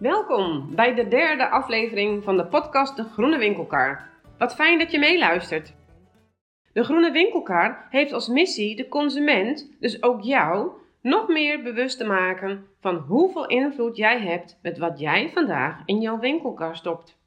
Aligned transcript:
Welkom 0.00 0.74
bij 0.74 0.94
de 0.94 1.08
derde 1.08 1.48
aflevering 1.48 2.24
van 2.24 2.36
de 2.36 2.46
podcast 2.46 2.96
De 2.96 3.04
Groene 3.04 3.38
Winkelkar. 3.38 4.08
Wat 4.38 4.54
fijn 4.54 4.78
dat 4.78 4.90
je 4.90 4.98
meeluistert. 4.98 5.74
De 6.72 6.84
Groene 6.84 7.10
Winkelkar 7.10 7.86
heeft 7.90 8.12
als 8.12 8.28
missie 8.28 8.76
de 8.76 8.88
consument, 8.88 9.76
dus 9.80 10.02
ook 10.02 10.22
jou, 10.22 10.70
nog 11.02 11.28
meer 11.28 11.62
bewust 11.62 11.98
te 11.98 12.04
maken 12.04 12.66
van 12.80 12.96
hoeveel 12.96 13.46
invloed 13.46 13.96
jij 13.96 14.20
hebt 14.20 14.58
met 14.62 14.78
wat 14.78 14.98
jij 14.98 15.30
vandaag 15.30 15.82
in 15.84 16.00
jouw 16.00 16.18
winkelkar 16.18 16.76
stopt. 16.76 17.18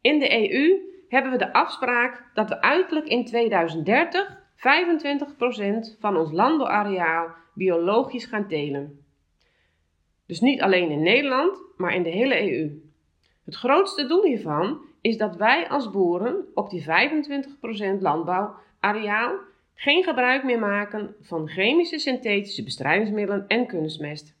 In 0.00 0.18
de 0.18 0.52
EU 0.52 0.78
hebben 1.08 1.30
we 1.30 1.38
de 1.38 1.52
afspraak 1.52 2.30
dat 2.34 2.48
we 2.48 2.60
uiterlijk 2.60 3.06
in 3.06 3.24
2030 3.24 4.40
25% 4.56 5.98
van 6.00 6.16
ons 6.16 6.32
landbouwareaal 6.32 7.28
biologisch 7.54 8.26
gaan 8.26 8.48
telen. 8.48 9.01
Dus 10.26 10.40
niet 10.40 10.60
alleen 10.60 10.90
in 10.90 11.02
Nederland, 11.02 11.58
maar 11.76 11.94
in 11.94 12.02
de 12.02 12.10
hele 12.10 12.52
EU. 12.52 12.80
Het 13.44 13.54
grootste 13.54 14.06
doel 14.06 14.24
hiervan 14.24 14.80
is 15.00 15.16
dat 15.16 15.36
wij 15.36 15.68
als 15.68 15.90
boeren 15.90 16.44
op 16.54 16.70
die 16.70 16.84
25% 16.84 16.86
landbouwareaal 18.00 19.38
geen 19.74 20.04
gebruik 20.04 20.44
meer 20.44 20.58
maken 20.58 21.14
van 21.20 21.48
chemische 21.48 21.98
synthetische 21.98 22.64
bestrijdingsmiddelen 22.64 23.44
en 23.48 23.66
kunstmest. 23.66 24.36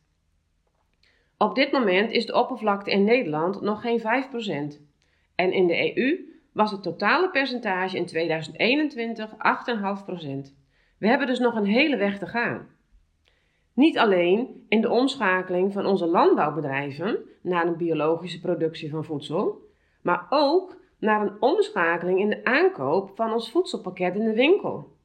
Op 1.38 1.54
dit 1.54 1.72
moment 1.72 2.10
is 2.10 2.26
de 2.26 2.34
oppervlakte 2.34 2.90
in 2.90 3.04
Nederland 3.04 3.60
nog 3.60 3.80
geen 3.80 4.00
5% 4.00 4.82
en 5.34 5.52
in 5.52 5.66
de 5.66 5.96
EU 5.96 6.30
was 6.52 6.70
het 6.70 6.82
totale 6.82 7.30
percentage 7.30 7.96
in 7.96 8.06
2021 8.06 9.30
8,5%. 9.30 9.36
We 10.98 11.08
hebben 11.08 11.26
dus 11.26 11.38
nog 11.38 11.54
een 11.54 11.64
hele 11.64 11.96
weg 11.96 12.18
te 12.18 12.26
gaan. 12.26 12.68
Niet 13.74 13.98
alleen 13.98 14.64
in 14.68 14.80
de 14.80 14.90
omschakeling 14.90 15.72
van 15.72 15.86
onze 15.86 16.06
landbouwbedrijven 16.06 17.18
naar 17.42 17.66
een 17.66 17.76
biologische 17.76 18.40
productie 18.40 18.90
van 18.90 19.04
voedsel, 19.04 19.58
maar 20.02 20.26
ook 20.28 20.76
naar 20.98 21.20
een 21.20 21.40
omschakeling 21.40 22.18
in 22.18 22.28
de 22.28 22.44
aankoop 22.44 23.10
van 23.14 23.32
ons 23.32 23.50
voedselpakket 23.50 24.14
in 24.14 24.24
de 24.24 24.34
winkel. 24.34 24.96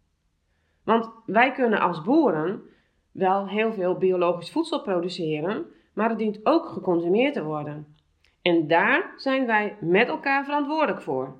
Want 0.83 1.09
wij 1.25 1.51
kunnen 1.51 1.79
als 1.79 2.01
boeren 2.01 2.61
wel 3.11 3.47
heel 3.47 3.73
veel 3.73 3.97
biologisch 3.97 4.51
voedsel 4.51 4.81
produceren, 4.81 5.65
maar 5.93 6.09
het 6.09 6.17
dient 6.17 6.39
ook 6.43 6.65
geconsumeerd 6.65 7.33
te 7.33 7.43
worden. 7.43 7.95
En 8.41 8.67
daar 8.67 9.13
zijn 9.15 9.45
wij 9.45 9.77
met 9.81 10.07
elkaar 10.07 10.45
verantwoordelijk 10.45 11.01
voor. 11.01 11.39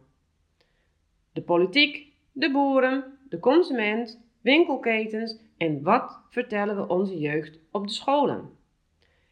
De 1.33 1.41
politiek, 1.41 2.13
de 2.31 2.51
boeren, 2.51 3.17
de 3.29 3.39
consument, 3.39 4.21
winkelketens 4.41 5.39
en 5.57 5.83
wat 5.83 6.21
vertellen 6.29 6.75
we 6.75 6.87
onze 6.87 7.17
jeugd 7.19 7.59
op 7.71 7.87
de 7.87 7.93
scholen? 7.93 8.49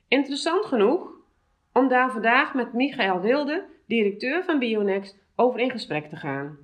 Interessant 0.08 0.66
genoeg 0.66 1.10
om 1.74 1.88
daar 1.88 2.12
vandaag 2.12 2.54
met 2.54 2.74
Michael 2.74 3.22
Wilde, 3.22 3.66
directeur 3.88 4.44
van 4.44 4.60
Bionext, 4.60 5.18
over 5.36 5.60
in 5.60 5.72
gesprek 5.72 6.10
te 6.10 6.16
gaan. 6.16 6.58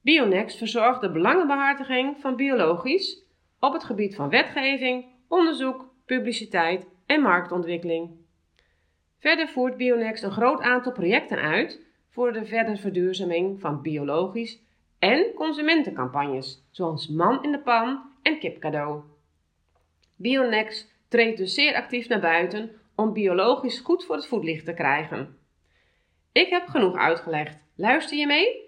Bionext 0.00 0.58
verzorgt 0.58 1.00
de 1.00 1.12
belangenbehartiging 1.12 2.16
van 2.20 2.36
biologisch 2.36 3.22
op 3.60 3.72
het 3.72 3.84
gebied 3.84 4.14
van 4.14 4.28
wetgeving, 4.28 5.04
onderzoek, 5.28 5.94
publiciteit 6.06 6.86
en 7.06 7.20
marktontwikkeling. 7.20 8.10
Verder 9.18 9.48
voert 9.48 9.76
Bionext 9.76 10.22
een 10.22 10.30
groot 10.30 10.60
aantal 10.60 10.92
projecten 10.92 11.38
uit 11.38 11.86
voor 12.08 12.32
de 12.32 12.44
verdere 12.44 12.76
verduurzaming 12.76 13.60
van 13.60 13.82
biologisch 13.82 14.62
en 14.98 15.32
consumentencampagnes, 15.34 16.66
zoals 16.70 17.08
Man 17.08 17.42
in 17.42 17.52
de 17.52 17.60
Pan 17.60 18.07
en 18.28 18.38
Kipcadeau. 18.38 19.02
Bionext 20.16 20.94
treedt 21.08 21.38
dus 21.38 21.54
zeer 21.54 21.74
actief 21.74 22.08
naar 22.08 22.20
buiten 22.20 22.70
om 22.94 23.12
biologisch 23.12 23.78
goed 23.78 24.04
voor 24.04 24.16
het 24.16 24.26
voetlicht 24.26 24.64
te 24.64 24.74
krijgen. 24.74 25.38
Ik 26.32 26.48
heb 26.48 26.68
genoeg 26.68 26.96
uitgelegd. 26.96 27.56
Luister 27.76 28.16
je 28.16 28.26
mee? 28.26 28.66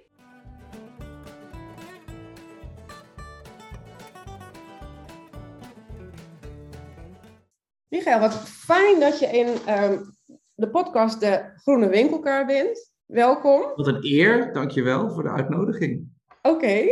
Michael, 7.89 8.20
wat 8.20 8.48
fijn 8.48 9.01
dat 9.01 9.18
je 9.18 9.27
in 9.27 9.74
um, 9.74 10.17
de 10.55 10.70
podcast 10.70 11.20
De 11.20 11.52
Groene 11.55 11.89
Winkelkar 11.89 12.46
bent. 12.46 12.92
Welkom. 13.07 13.61
Wat 13.74 13.86
een 13.86 14.05
eer, 14.05 14.52
dankjewel 14.52 15.11
voor 15.11 15.23
de 15.23 15.30
uitnodiging. 15.30 16.08
Oké, 16.42 16.84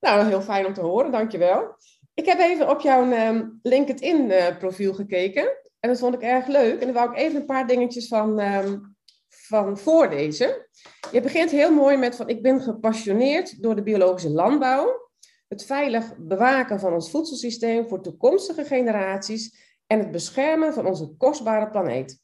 nou 0.00 0.26
heel 0.26 0.40
fijn 0.40 0.66
om 0.66 0.74
te 0.74 0.80
horen, 0.80 1.12
dankjewel. 1.12 1.76
Ik 2.16 2.26
heb 2.26 2.38
even 2.38 2.68
op 2.68 2.80
jouw 2.80 3.28
um, 3.28 3.58
LinkedIn-profiel 3.62 4.90
uh, 4.90 4.96
gekeken 4.96 5.42
en 5.80 5.88
dat 5.88 5.98
vond 5.98 6.14
ik 6.14 6.22
erg 6.22 6.46
leuk. 6.46 6.80
En 6.80 6.86
daar 6.86 6.94
wou 6.94 7.10
ik 7.10 7.16
even 7.16 7.40
een 7.40 7.46
paar 7.46 7.66
dingetjes 7.66 8.08
van, 8.08 8.40
um, 8.40 8.96
van 9.28 9.78
voorlezen. 9.78 10.68
Je 11.12 11.20
begint 11.20 11.50
heel 11.50 11.72
mooi 11.72 11.96
met 11.96 12.16
van 12.16 12.28
ik 12.28 12.42
ben 12.42 12.60
gepassioneerd 12.60 13.62
door 13.62 13.74
de 13.74 13.82
biologische 13.82 14.30
landbouw, 14.30 15.10
het 15.48 15.64
veilig 15.64 16.16
bewaken 16.18 16.80
van 16.80 16.92
ons 16.92 17.10
voedselsysteem 17.10 17.88
voor 17.88 18.02
toekomstige 18.02 18.64
generaties 18.64 19.74
en 19.86 19.98
het 19.98 20.10
beschermen 20.10 20.72
van 20.72 20.86
onze 20.86 21.14
kostbare 21.18 21.70
planeet. 21.70 22.20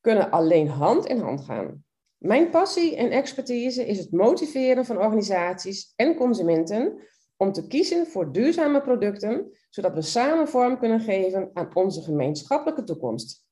Kunnen 0.00 0.30
alleen 0.30 0.68
hand 0.68 1.06
in 1.06 1.20
hand 1.20 1.40
gaan. 1.40 1.84
Mijn 2.18 2.50
passie 2.50 2.96
en 2.96 3.10
expertise 3.10 3.86
is 3.86 3.98
het 3.98 4.12
motiveren 4.12 4.84
van 4.84 4.98
organisaties 4.98 5.92
en 5.96 6.14
consumenten 6.14 7.08
om 7.38 7.52
te 7.52 7.66
kiezen 7.66 8.06
voor 8.06 8.32
duurzame 8.32 8.80
producten, 8.80 9.52
zodat 9.70 9.94
we 9.94 10.02
samen 10.02 10.48
vorm 10.48 10.78
kunnen 10.78 11.00
geven 11.00 11.50
aan 11.52 11.70
onze 11.74 12.02
gemeenschappelijke 12.02 12.84
toekomst. 12.84 13.46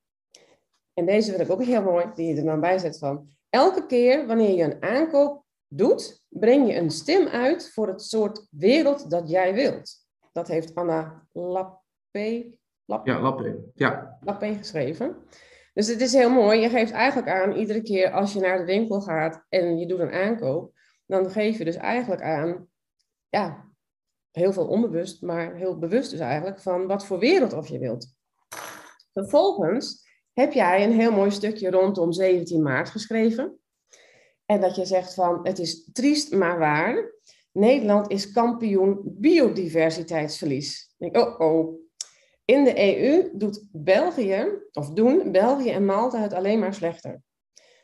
En 0.94 1.06
deze 1.06 1.30
vind 1.30 1.42
ik 1.42 1.50
ook 1.50 1.64
heel 1.64 1.82
mooi, 1.82 2.06
die 2.14 2.26
je 2.26 2.36
er 2.36 2.44
dan 2.44 2.60
bij 2.60 2.78
zet 2.78 2.98
van. 2.98 3.28
Elke 3.50 3.86
keer 3.86 4.26
wanneer 4.26 4.56
je 4.56 4.62
een 4.62 4.82
aankoop 4.82 5.44
doet, 5.68 6.24
breng 6.28 6.68
je 6.68 6.76
een 6.76 6.90
stem 6.90 7.26
uit 7.26 7.72
voor 7.72 7.88
het 7.88 8.02
soort 8.02 8.46
wereld 8.50 9.10
dat 9.10 9.30
jij 9.30 9.54
wilt. 9.54 9.94
Dat 10.32 10.48
heeft 10.48 10.74
Anna 10.74 11.26
Lappé, 11.32 12.52
Lappé, 12.84 13.10
ja, 13.10 13.20
Lappé, 13.20 13.56
ja. 13.74 14.18
Lappé 14.20 14.54
geschreven. 14.54 15.16
Dus 15.74 15.86
het 15.86 16.00
is 16.00 16.12
heel 16.12 16.30
mooi. 16.30 16.60
Je 16.60 16.68
geeft 16.68 16.92
eigenlijk 16.92 17.28
aan, 17.28 17.52
iedere 17.52 17.82
keer 17.82 18.10
als 18.10 18.32
je 18.32 18.40
naar 18.40 18.58
de 18.58 18.64
winkel 18.64 19.00
gaat 19.00 19.44
en 19.48 19.78
je 19.78 19.86
doet 19.86 19.98
een 19.98 20.12
aankoop, 20.12 20.72
dan 21.06 21.30
geef 21.30 21.58
je 21.58 21.64
dus 21.64 21.76
eigenlijk 21.76 22.22
aan, 22.22 22.68
ja, 23.28 23.65
heel 24.36 24.52
veel 24.52 24.66
onbewust, 24.66 25.22
maar 25.22 25.54
heel 25.54 25.78
bewust 25.78 26.10
dus 26.10 26.20
eigenlijk, 26.20 26.60
van 26.60 26.86
wat 26.86 27.06
voor 27.06 27.18
wereld 27.18 27.52
of 27.52 27.68
je 27.68 27.78
wilt. 27.78 28.14
Vervolgens 29.12 30.04
heb 30.32 30.52
jij 30.52 30.84
een 30.84 30.92
heel 30.92 31.12
mooi 31.12 31.30
stukje 31.30 31.70
rondom 31.70 32.12
17 32.12 32.62
maart 32.62 32.88
geschreven. 32.88 33.58
En 34.46 34.60
dat 34.60 34.76
je 34.76 34.84
zegt 34.84 35.14
van, 35.14 35.40
het 35.42 35.58
is 35.58 35.90
triest 35.92 36.32
maar 36.32 36.58
waar. 36.58 37.14
Nederland 37.52 38.10
is 38.10 38.32
kampioen 38.32 39.00
biodiversiteitsverlies. 39.04 40.94
Ik 40.98 41.12
denk, 41.12 41.26
oh 41.26 41.40
oh, 41.40 41.80
in 42.44 42.64
de 42.64 42.98
EU 42.98 43.30
doet 43.32 43.68
België, 43.72 44.46
of 44.72 44.90
doen 44.90 45.32
België 45.32 45.70
en 45.70 45.84
Malta 45.84 46.20
het 46.20 46.32
alleen 46.32 46.58
maar 46.58 46.74
slechter. 46.74 47.22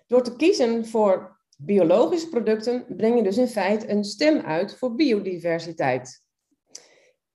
Door 0.07 0.23
te 0.23 0.37
kiezen 0.37 0.87
voor 0.87 1.41
biologische 1.59 2.29
producten 2.29 2.85
breng 2.97 3.17
je 3.17 3.23
dus 3.23 3.39
in 3.39 3.49
feite 3.49 3.91
een 3.91 4.05
stem 4.05 4.41
uit 4.41 4.77
voor 4.77 4.95
biodiversiteit. 4.95 6.22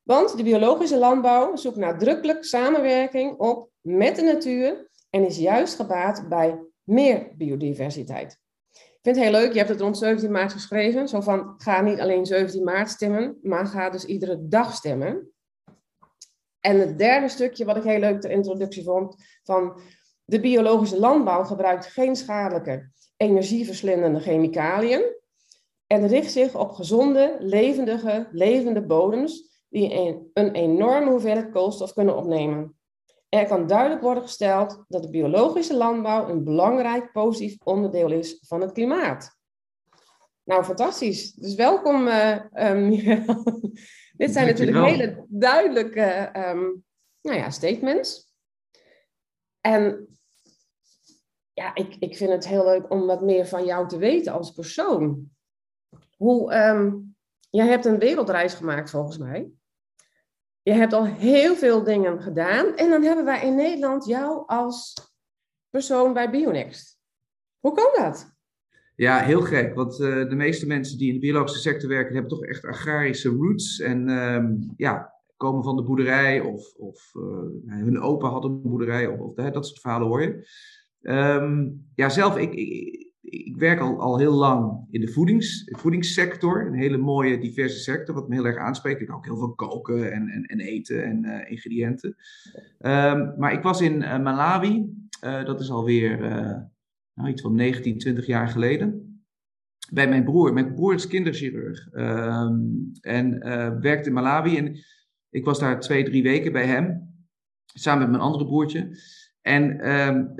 Want 0.08 0.38
de 0.38 0.44
biologische 0.44 0.98
landbouw 0.98 1.56
zoekt 1.56 1.78
nadrukkelijk 1.78 2.44
samenwerking 2.44 3.38
op 3.38 3.70
met 3.82 4.16
de 4.16 4.22
natuur 4.22 4.90
en 5.10 5.26
is 5.26 5.38
juist 5.38 5.76
gebaat 5.76 6.30
bij 6.30 6.60
meer 6.84 7.32
biodiversiteit. 7.38 8.40
Ik 8.72 9.00
vind 9.02 9.16
het 9.16 9.26
heel 9.26 9.32
leuk, 9.32 9.52
je 9.52 9.58
hebt 9.58 9.70
het 9.70 9.82
rond 9.82 9.98
17 9.98 10.32
maart 10.32 10.52
geschreven, 10.52 11.08
zo 11.08 11.22
van 11.22 11.54
ga 11.58 11.82
niet 11.82 12.00
alleen 12.00 12.26
17 12.26 12.64
maart 12.64 12.90
stemmen, 12.90 13.38
maar 13.42 13.66
ga 13.66 13.90
dus 13.90 14.06
iedere 14.06 14.48
dag 14.48 14.76
stemmen. 14.76 15.32
En 16.60 16.80
het 16.80 16.98
derde 16.98 17.30
stukje, 17.30 17.66
wat 17.66 17.78
ik 17.78 17.84
heel 17.84 18.00
leuk 18.00 18.22
de 18.22 18.30
introductie 18.30 18.84
vond, 18.84 19.16
van 19.44 19.80
de 20.26 20.40
biologische 20.40 21.00
landbouw 21.00 21.44
gebruikt 21.44 21.86
geen 21.86 22.16
schadelijke, 22.16 22.90
energieverslindende 23.18 24.20
chemicaliën 24.20 25.02
en 25.88 26.08
richt 26.08 26.32
zich 26.32 26.56
op 26.56 26.72
gezonde, 26.72 27.38
levendige, 27.40 28.28
levende 28.32 28.86
bodems 28.86 29.56
die 29.70 29.94
een, 29.94 30.30
een 30.34 30.52
enorme 30.52 31.10
hoeveelheid 31.10 31.52
koolstof 31.52 31.94
kunnen 31.94 32.18
opnemen. 32.18 32.78
Er 33.30 33.48
kan 33.48 33.68
duidelijk 33.68 34.02
worden 34.02 34.24
gesteld 34.24 34.84
dat 34.88 35.04
de 35.04 35.10
biologische 35.10 35.76
landbouw 35.76 36.30
een 36.30 36.44
belangrijk 36.44 37.12
positief 37.12 37.58
onderdeel 37.64 38.12
is 38.12 38.38
van 38.48 38.62
het 38.62 38.72
klimaat. 38.72 39.36
Nou, 40.44 40.64
fantastisch. 40.64 41.34
Dus 41.34 41.56
welkom, 41.56 42.08
uh, 42.08 42.36
Dit 44.18 44.32
zijn 44.32 44.48
natuurlijk 44.48 44.86
hele 44.86 45.26
duidelijke 45.28 46.32
um, 46.36 46.86
nou 47.22 47.38
ja, 47.38 47.50
statements. 47.50 48.34
En 49.62 50.08
ja, 51.54 51.76
ik, 51.76 51.96
ik 52.00 52.18
vind 52.18 52.32
het 52.32 52.48
heel 52.48 52.64
leuk 52.64 52.92
om 52.92 53.06
wat 53.06 53.22
meer 53.22 53.48
van 53.48 53.66
jou 53.66 53.88
te 53.88 53.98
weten 53.98 54.34
als 54.34 54.52
persoon. 54.52 55.30
Hoe, 56.18 56.54
um, 56.56 57.16
jij 57.50 57.68
hebt 57.68 57.86
een 57.86 58.00
wereldreis 58.00 58.54
gemaakt 58.54 58.90
volgens 58.90 59.18
mij. 59.18 59.52
Je 60.68 60.74
hebt 60.74 60.94
al 60.94 61.06
heel 61.06 61.56
veel 61.56 61.84
dingen 61.84 62.22
gedaan. 62.22 62.76
En 62.76 62.90
dan 62.90 63.04
hebben 63.04 63.26
wij 63.26 63.46
in 63.46 63.56
Nederland 63.56 64.06
jou 64.06 64.44
als 64.46 64.94
persoon 65.70 66.14
bij 66.14 66.30
Bionext. 66.30 67.00
Hoe 67.60 67.74
kan 67.74 68.04
dat? 68.04 68.36
Ja, 68.96 69.20
heel 69.20 69.42
gek. 69.42 69.76
Want 69.76 70.00
uh, 70.00 70.30
de 70.30 70.36
meeste 70.36 70.68
mensen 70.68 70.98
die 70.98 71.08
in 71.08 71.14
de 71.14 71.20
biologische 71.20 71.60
sector 71.60 71.90
werken, 71.90 72.14
hebben 72.14 72.32
toch 72.32 72.44
echt 72.44 72.66
agrarische 72.66 73.30
roots. 73.30 73.80
En 73.80 74.10
uh, 74.10 74.44
ja, 74.78 75.14
komen 75.38 75.64
van 75.64 75.76
de 75.76 75.84
boerderij 75.84 76.40
of, 76.40 76.74
of 76.74 77.12
uh, 77.14 77.76
hun 77.76 78.00
opa 78.00 78.28
had 78.28 78.44
een 78.44 78.62
boerderij 78.62 79.08
of, 79.08 79.34
dat 79.34 79.68
soort 79.68 79.82
verhalen 79.82 80.08
hoor 80.08 80.22
je. 80.22 80.48
Um, 81.02 81.88
ja, 81.96 82.10
zelf, 82.10 82.38
ik, 82.38 82.54
ik, 82.54 83.07
ik, 83.30 83.58
werk 83.58 83.80
al, 83.80 84.00
al 84.00 84.18
heel 84.18 84.34
lang 84.34 84.88
in 84.90 85.02
de 85.02 85.12
voedings, 85.12 85.64
voedingssector. 85.66 86.66
Een 86.66 86.74
hele 86.74 86.98
mooie, 86.98 87.38
diverse 87.38 87.80
sector, 87.80 88.16
wat 88.16 88.28
me 88.28 88.36
heel 88.36 88.46
erg 88.46 88.58
aanspreekt. 88.58 89.02
Ik 89.02 89.14
ook 89.14 89.26
heel 89.26 89.38
veel 89.38 89.54
koken 89.54 90.12
en, 90.12 90.28
en, 90.28 90.44
en 90.44 90.60
eten 90.60 91.04
en 91.04 91.26
uh, 91.26 91.52
ingrediënten. 91.52 92.16
Um, 92.80 93.34
maar 93.38 93.54
ik 93.54 93.62
was 93.62 93.82
in 93.82 94.02
uh, 94.02 94.20
Malawi, 94.20 94.86
dat 95.20 95.60
is 95.60 95.70
alweer 95.70 96.20
nou, 97.14 97.30
iets 97.30 97.42
van 97.42 97.56
19, 97.56 97.98
20 97.98 98.26
jaar 98.26 98.48
geleden 98.48 99.22
bij 99.92 100.10
mijn 100.10 100.24
broer. 100.24 100.54
Mijn 100.54 100.74
broer 100.74 100.94
is 100.94 101.08
kinderchirurg 101.08 101.94
um, 101.94 102.92
en 103.02 103.40
werkt 103.82 104.08
in 104.08 104.14
Malawi. 104.14 104.58
En 104.58 104.76
ik 105.30 105.46
was 105.46 105.60
daar 105.60 105.80
twee, 105.80 106.04
drie 106.04 106.24
weken 106.24 106.52
bij 106.52 106.66
hem, 106.66 107.14
samen 107.66 108.02
met 108.02 108.10
mijn 108.10 108.22
andere 108.22 108.46
broertje. 108.46 108.98
En 109.42 109.92
um, 109.92 110.34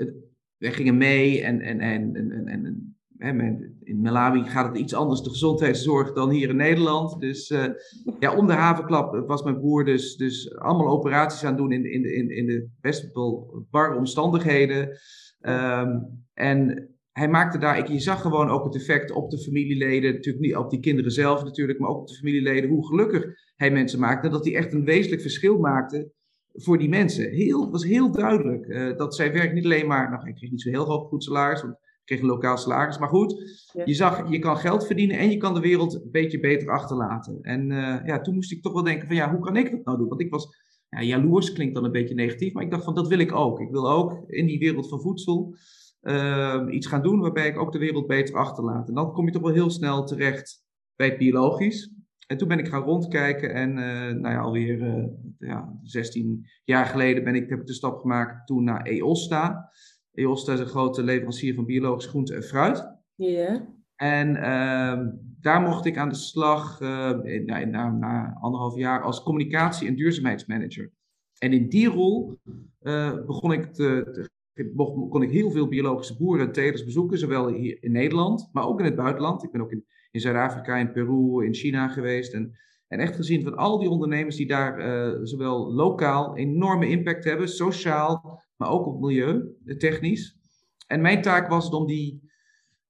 wij 0.58 0.72
gingen 0.72 0.96
mee 0.96 1.42
en, 1.42 1.60
en, 1.60 1.80
en, 1.80 2.14
en, 2.14 2.46
en, 2.46 3.40
en 3.40 3.76
in 3.82 4.00
Malawi 4.00 4.44
gaat 4.44 4.68
het 4.68 4.78
iets 4.78 4.94
anders, 4.94 5.22
de 5.22 5.30
gezondheidszorg, 5.30 6.12
dan 6.12 6.30
hier 6.30 6.48
in 6.48 6.56
Nederland. 6.56 7.20
Dus 7.20 7.50
uh, 7.50 7.64
ja, 8.18 8.36
om 8.36 8.46
de 8.46 8.52
havenklap 8.52 9.26
was 9.26 9.42
mijn 9.42 9.58
broer 9.58 9.84
dus, 9.84 10.16
dus 10.16 10.56
allemaal 10.58 10.88
operaties 10.88 11.44
aan 11.44 11.48
het 11.48 11.58
doen 11.58 11.72
in, 11.72 11.92
in, 11.92 12.14
in, 12.14 12.30
in 12.30 12.46
de 12.46 12.68
best 12.80 13.12
wel 13.12 13.66
barre 13.70 13.96
omstandigheden. 13.96 14.88
Um, 15.40 16.24
en 16.34 16.88
hij 17.12 17.28
maakte 17.28 17.58
daar, 17.58 17.92
je 17.92 18.00
zag 18.00 18.20
gewoon 18.20 18.48
ook 18.48 18.64
het 18.64 18.74
effect 18.74 19.10
op 19.10 19.30
de 19.30 19.38
familieleden, 19.38 20.12
natuurlijk 20.12 20.44
niet 20.44 20.56
op 20.56 20.70
die 20.70 20.80
kinderen 20.80 21.10
zelf 21.10 21.44
natuurlijk, 21.44 21.78
maar 21.78 21.90
ook 21.90 22.00
op 22.00 22.08
de 22.08 22.14
familieleden, 22.14 22.70
hoe 22.70 22.86
gelukkig 22.86 23.24
hij 23.56 23.70
mensen 23.70 24.00
maakte, 24.00 24.28
dat 24.28 24.44
hij 24.44 24.54
echt 24.54 24.72
een 24.72 24.84
wezenlijk 24.84 25.22
verschil 25.22 25.58
maakte 25.58 26.12
voor 26.62 26.78
die 26.78 26.88
mensen. 26.88 27.30
Heel, 27.30 27.70
was 27.70 27.84
heel 27.84 28.10
duidelijk 28.10 28.66
uh, 28.66 28.96
dat 28.96 29.14
zijn 29.14 29.32
werk 29.32 29.52
niet 29.52 29.64
alleen 29.64 29.86
maar, 29.86 30.10
nou, 30.10 30.28
ik 30.28 30.34
kreeg 30.34 30.50
niet 30.50 30.62
zo 30.62 30.70
heel 30.70 30.84
hoog 30.84 31.08
goed 31.08 31.24
salaris, 31.24 31.62
want 31.62 31.72
ik 31.74 32.04
kreeg 32.04 32.20
een 32.20 32.26
lokaal 32.26 32.56
salaris, 32.56 32.98
maar 32.98 33.08
goed, 33.08 33.32
je 33.84 33.94
zag, 33.94 34.30
je 34.30 34.38
kan 34.38 34.56
geld 34.56 34.86
verdienen 34.86 35.18
en 35.18 35.30
je 35.30 35.36
kan 35.36 35.54
de 35.54 35.60
wereld 35.60 35.94
een 35.94 36.10
beetje 36.10 36.40
beter 36.40 36.70
achterlaten. 36.70 37.38
En 37.42 37.70
uh, 37.70 37.98
ja, 38.04 38.20
toen 38.20 38.34
moest 38.34 38.52
ik 38.52 38.62
toch 38.62 38.72
wel 38.72 38.82
denken 38.82 39.06
van, 39.06 39.16
ja, 39.16 39.30
hoe 39.30 39.40
kan 39.40 39.56
ik 39.56 39.70
dat 39.70 39.84
nou 39.84 39.98
doen? 39.98 40.08
Want 40.08 40.20
ik 40.20 40.30
was, 40.30 40.48
ja, 40.88 41.02
jaloers 41.02 41.52
klinkt 41.52 41.74
dan 41.74 41.84
een 41.84 41.92
beetje 41.92 42.14
negatief, 42.14 42.52
maar 42.52 42.64
ik 42.64 42.70
dacht 42.70 42.84
van, 42.84 42.94
dat 42.94 43.08
wil 43.08 43.18
ik 43.18 43.34
ook. 43.34 43.60
Ik 43.60 43.70
wil 43.70 43.90
ook 43.90 44.24
in 44.26 44.46
die 44.46 44.58
wereld 44.58 44.88
van 44.88 45.00
voedsel 45.00 45.56
uh, 46.02 46.64
iets 46.70 46.86
gaan 46.86 47.02
doen 47.02 47.20
waarbij 47.20 47.48
ik 47.48 47.58
ook 47.58 47.72
de 47.72 47.78
wereld 47.78 48.06
beter 48.06 48.34
achterlaat. 48.34 48.88
En 48.88 48.94
dan 48.94 49.12
kom 49.12 49.26
je 49.26 49.32
toch 49.32 49.42
wel 49.42 49.52
heel 49.52 49.70
snel 49.70 50.04
terecht 50.04 50.64
bij 50.96 51.06
het 51.06 51.18
biologisch. 51.18 51.92
En 52.28 52.36
toen 52.36 52.48
ben 52.48 52.58
ik 52.58 52.68
gaan 52.68 52.82
rondkijken 52.82 53.54
en 53.54 53.70
uh, 53.70 54.20
nou 54.20 54.34
ja, 54.34 54.40
alweer 54.40 54.80
uh, 54.80 55.04
ja, 55.38 55.78
16 55.82 56.46
jaar 56.64 56.86
geleden 56.86 57.24
ben 57.24 57.34
ik, 57.34 57.48
heb 57.48 57.60
ik 57.60 57.66
de 57.66 57.72
stap 57.72 58.00
gemaakt 58.00 58.46
toen 58.46 58.64
naar 58.64 58.82
EOSTA. 58.82 59.70
EOSTA 60.12 60.52
is 60.52 60.60
een 60.60 60.66
grote 60.66 61.02
leverancier 61.02 61.54
van 61.54 61.64
biologisch 61.64 62.06
groente 62.06 62.34
en 62.34 62.42
fruit. 62.42 62.76
Ja. 63.14 63.26
Yeah. 63.26 63.60
En 63.96 64.28
uh, 64.28 65.06
daar 65.40 65.60
mocht 65.60 65.84
ik 65.84 65.96
aan 65.96 66.08
de 66.08 66.14
slag 66.14 66.80
uh, 66.80 66.88
na, 67.44 67.64
na, 67.64 67.90
na, 67.90 68.36
anderhalf 68.40 68.76
jaar 68.76 69.02
als 69.02 69.22
communicatie- 69.22 69.88
en 69.88 69.94
duurzaamheidsmanager. 69.94 70.92
En 71.38 71.52
in 71.52 71.68
die 71.68 71.88
rol 71.88 72.38
begon 73.26 73.52
ik 73.52 73.72
te, 73.72 74.10
te 74.12 74.28
kon 75.08 75.22
ik 75.22 75.30
heel 75.30 75.50
veel 75.50 75.68
biologische 75.68 76.16
boeren 76.16 76.46
en 76.46 76.52
telers 76.52 76.84
bezoeken, 76.84 77.18
zowel 77.18 77.48
hier 77.48 77.82
in 77.82 77.92
Nederland, 77.92 78.48
maar 78.52 78.66
ook 78.66 78.78
in 78.78 78.84
het 78.84 78.96
buitenland. 78.96 79.42
Ik 79.42 79.50
ben 79.50 79.60
ook 79.60 79.72
in, 79.72 79.84
in 80.18 80.24
Zuid-Afrika, 80.24 80.76
in 80.76 80.92
Peru, 80.92 81.44
in 81.44 81.54
China 81.54 81.88
geweest. 81.88 82.32
En, 82.32 82.52
en 82.86 82.98
echt 83.00 83.16
gezien 83.16 83.42
van 83.42 83.56
al 83.56 83.78
die 83.78 83.88
ondernemers 83.88 84.36
die 84.36 84.46
daar 84.46 84.78
uh, 84.78 85.18
zowel 85.22 85.72
lokaal 85.72 86.36
enorme 86.36 86.88
impact 86.88 87.24
hebben, 87.24 87.48
sociaal, 87.48 88.42
maar 88.56 88.70
ook 88.70 88.86
op 88.86 89.00
milieu, 89.00 89.56
technisch. 89.78 90.36
En 90.86 91.00
mijn 91.00 91.22
taak 91.22 91.48
was 91.48 91.64
het 91.64 91.74
om 91.74 91.86
die, 91.86 92.30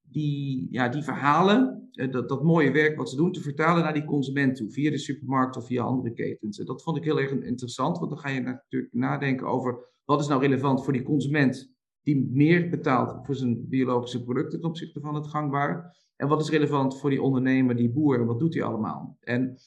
die, 0.02 0.66
ja, 0.70 0.88
die 0.88 1.02
verhalen, 1.02 1.90
uh, 1.92 2.12
dat, 2.12 2.28
dat 2.28 2.42
mooie 2.42 2.70
werk 2.70 2.96
wat 2.96 3.10
ze 3.10 3.16
doen, 3.16 3.32
te 3.32 3.40
vertalen 3.40 3.82
naar 3.82 3.94
die 3.94 4.04
consument 4.04 4.56
toe, 4.56 4.70
via 4.70 4.90
de 4.90 4.98
supermarkt 4.98 5.56
of 5.56 5.66
via 5.66 5.82
andere 5.82 6.12
ketens. 6.12 6.58
En 6.58 6.66
dat 6.66 6.82
vond 6.82 6.96
ik 6.96 7.04
heel 7.04 7.20
erg 7.20 7.30
interessant, 7.30 7.98
want 7.98 8.10
dan 8.10 8.18
ga 8.18 8.28
je 8.28 8.40
natuurlijk 8.40 8.92
nadenken 8.92 9.46
over 9.46 9.78
wat 10.04 10.20
is 10.20 10.26
nou 10.26 10.40
relevant 10.40 10.84
voor 10.84 10.92
die 10.92 11.02
consument 11.02 11.76
die 12.02 12.28
meer 12.30 12.68
betaalt 12.68 13.26
voor 13.26 13.34
zijn 13.34 13.68
biologische 13.68 14.24
producten 14.24 14.60
ten 14.60 14.68
opzichte 14.68 15.00
van 15.00 15.14
het 15.14 15.26
gangbare? 15.26 15.96
En 16.18 16.28
wat 16.28 16.40
is 16.40 16.50
relevant 16.50 16.98
voor 16.98 17.10
die 17.10 17.22
ondernemer, 17.22 17.76
die 17.76 17.90
boer, 17.90 18.26
wat 18.26 18.38
doet 18.38 18.54
hij 18.54 18.62
allemaal? 18.62 19.16
En 19.20 19.58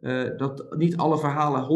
uh, 0.00 0.36
dat 0.36 0.74
niet 0.76 0.96
alle 0.96 1.18
verhalen 1.18 1.62
100%, 1.62 1.66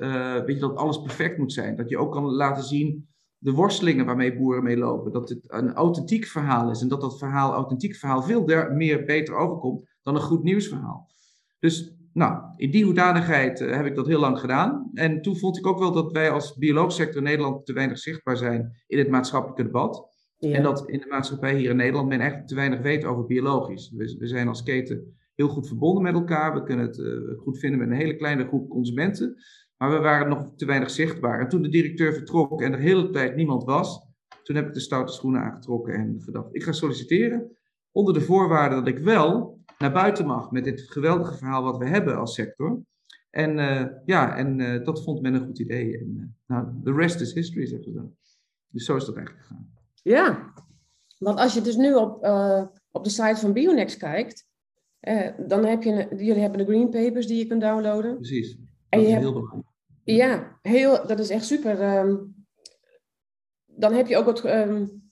uh, 0.00 0.34
weet 0.44 0.54
je, 0.54 0.60
dat 0.60 0.76
alles 0.76 1.02
perfect 1.02 1.38
moet 1.38 1.52
zijn. 1.52 1.76
Dat 1.76 1.88
je 1.88 1.98
ook 1.98 2.12
kan 2.12 2.24
laten 2.24 2.64
zien 2.64 3.08
de 3.38 3.52
worstelingen 3.52 4.06
waarmee 4.06 4.36
boeren 4.36 4.62
mee 4.62 4.76
lopen. 4.76 5.12
Dat 5.12 5.28
het 5.28 5.44
een 5.46 5.74
authentiek 5.74 6.24
verhaal 6.24 6.70
is 6.70 6.80
en 6.80 6.88
dat 6.88 7.00
dat 7.00 7.18
verhaal, 7.18 7.52
authentiek 7.52 7.94
verhaal, 7.94 8.22
veel 8.22 8.44
meer 8.72 9.04
beter 9.04 9.34
overkomt 9.34 9.88
dan 10.02 10.14
een 10.14 10.20
goed 10.20 10.42
nieuwsverhaal. 10.42 11.10
Dus 11.58 11.96
nou, 12.12 12.42
in 12.56 12.70
die 12.70 12.84
hoedanigheid 12.84 13.60
uh, 13.60 13.76
heb 13.76 13.86
ik 13.86 13.94
dat 13.94 14.06
heel 14.06 14.20
lang 14.20 14.38
gedaan. 14.38 14.90
En 14.94 15.22
toen 15.22 15.36
vond 15.36 15.58
ik 15.58 15.66
ook 15.66 15.78
wel 15.78 15.92
dat 15.92 16.12
wij 16.12 16.30
als 16.30 16.56
bioloogsector 16.56 17.16
in 17.16 17.22
Nederland 17.22 17.66
te 17.66 17.72
weinig 17.72 17.98
zichtbaar 17.98 18.36
zijn 18.36 18.82
in 18.86 18.98
het 18.98 19.08
maatschappelijke 19.08 19.62
debat. 19.62 20.15
Ja. 20.38 20.54
En 20.54 20.62
dat 20.62 20.88
in 20.88 21.00
de 21.00 21.06
maatschappij 21.06 21.58
hier 21.58 21.70
in 21.70 21.76
Nederland 21.76 22.08
men 22.08 22.20
echt 22.20 22.48
te 22.48 22.54
weinig 22.54 22.80
weet 22.80 23.04
over 23.04 23.26
biologisch. 23.26 23.92
We, 23.96 24.16
we 24.18 24.26
zijn 24.26 24.48
als 24.48 24.62
keten 24.62 25.16
heel 25.34 25.48
goed 25.48 25.66
verbonden 25.66 26.02
met 26.02 26.14
elkaar. 26.14 26.54
We 26.54 26.62
kunnen 26.62 26.86
het 26.86 26.98
uh, 26.98 27.38
goed 27.38 27.58
vinden 27.58 27.78
met 27.78 27.88
een 27.88 27.96
hele 27.96 28.16
kleine 28.16 28.46
groep 28.46 28.68
consumenten. 28.68 29.36
Maar 29.76 29.90
we 29.90 29.98
waren 29.98 30.28
nog 30.28 30.52
te 30.56 30.66
weinig 30.66 30.90
zichtbaar. 30.90 31.40
En 31.40 31.48
toen 31.48 31.62
de 31.62 31.68
directeur 31.68 32.12
vertrok 32.12 32.62
en 32.62 32.72
er 32.72 32.78
de 32.78 32.84
hele 32.84 33.10
tijd 33.10 33.36
niemand 33.36 33.64
was, 33.64 34.06
toen 34.42 34.56
heb 34.56 34.66
ik 34.66 34.74
de 34.74 34.80
stoute 34.80 35.12
schoenen 35.12 35.40
aangetrokken 35.40 35.94
en 35.94 36.20
gedacht, 36.20 36.54
ik 36.54 36.62
ga 36.62 36.72
solliciteren. 36.72 37.56
Onder 37.90 38.14
de 38.14 38.20
voorwaarde 38.20 38.74
dat 38.74 38.86
ik 38.86 38.98
wel 38.98 39.60
naar 39.78 39.92
buiten 39.92 40.26
mag 40.26 40.50
met 40.50 40.64
dit 40.64 40.80
geweldige 40.80 41.36
verhaal 41.36 41.62
wat 41.62 41.78
we 41.78 41.86
hebben 41.86 42.16
als 42.16 42.34
sector. 42.34 42.82
En 43.30 43.58
uh, 43.58 43.86
ja, 44.04 44.36
en 44.36 44.58
uh, 44.58 44.84
dat 44.84 45.04
vond 45.04 45.22
men 45.22 45.34
een 45.34 45.44
goed 45.44 45.58
idee. 45.58 45.98
En, 45.98 46.36
nou, 46.46 46.66
the 46.84 46.92
rest 46.92 47.20
is 47.20 47.34
history, 47.34 47.66
zeggen 47.66 47.92
ze 47.92 47.98
dan. 47.98 48.14
Dus 48.68 48.84
zo 48.84 48.96
is 48.96 49.04
dat 49.04 49.16
eigenlijk 49.16 49.46
gegaan. 49.46 49.75
Ja, 50.08 50.52
want 51.18 51.38
als 51.38 51.54
je 51.54 51.60
dus 51.60 51.76
nu 51.76 51.94
op, 51.94 52.24
op 52.90 53.04
de 53.04 53.10
site 53.10 53.36
van 53.36 53.52
Bionex 53.52 53.96
kijkt, 53.96 54.46
dan 55.46 55.64
heb 55.64 55.82
je, 55.82 56.08
jullie 56.10 56.40
hebben 56.40 56.58
de 56.58 56.72
green 56.72 56.90
papers 56.90 57.26
die 57.26 57.38
je 57.38 57.46
kunt 57.46 57.60
downloaden. 57.60 58.14
Precies, 58.14 58.56
dat 58.56 58.66
en 58.88 59.00
je 59.00 59.06
is 59.06 59.12
hebt, 59.12 59.22
heel 59.22 59.32
belangrijk. 59.32 59.66
Ja, 60.04 60.58
heel, 60.62 61.06
dat 61.06 61.18
is 61.18 61.30
echt 61.30 61.44
super. 61.44 61.98
Um, 61.98 62.34
dan 63.66 63.92
heb 63.92 64.06
je 64.06 64.16
ook 64.16 64.24
wat, 64.24 64.44
um, 64.44 65.10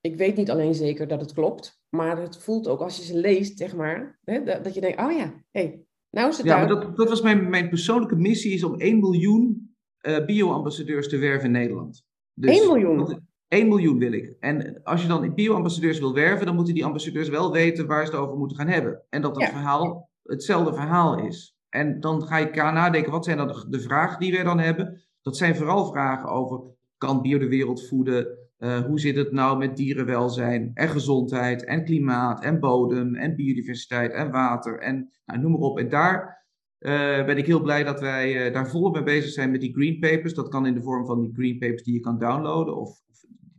ik 0.00 0.16
weet 0.16 0.36
niet 0.36 0.50
alleen 0.50 0.74
zeker 0.74 1.08
dat 1.08 1.20
het 1.20 1.32
klopt, 1.32 1.82
maar 1.88 2.20
het 2.20 2.36
voelt 2.36 2.68
ook 2.68 2.80
als 2.80 2.96
je 2.96 3.02
ze 3.02 3.18
leest, 3.18 3.58
zeg 3.58 3.76
maar, 3.76 4.18
hè, 4.24 4.44
dat, 4.44 4.64
dat, 4.64 4.74
je 4.74 4.80
denkt, 4.80 5.00
oh 5.00 5.12
ja, 5.12 5.44
hey, 5.50 5.84
nou 6.10 6.28
is 6.28 6.36
het 6.36 6.46
Ja, 6.46 6.56
daar. 6.56 6.66
maar 6.66 6.80
dat, 6.80 6.96
dat 6.96 7.08
was 7.08 7.22
mijn, 7.22 7.50
mijn 7.50 7.68
persoonlijke 7.68 8.16
missie, 8.16 8.52
is 8.52 8.64
om 8.64 8.80
1 8.80 8.98
miljoen 8.98 9.74
uh, 10.02 10.24
bio-ambassadeurs 10.24 11.08
te 11.08 11.16
werven 11.16 11.46
in 11.46 11.52
Nederland. 11.52 12.04
Dus 12.34 12.58
1 12.60 12.66
miljoen? 12.66 13.27
1 13.48 13.68
miljoen 13.68 13.98
wil 13.98 14.12
ik. 14.12 14.36
En 14.40 14.82
als 14.82 15.02
je 15.02 15.08
dan 15.08 15.34
bio-ambassadeurs 15.34 15.98
wil 15.98 16.14
werven, 16.14 16.46
dan 16.46 16.54
moeten 16.54 16.74
die 16.74 16.84
ambassadeurs 16.84 17.28
wel 17.28 17.52
weten 17.52 17.86
waar 17.86 18.06
ze 18.06 18.12
het 18.12 18.20
over 18.20 18.36
moeten 18.36 18.56
gaan 18.56 18.68
hebben. 18.68 19.02
En 19.08 19.22
dat 19.22 19.36
het 19.36 19.44
Ja. 19.44 19.50
verhaal 19.50 20.10
hetzelfde 20.22 20.74
verhaal 20.74 21.18
is. 21.18 21.56
En 21.68 22.00
dan 22.00 22.22
ga 22.22 22.36
je 22.36 22.50
nadenken, 22.54 23.12
wat 23.12 23.24
zijn 23.24 23.36
dan 23.36 23.66
de, 23.68 23.80
vragen 23.80 24.20
die 24.20 24.32
wij 24.32 24.44
dan 24.44 24.58
hebben? 24.58 25.02
Dat 25.22 25.36
zijn 25.36 25.56
vooral 25.56 25.86
vragen 25.86 26.28
over, 26.28 26.60
kan 26.96 27.22
bio 27.22 27.38
de 27.38 27.48
wereld 27.48 27.86
voeden? 27.86 28.26
Uh, 28.58 28.80
hoe 28.80 29.00
zit 29.00 29.16
het 29.16 29.32
nou 29.32 29.58
met 29.58 29.76
dierenwelzijn 29.76 30.70
en 30.74 30.88
gezondheid 30.88 31.64
en 31.64 31.84
klimaat 31.84 32.42
en 32.42 32.60
bodem 32.60 33.14
en 33.14 33.36
biodiversiteit 33.36 34.12
en 34.12 34.30
water 34.30 34.78
en 34.78 35.10
nou, 35.24 35.40
noem 35.40 35.50
maar 35.50 35.60
op. 35.60 35.78
En 35.78 35.88
daar 35.88 36.46
uh, 36.78 37.24
ben 37.24 37.36
ik 37.36 37.46
heel 37.46 37.62
blij 37.62 37.84
dat 37.84 38.00
wij 38.00 38.46
uh, 38.46 38.52
daar 38.54 38.68
volop 38.68 38.94
mee 38.94 39.02
bezig 39.02 39.30
zijn 39.30 39.50
met 39.50 39.60
die 39.60 39.74
green 39.74 39.98
papers. 39.98 40.34
Dat 40.34 40.48
kan 40.48 40.66
in 40.66 40.74
de 40.74 40.82
vorm 40.82 41.06
van 41.06 41.20
die 41.20 41.34
green 41.34 41.58
papers 41.58 41.82
die 41.82 41.94
je 41.94 42.00
kan 42.00 42.18
downloaden 42.18 42.76
of 42.76 43.00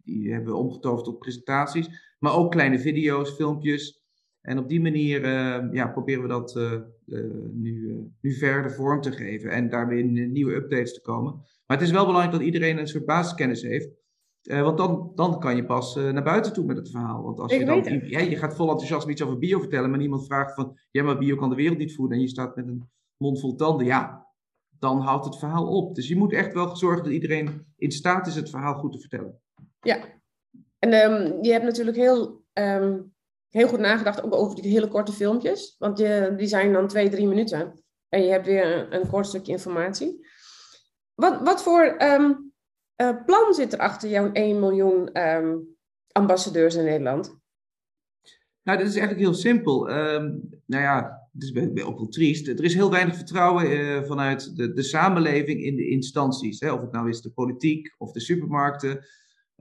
die 0.10 0.32
hebben 0.32 0.54
we 0.54 0.60
omgetoverd 0.60 1.06
tot 1.06 1.20
presentaties. 1.20 2.16
Maar 2.20 2.36
ook 2.36 2.52
kleine 2.52 2.80
video's, 2.80 3.32
filmpjes. 3.32 4.04
En 4.42 4.58
op 4.58 4.70
die 4.70 4.82
manier 4.82 5.28
ja, 5.74 5.88
proberen 5.88 6.22
we 6.22 6.28
dat 6.28 6.60
nu, 7.54 8.04
nu 8.22 8.34
verder 8.34 8.72
vorm 8.72 9.02
te 9.02 9.12
geven 9.12 9.52
en 9.52 9.70
daarmee 9.70 10.00
in 10.00 10.32
nieuwe 10.32 10.56
updates 10.56 10.94
te 10.94 11.02
komen. 11.02 11.34
Maar 11.66 11.78
het 11.78 11.86
is 11.88 11.92
wel 11.92 12.06
belangrijk 12.06 12.36
dat 12.36 12.46
iedereen 12.46 12.78
een 12.78 12.88
soort 12.88 13.06
basiskennis 13.06 13.62
heeft. 13.62 13.90
Want 14.42 14.78
dan, 14.78 15.12
dan 15.16 15.40
kan 15.40 15.56
je 15.56 15.66
pas 15.66 15.96
naar 15.96 16.24
buiten 16.24 16.54
toe 16.54 16.66
met 16.66 16.78
het 16.78 16.90
verhaal. 16.90 17.24
Want 17.24 17.40
als 17.40 17.52
Ik 17.52 17.60
je 17.60 17.66
dan, 17.66 18.02
ja, 18.04 18.20
je 18.20 18.36
gaat 18.36 18.56
vol 18.56 18.70
enthousiasme 18.70 19.12
iets 19.12 19.24
over 19.24 19.38
bio 19.38 19.60
vertellen, 19.60 19.90
maar 19.90 20.00
niemand 20.00 20.26
vraagt 20.26 20.54
van, 20.54 20.78
ja, 20.92 21.04
maar 21.04 21.18
bio 21.18 21.36
kan 21.36 21.50
de 21.50 21.56
wereld 21.56 21.78
niet 21.78 21.96
voeden 21.96 22.18
en 22.18 22.24
je 22.24 22.30
staat 22.30 22.56
met 22.56 22.68
een 22.68 22.90
mond 23.18 23.40
vol 23.40 23.56
tanden, 23.56 23.86
ja, 23.86 24.28
dan 24.80 25.00
houdt 25.00 25.26
het 25.26 25.38
verhaal 25.38 25.68
op. 25.68 25.96
Dus 25.96 26.08
je 26.08 26.16
moet 26.16 26.34
echt 26.34 26.54
wel 26.54 26.76
zorgen 26.76 27.04
dat 27.04 27.14
iedereen 27.14 27.66
in 27.78 27.92
staat 27.92 28.28
is 28.28 28.36
het 28.36 28.50
verhaal 28.50 28.74
goed 28.74 28.92
te 28.92 29.00
vertellen. 29.00 29.40
Ja, 29.82 30.00
en 30.80 30.94
um, 30.94 31.44
je 31.44 31.52
hebt 31.52 31.64
natuurlijk 31.64 31.98
heel, 31.98 32.44
um, 32.54 33.14
heel 33.50 33.68
goed 33.68 33.80
nagedacht 33.80 34.24
ook 34.24 34.34
over 34.34 34.62
die 34.62 34.72
hele 34.72 34.88
korte 34.88 35.12
filmpjes. 35.12 35.76
Want 35.78 35.98
die 36.38 36.48
zijn 36.48 36.74
dan 36.74 36.88
twee, 36.88 37.10
drie 37.10 37.28
minuten. 37.28 37.84
En 38.10 38.24
je 38.24 38.32
hebt 38.32 38.46
weer 38.46 38.94
een, 38.94 39.10
kort 39.10 39.28
stukje 39.28 39.52
informatie. 39.52 40.28
Wat, 41.14 41.42
wat 41.42 41.64
voor 41.64 41.96
um, 42.02 42.54
uh, 43.02 43.26
plan 43.26 43.54
zit 43.54 43.74
er 43.74 43.80
achter 43.80 44.10
jouw 44.10 44.32
1 44.32 44.60
miljoen 44.60 45.12
ambassadeurs 46.12 46.76
in 46.76 46.84
Nederland? 46.84 47.38
Nou, 48.64 48.78
dat 48.78 48.88
is 48.88 48.96
eigenlijk 48.96 49.26
heel 49.26 49.34
simpel. 49.34 49.86
Nou 50.66 50.84
ja, 50.84 51.20
het 51.34 51.44
is 51.44 51.84
ook 51.84 51.98
wel 51.98 52.08
triest. 52.08 52.48
Er 52.48 52.64
is 52.64 52.74
heel 52.74 52.92
weinig 52.92 53.16
vertrouwen 53.16 53.72
uh, 53.72 54.04
vanuit 54.04 54.56
de, 54.56 54.74
de 54.74 54.84
samenleving 54.84 55.64
in 55.64 55.76
de 55.76 55.90
instanties. 55.90 56.60
Hè? 56.60 56.72
Of 56.72 56.82
het 56.82 56.92
nou 56.92 57.10
is 57.10 57.22
de 57.22 57.32
politiek 57.32 57.96
of 57.98 58.12
de 58.12 58.20
supermarkten, 58.20 59.06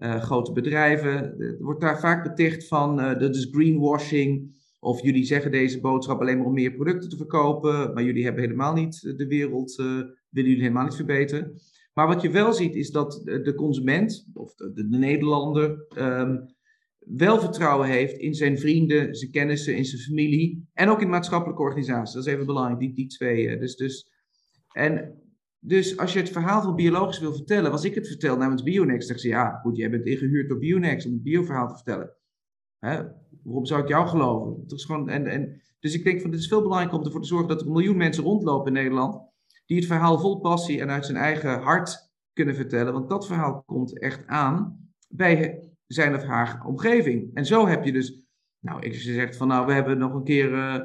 grote 0.00 0.52
bedrijven. 0.52 1.40
Er 1.40 1.56
wordt 1.58 1.80
daar 1.80 2.00
vaak 2.00 2.22
beticht 2.22 2.66
van, 2.66 3.00
uh, 3.00 3.18
dat 3.18 3.36
is 3.36 3.48
greenwashing. 3.50 4.56
Of 4.80 5.02
jullie 5.02 5.24
zeggen 5.24 5.50
deze 5.50 5.80
boodschap 5.80 6.20
alleen 6.20 6.36
maar 6.36 6.46
om 6.46 6.52
meer 6.52 6.72
producten 6.72 7.08
te 7.08 7.16
verkopen. 7.16 7.94
Maar 7.94 8.02
jullie 8.02 8.24
hebben 8.24 8.42
helemaal 8.42 8.74
niet 8.74 9.00
de 9.16 9.26
wereld, 9.26 9.76
willen 9.76 10.16
jullie 10.30 10.60
helemaal 10.60 10.84
niet 10.84 10.94
verbeteren. 10.94 11.60
Maar 11.94 12.06
wat 12.06 12.22
je 12.22 12.30
wel 12.30 12.52
ziet 12.52 12.74
is 12.74 12.90
dat 12.90 13.12
de 13.24 13.54
consument, 13.56 14.28
of 14.32 14.54
de, 14.54 14.72
de, 14.72 14.88
de 14.88 14.98
Nederlander, 14.98 15.86
um, 15.98 16.56
wel 16.98 17.40
vertrouwen 17.40 17.88
heeft 17.88 18.18
in 18.18 18.34
zijn 18.34 18.58
vrienden, 18.58 19.14
zijn 19.14 19.30
kennissen, 19.30 19.76
in 19.76 19.84
zijn 19.84 20.02
familie 20.02 20.68
en 20.72 20.88
ook 20.88 21.02
in 21.02 21.08
maatschappelijke 21.08 21.62
organisaties. 21.62 22.14
Dat 22.14 22.26
is 22.26 22.32
even 22.32 22.46
belangrijk, 22.46 22.80
die, 22.80 22.94
die 22.94 23.06
twee. 23.06 23.58
Dus, 23.58 23.76
dus, 23.76 24.10
en 24.72 25.22
dus 25.60 25.98
als 25.98 26.12
je 26.12 26.18
het 26.18 26.30
verhaal 26.30 26.62
van 26.62 26.74
biologisch 26.74 27.18
wil 27.18 27.34
vertellen, 27.34 27.70
als 27.70 27.84
ik 27.84 27.94
het 27.94 28.06
vertel 28.06 28.36
namens 28.36 28.62
Bionex, 28.62 29.06
dan 29.06 29.18
zeg 29.18 29.22
je, 29.22 29.28
ja, 29.38 29.50
goed, 29.50 29.76
jij 29.76 29.90
bent 29.90 30.06
ingehuurd 30.06 30.48
door 30.48 30.58
Bionex 30.58 31.06
om 31.06 31.12
het 31.12 31.22
bioverhaal 31.22 31.68
te 31.68 31.74
vertellen. 31.74 32.10
Hè? 32.78 33.02
Waarom 33.42 33.66
zou 33.66 33.82
ik 33.82 33.88
jou 33.88 34.08
geloven? 34.08 34.62
Dat 34.66 34.78
is 34.78 34.84
gewoon, 34.84 35.08
en, 35.08 35.26
en, 35.26 35.62
dus 35.80 35.94
ik 35.94 36.04
denk 36.04 36.20
van, 36.20 36.30
het 36.30 36.40
is 36.40 36.48
veel 36.48 36.62
belangrijker 36.62 36.98
om 36.98 37.04
ervoor 37.04 37.20
te 37.20 37.26
zorgen 37.26 37.48
dat 37.48 37.60
er 37.60 37.66
een 37.66 37.72
miljoen 37.72 37.96
mensen 37.96 38.24
rondlopen 38.24 38.66
in 38.66 38.72
Nederland, 38.72 39.20
die 39.66 39.76
het 39.76 39.86
verhaal 39.86 40.18
vol 40.18 40.40
passie 40.40 40.80
en 40.80 40.90
uit 40.90 41.06
zijn 41.06 41.18
eigen 41.18 41.60
hart 41.60 42.10
kunnen 42.32 42.54
vertellen. 42.54 42.92
Want 42.92 43.08
dat 43.08 43.26
verhaal 43.26 43.62
komt 43.66 43.98
echt 43.98 44.26
aan 44.26 44.88
bij 45.08 45.62
zijn 45.86 46.14
of 46.14 46.22
haar 46.22 46.64
omgeving. 46.66 47.34
En 47.34 47.46
zo 47.46 47.66
heb 47.66 47.84
je 47.84 47.92
dus, 47.92 48.22
nou, 48.58 48.80
ik 48.80 48.94
zegt 48.94 49.36
van 49.36 49.48
nou, 49.48 49.66
we 49.66 49.72
hebben 49.72 49.98
nog 49.98 50.14
een 50.14 50.24
keer, 50.24 50.52
uh, 50.52 50.80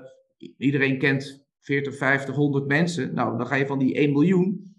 iedereen 0.58 0.98
kent 0.98 1.43
40, 1.64 1.98
50, 1.98 2.36
100 2.36 2.68
mensen. 2.68 3.14
Nou, 3.14 3.38
dan 3.38 3.48
ga 3.48 3.56
je 3.56 3.66
van 3.66 3.80
die 3.80 3.94
1 3.94 4.12
miljoen, 4.12 4.76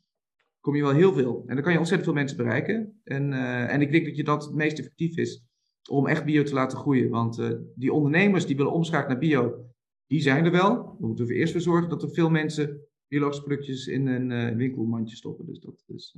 kom 0.60 0.76
je 0.76 0.82
wel 0.82 0.92
heel 0.92 1.12
veel. 1.12 1.42
En 1.46 1.54
dan 1.54 1.64
kan 1.64 1.72
je 1.72 1.78
ontzettend 1.78 2.10
veel 2.10 2.20
mensen 2.20 2.36
bereiken. 2.36 3.00
En, 3.04 3.32
uh, 3.32 3.72
en 3.72 3.80
ik 3.80 3.90
denk 3.90 4.06
dat 4.06 4.16
je 4.16 4.24
dat 4.24 4.44
het 4.44 4.54
meest 4.54 4.78
effectief 4.78 5.16
is 5.16 5.44
om 5.90 6.06
echt 6.06 6.24
bio 6.24 6.42
te 6.42 6.54
laten 6.54 6.78
groeien. 6.78 7.10
Want 7.10 7.38
uh, 7.38 7.50
die 7.74 7.92
ondernemers 7.92 8.46
die 8.46 8.56
willen 8.56 8.72
omschakelen 8.72 9.10
naar 9.10 9.28
bio, 9.28 9.64
die 10.06 10.20
zijn 10.20 10.44
er 10.44 10.50
wel. 10.50 10.96
We 10.98 11.06
moeten 11.06 11.26
er 11.26 11.34
eerst 11.34 11.52
voor 11.52 11.60
zorgen 11.60 11.88
dat 11.88 12.02
er 12.02 12.10
veel 12.10 12.30
mensen 12.30 12.88
biologische 13.08 13.42
productjes 13.42 13.86
in 13.86 14.06
een 14.06 14.56
winkelmandje 14.56 15.16
stoppen. 15.16 15.46
Dus 15.46 15.60
dat 15.60 15.84
is, 15.86 16.16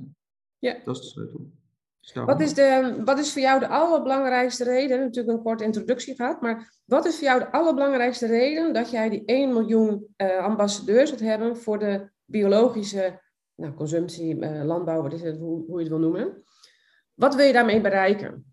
ja. 0.57 0.81
dat 0.83 0.95
is 0.95 1.01
de 1.01 1.07
sleutel. 1.07 1.51
Wat 2.13 2.41
is, 2.41 2.53
de, 2.53 3.01
wat 3.05 3.19
is 3.19 3.33
voor 3.33 3.41
jou 3.41 3.59
de 3.59 3.67
allerbelangrijkste 3.67 4.63
reden? 4.63 4.99
Natuurlijk 4.99 5.37
een 5.37 5.43
korte 5.43 5.63
introductie 5.63 6.15
gehad, 6.15 6.41
maar 6.41 6.79
wat 6.85 7.05
is 7.05 7.15
voor 7.15 7.27
jou 7.27 7.39
de 7.39 7.51
allerbelangrijkste 7.51 8.27
reden 8.27 8.73
dat 8.73 8.91
jij 8.91 9.09
die 9.09 9.25
1 9.25 9.53
miljoen 9.53 10.07
uh, 10.17 10.37
ambassadeurs 10.37 11.09
wilt 11.09 11.21
hebben 11.21 11.57
voor 11.57 11.79
de 11.79 12.09
biologische 12.25 13.21
nou, 13.55 13.73
consumptie, 13.73 14.35
uh, 14.35 14.63
landbouw, 14.63 15.01
wat 15.01 15.13
is 15.13 15.21
het, 15.21 15.37
hoe, 15.37 15.65
hoe 15.65 15.75
je 15.75 15.79
het 15.79 15.87
wil 15.87 15.99
noemen? 15.99 16.43
Wat 17.13 17.35
wil 17.35 17.45
je 17.45 17.53
daarmee 17.53 17.81
bereiken? 17.81 18.45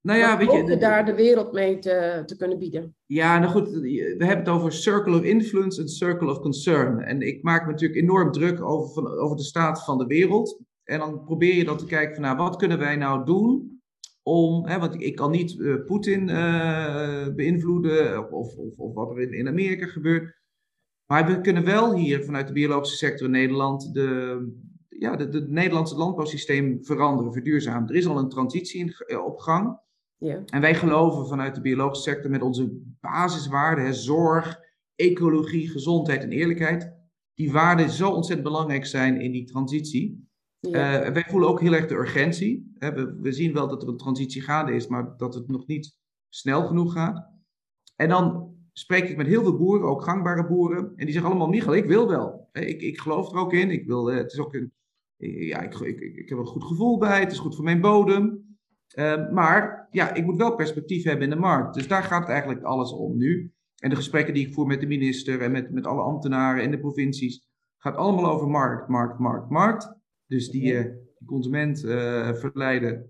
Nou 0.00 0.18
ja, 0.18 0.36
weet 0.38 0.52
je, 0.52 0.64
de, 0.64 0.76
daar 0.76 1.04
de 1.04 1.14
wereld 1.14 1.52
mee 1.52 1.78
te, 1.78 2.22
te 2.26 2.36
kunnen 2.36 2.58
bieden. 2.58 2.96
Ja, 3.06 3.38
nou 3.38 3.52
goed, 3.52 3.68
we 3.68 4.16
hebben 4.18 4.38
het 4.38 4.48
over 4.48 4.72
circle 4.72 5.16
of 5.16 5.22
influence 5.22 5.80
en 5.80 5.88
circle 5.88 6.30
of 6.30 6.40
concern. 6.40 7.00
En 7.00 7.22
ik 7.22 7.42
maak 7.42 7.64
me 7.64 7.70
natuurlijk 7.70 8.00
enorm 8.00 8.32
druk 8.32 8.62
over, 8.62 8.92
van, 8.94 9.18
over 9.18 9.36
de 9.36 9.42
staat 9.42 9.84
van 9.84 9.98
de 9.98 10.06
wereld. 10.06 10.60
En 10.88 10.98
dan 10.98 11.24
probeer 11.24 11.54
je 11.54 11.64
dan 11.64 11.76
te 11.76 11.86
kijken 11.86 12.14
van, 12.14 12.22
nou, 12.22 12.36
wat 12.36 12.56
kunnen 12.56 12.78
wij 12.78 12.96
nou 12.96 13.24
doen 13.24 13.80
om, 14.22 14.66
hè, 14.66 14.78
want 14.78 15.02
ik 15.02 15.16
kan 15.16 15.30
niet 15.30 15.54
uh, 15.54 15.84
Poetin 15.84 16.28
uh, 16.28 17.28
beïnvloeden 17.34 18.32
of, 18.32 18.56
of, 18.56 18.76
of, 18.76 18.94
wat 18.94 19.10
er 19.10 19.20
in, 19.20 19.32
in 19.32 19.48
Amerika 19.48 19.86
gebeurt. 19.86 20.36
Maar 21.06 21.26
we 21.26 21.40
kunnen 21.40 21.64
wel 21.64 21.94
hier 21.94 22.24
vanuit 22.24 22.46
de 22.46 22.52
biologische 22.52 22.96
sector 22.96 23.26
in 23.26 23.32
Nederland 23.32 23.94
de, 23.94 24.40
ja, 24.88 25.16
de, 25.16 25.28
de 25.28 25.46
Nederlandse 25.48 25.96
landbouwsysteem 25.96 26.84
veranderen, 26.84 27.32
verduurzamen. 27.32 27.88
Er 27.88 27.94
is 27.94 28.06
al 28.06 28.18
een 28.18 28.28
transitie 28.28 28.80
in, 28.80 28.92
eh, 29.06 29.24
op 29.24 29.38
gang. 29.38 29.80
Ja. 30.16 30.42
En 30.44 30.60
wij 30.60 30.74
geloven 30.74 31.26
vanuit 31.26 31.54
de 31.54 31.60
biologische 31.60 32.10
sector 32.10 32.30
met 32.30 32.42
onze 32.42 32.80
basiswaarden, 33.00 33.84
hè, 33.84 33.92
zorg, 33.92 34.60
ecologie, 34.94 35.68
gezondheid 35.68 36.22
en 36.22 36.32
eerlijkheid, 36.32 36.92
die 37.34 37.52
waarden 37.52 37.90
zo 37.90 38.10
ontzettend 38.10 38.48
belangrijk 38.48 38.86
zijn 38.86 39.20
in 39.20 39.32
die 39.32 39.44
transitie. 39.44 40.27
Uh, 40.60 40.72
wij 41.08 41.24
voelen 41.28 41.48
ook 41.48 41.60
heel 41.60 41.72
erg 41.72 41.86
de 41.86 41.94
urgentie. 41.94 42.72
We, 42.78 43.16
we, 43.20 43.32
zien 43.32 43.52
wel 43.52 43.68
dat 43.68 43.82
er 43.82 43.88
een 43.88 43.96
transitie 43.96 44.42
gaande 44.42 44.72
is, 44.72 44.86
maar 44.86 45.16
dat 45.16 45.34
het 45.34 45.48
nog 45.48 45.66
niet 45.66 45.98
snel 46.28 46.66
genoeg 46.66 46.92
gaat. 46.92 47.30
En 47.96 48.08
dan 48.08 48.56
spreek 48.72 49.08
ik 49.08 49.16
met 49.16 49.26
heel 49.26 49.42
veel 49.42 49.56
boeren, 49.56 49.88
ook 49.88 50.02
gangbare 50.02 50.46
boeren. 50.46 50.92
En 50.96 51.04
die 51.04 51.12
zeggen 51.12 51.30
allemaal, 51.30 51.48
Michael, 51.48 51.76
ik 51.76 51.86
wil 51.86 52.08
wel. 52.08 52.48
Ik, 52.52 52.82
ik 52.82 53.00
geloof 53.00 53.32
er 53.32 53.38
ook 53.38 53.52
in. 53.52 53.70
Ik, 53.70 53.86
wil, 53.86 54.06
het 54.06 54.32
is 54.32 54.38
ook 54.38 54.54
een, 54.54 54.72
ja, 55.16 55.60
ik, 55.60 55.74
ik, 55.74 56.00
ik 56.00 56.28
heb 56.28 56.38
een 56.38 56.46
goed 56.46 56.64
gevoel 56.64 56.98
bij. 56.98 57.20
Het 57.20 57.32
is 57.32 57.38
goed 57.38 57.54
voor 57.54 57.64
mijn 57.64 57.80
bodem. 57.80 58.46
Uh, 58.94 59.30
maar 59.30 59.88
ja, 59.90 60.14
ik 60.14 60.24
moet 60.24 60.36
wel 60.36 60.54
perspectief 60.54 61.04
hebben 61.04 61.24
in 61.24 61.30
de 61.30 61.36
markt. 61.40 61.74
Dus 61.74 61.88
daar 61.88 62.02
gaat 62.02 62.28
eigenlijk 62.28 62.62
alles 62.62 62.92
om 62.92 63.16
nu. 63.16 63.52
En 63.78 63.90
de 63.90 63.96
gesprekken 63.96 64.34
die 64.34 64.46
ik 64.46 64.54
voer 64.54 64.66
met 64.66 64.80
de 64.80 64.86
minister 64.86 65.42
en 65.42 65.52
met, 65.52 65.70
met 65.70 65.86
alle 65.86 66.02
ambtenaren 66.02 66.62
in 66.62 66.70
de 66.70 66.78
provincies, 66.78 67.48
gaat 67.78 67.96
allemaal 67.96 68.30
over 68.30 68.48
markt, 68.48 68.88
markt, 68.88 69.18
markt, 69.18 69.50
markt. 69.50 69.97
Dus 70.28 70.50
die, 70.50 70.72
uh, 70.72 70.84
consument 71.26 71.84
uh, 71.84 72.34
verleiden 72.34 73.06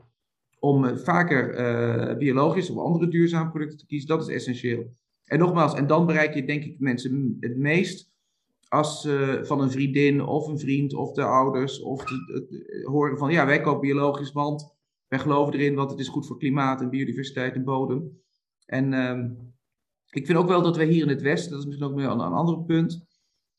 om 0.59 0.85
uh, 0.85 0.97
vaker 0.97 2.17
biologisch 2.17 2.71
of 2.71 2.79
andere 2.79 3.09
duurzame 3.09 3.51
producten 3.51 3.79
te 3.79 3.87
kiezen, 3.87 4.09
dat 4.09 4.29
is 4.29 4.35
essentieel. 4.35 4.97
En 5.25 5.39
nogmaals, 5.39 5.75
en 5.75 5.87
dan 5.87 6.07
bereik 6.07 6.35
je 6.35 6.45
denk 6.45 6.65
ik 6.65 6.81
mensen 6.81 7.37
het 7.41 7.57
meest 7.57 8.11
als 8.69 9.09
van 9.43 9.61
een 9.61 9.71
vriendin 9.71 10.23
of 10.23 10.49
een 10.49 10.59
vriend 10.59 10.95
of 10.95 11.13
de 11.13 11.23
ouders 11.23 11.81
of 11.81 12.05
de, 12.05 12.83
horen 12.85 13.19
van 13.19 13.33
ja, 13.33 13.47
wij 13.47 13.61
kopen 13.61 13.81
biologisch, 13.81 14.33
want 14.33 14.77
wij 15.09 15.19
geloven 15.19 15.55
erin, 15.55 15.75
want 15.75 15.91
het 15.91 16.01
is 16.01 16.09
goed 16.09 16.27
voor 16.27 16.39
klimaat 16.39 16.81
en 16.81 16.91
biodiversiteit 16.91 17.55
en 17.55 17.65
bodem. 17.65 18.21
En 18.67 18.93
ehm, 18.93 19.31
ik 20.11 20.27
vind 20.27 20.39
ook 20.39 20.49
wel 20.49 20.63
dat 20.63 20.77
wij 20.77 20.87
hier 20.87 21.03
in 21.03 21.09
het 21.09 21.23
Westen, 21.23 21.51
dat 21.51 21.61
is 21.61 21.67
misschien 21.67 21.89
ook 21.89 21.95
meer 21.95 22.09
een, 22.09 22.21
een 22.21 22.33
ander 22.33 22.65
punt, 22.65 23.08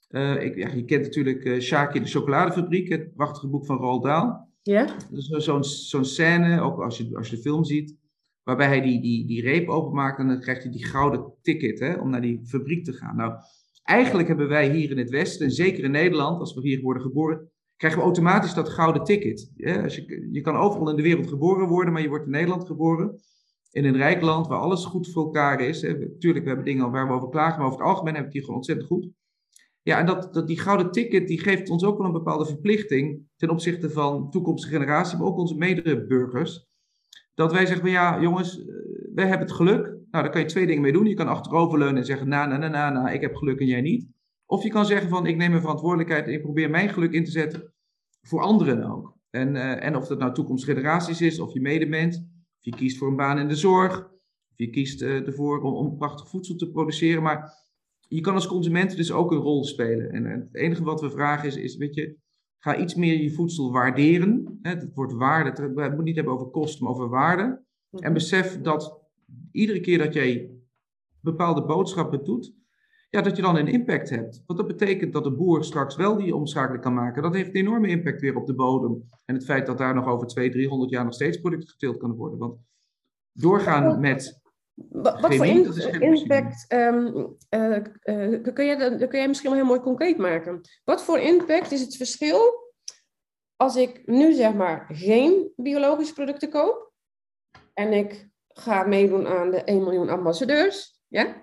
uh, 0.09 0.43
ik, 0.43 0.55
ja, 0.55 0.73
je 0.73 0.85
kent 0.85 1.03
natuurlijk 1.03 1.45
uh, 1.45 1.93
in 1.93 2.01
de 2.01 2.09
chocoladefabriek, 2.09 2.89
het 2.89 3.13
prachtige 3.13 3.47
boek 3.47 3.65
van 3.65 3.77
Roald 3.77 4.03
Dahl. 4.03 4.47
Ja. 4.61 4.95
Dus 5.11 5.27
zo'n 5.27 5.63
zo'n 5.63 6.05
scène, 6.05 6.61
ook 6.61 6.79
als 6.81 6.97
je, 6.97 7.17
als 7.17 7.29
je 7.29 7.35
de 7.35 7.41
film 7.41 7.63
ziet, 7.63 7.97
waarbij 8.43 8.67
hij 8.67 8.81
die, 8.81 9.01
die, 9.01 9.27
die 9.27 9.41
reep 9.41 9.69
openmaakt 9.69 10.19
en 10.19 10.27
dan 10.27 10.39
krijgt 10.39 10.63
hij 10.63 10.71
die 10.71 10.85
gouden 10.85 11.33
ticket 11.41 11.79
hè, 11.79 11.93
om 11.93 12.09
naar 12.09 12.21
die 12.21 12.39
fabriek 12.43 12.85
te 12.85 12.93
gaan. 12.93 13.15
Nou, 13.15 13.33
eigenlijk 13.83 14.27
hebben 14.27 14.47
wij 14.47 14.71
hier 14.75 14.91
in 14.91 14.97
het 14.97 15.09
Westen, 15.09 15.45
en 15.45 15.51
zeker 15.51 15.83
in 15.83 15.91
Nederland, 15.91 16.39
als 16.39 16.53
we 16.53 16.61
hier 16.61 16.81
worden 16.81 17.03
geboren, 17.03 17.51
krijgen 17.75 17.99
we 17.99 18.05
automatisch 18.05 18.53
dat 18.53 18.69
gouden 18.69 19.03
ticket. 19.03 19.51
Ja, 19.55 19.83
als 19.83 19.95
je, 19.95 20.27
je 20.31 20.41
kan 20.41 20.55
overal 20.55 20.89
in 20.89 20.95
de 20.95 21.01
wereld 21.01 21.27
geboren 21.27 21.67
worden, 21.67 21.93
maar 21.93 22.01
je 22.01 22.09
wordt 22.09 22.25
in 22.25 22.31
Nederland 22.31 22.65
geboren. 22.65 23.19
In 23.71 23.85
een 23.85 23.97
rijk 23.97 24.21
land 24.21 24.47
waar 24.47 24.59
alles 24.59 24.85
goed 24.85 25.11
voor 25.11 25.23
elkaar 25.23 25.61
is. 25.61 25.81
Hè. 25.81 26.17
Tuurlijk, 26.17 26.43
we 26.43 26.47
hebben 26.47 26.65
dingen 26.65 26.91
waar 26.91 27.07
we 27.07 27.13
over 27.13 27.29
klagen, 27.29 27.57
maar 27.57 27.67
over 27.67 27.79
het 27.79 27.87
algemeen 27.87 28.13
hebben 28.13 28.31
we 28.31 28.37
het 28.37 28.37
hier 28.37 28.41
gewoon 28.41 28.55
ontzettend 28.55 28.87
goed. 28.87 29.09
Ja, 29.81 29.99
en 29.99 30.05
dat, 30.05 30.33
dat, 30.33 30.47
die 30.47 30.59
gouden 30.59 30.91
ticket 30.91 31.27
die 31.27 31.39
geeft 31.39 31.69
ons 31.69 31.83
ook 31.83 31.97
wel 31.97 32.07
een 32.07 32.13
bepaalde 32.13 32.45
verplichting 32.45 33.27
ten 33.35 33.49
opzichte 33.49 33.89
van 33.89 34.29
toekomstige 34.29 34.73
generatie, 34.73 35.17
maar 35.17 35.27
ook 35.27 35.37
onze 35.37 35.55
medeburgers. 35.55 36.67
Dat 37.33 37.51
wij 37.51 37.65
zeggen, 37.65 37.89
ja 37.89 38.21
jongens, 38.21 38.59
eh, 38.59 38.65
wij 39.13 39.27
hebben 39.27 39.47
het 39.47 39.55
geluk. 39.55 39.85
Nou, 39.85 40.23
daar 40.23 40.29
kan 40.29 40.41
je 40.41 40.47
twee 40.47 40.65
dingen 40.65 40.81
mee 40.81 40.91
doen. 40.91 41.05
Je 41.05 41.13
kan 41.13 41.27
achteroverleunen 41.27 41.97
en 41.97 42.05
zeggen, 42.05 42.27
na, 42.27 42.45
na, 42.45 42.57
na, 42.57 42.67
na, 42.67 42.89
na, 42.89 43.09
ik 43.09 43.21
heb 43.21 43.35
geluk 43.35 43.59
en 43.59 43.65
jij 43.65 43.81
niet. 43.81 44.07
Of 44.45 44.63
je 44.63 44.69
kan 44.69 44.85
zeggen 44.85 45.09
van, 45.09 45.25
ik 45.25 45.37
neem 45.37 45.49
mijn 45.49 45.61
verantwoordelijkheid 45.61 46.27
en 46.27 46.33
ik 46.33 46.41
probeer 46.41 46.69
mijn 46.69 46.89
geluk 46.89 47.11
in 47.11 47.23
te 47.23 47.31
zetten 47.31 47.73
voor 48.21 48.41
anderen 48.41 48.83
ook. 48.83 49.17
En, 49.29 49.55
uh, 49.55 49.83
en 49.83 49.95
of 49.95 50.07
dat 50.07 50.19
nou 50.19 50.33
toekomstige 50.33 50.73
generaties 50.73 51.21
is, 51.21 51.39
of 51.39 51.53
je 51.53 51.61
medement, 51.61 52.15
of 52.57 52.65
je 52.65 52.75
kiest 52.75 52.97
voor 52.97 53.07
een 53.07 53.15
baan 53.15 53.39
in 53.39 53.47
de 53.47 53.55
zorg, 53.55 53.99
of 54.51 54.57
je 54.57 54.69
kiest 54.69 55.01
uh, 55.01 55.27
ervoor 55.27 55.61
om, 55.61 55.73
om 55.73 55.97
prachtig 55.97 56.29
voedsel 56.29 56.55
te 56.55 56.71
produceren. 56.71 57.23
Maar 57.23 57.53
je 58.09 58.21
kan 58.21 58.33
als 58.33 58.47
consument 58.47 58.95
dus 58.95 59.11
ook 59.11 59.31
een 59.31 59.37
rol 59.37 59.63
spelen. 59.63 60.11
En, 60.11 60.25
het 60.25 60.55
enige 60.55 60.83
wat 60.83 61.01
we 61.01 61.09
vragen 61.09 61.47
is, 61.47 61.55
is 61.55 61.75
weet 61.75 61.95
je, 61.95 62.17
ga 62.57 62.77
iets 62.77 62.95
meer 62.95 63.21
je 63.21 63.31
voedsel 63.31 63.71
waarderen. 63.71 64.59
Het 64.61 64.91
woord 64.93 65.13
waarde, 65.13 65.73
we 65.73 65.81
moeten 65.81 66.03
niet 66.03 66.15
hebben 66.15 66.33
over 66.33 66.47
kosten, 66.47 66.83
maar 66.83 66.93
over 66.93 67.09
waarde. 67.09 67.63
En 67.91 68.13
besef 68.13 68.61
dat 68.61 69.01
iedere 69.51 69.79
keer 69.79 69.97
dat 69.97 70.13
jij 70.13 70.51
bepaalde 71.21 71.65
boodschappen 71.65 72.23
doet, 72.23 72.53
ja, 73.09 73.21
dat 73.21 73.35
je 73.35 73.41
dan 73.41 73.55
een 73.55 73.67
impact 73.67 74.09
hebt. 74.09 74.43
Want 74.45 74.59
dat 74.59 74.67
betekent 74.67 75.13
dat 75.13 75.23
de 75.23 75.35
boer 75.35 75.63
straks 75.63 75.95
wel 75.95 76.17
die 76.17 76.35
omschakeling 76.35 76.83
kan 76.83 76.93
maken. 76.93 77.21
Dat 77.21 77.33
heeft 77.33 77.49
een 77.49 77.55
enorme 77.55 77.87
impact 77.87 78.21
weer 78.21 78.35
op 78.35 78.47
de 78.47 78.55
bodem. 78.55 79.09
En 79.25 79.35
het 79.35 79.45
feit 79.45 79.65
dat 79.65 79.77
daar 79.77 79.95
nog 79.95 80.07
over 80.07 80.27
200, 80.27 80.61
300 80.61 80.91
jaar 80.91 81.03
nog 81.03 81.13
steeds 81.13 81.37
producten 81.37 81.69
geteeld 81.69 81.97
kan 81.97 82.15
worden. 82.15 82.39
Want 82.39 82.59
doorgaan 83.33 83.99
met. 83.99 84.41
Wat, 84.89 85.19
wat 85.19 85.35
voor 85.35 85.45
impact 85.45 86.65
um, 86.73 87.37
uh, 87.49 87.77
uh, 88.03 88.43
kun, 88.53 88.65
je, 88.65 88.95
kun 88.97 89.19
jij 89.19 89.27
misschien 89.27 89.49
wel 89.49 89.59
heel 89.59 89.67
mooi 89.67 89.79
concreet 89.79 90.17
maken? 90.17 90.61
Wat 90.83 91.03
voor 91.03 91.19
impact 91.19 91.71
is 91.71 91.81
het 91.81 91.95
verschil 91.95 92.67
als 93.55 93.75
ik 93.75 94.01
nu 94.07 94.33
zeg 94.33 94.53
maar 94.53 94.85
geen 94.91 95.51
biologische 95.55 96.13
producten 96.13 96.49
koop 96.49 96.91
en 97.73 97.93
ik 97.93 98.29
ga 98.47 98.83
meedoen 98.83 99.27
aan 99.27 99.51
de 99.51 99.63
1 99.63 99.83
miljoen 99.83 100.09
ambassadeurs, 100.09 101.01
ja? 101.07 101.35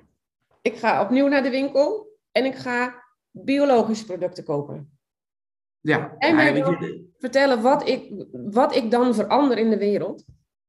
ik 0.66 0.76
ga 0.76 1.02
opnieuw 1.02 1.28
naar 1.28 1.42
de 1.42 1.50
winkel 1.50 2.18
en 2.32 2.44
ik 2.44 2.54
ga 2.54 3.04
biologische 3.30 4.04
producten 4.04 4.44
kopen. 4.44 4.98
Ja, 5.80 6.14
en 6.18 6.34
mij 6.34 6.64
vertellen 7.18 7.62
wat 7.62 7.88
ik, 7.88 8.26
wat 8.32 8.76
ik 8.76 8.90
dan 8.90 9.14
verander 9.14 9.58
in 9.58 9.70
de 9.70 9.78
wereld. 9.78 10.24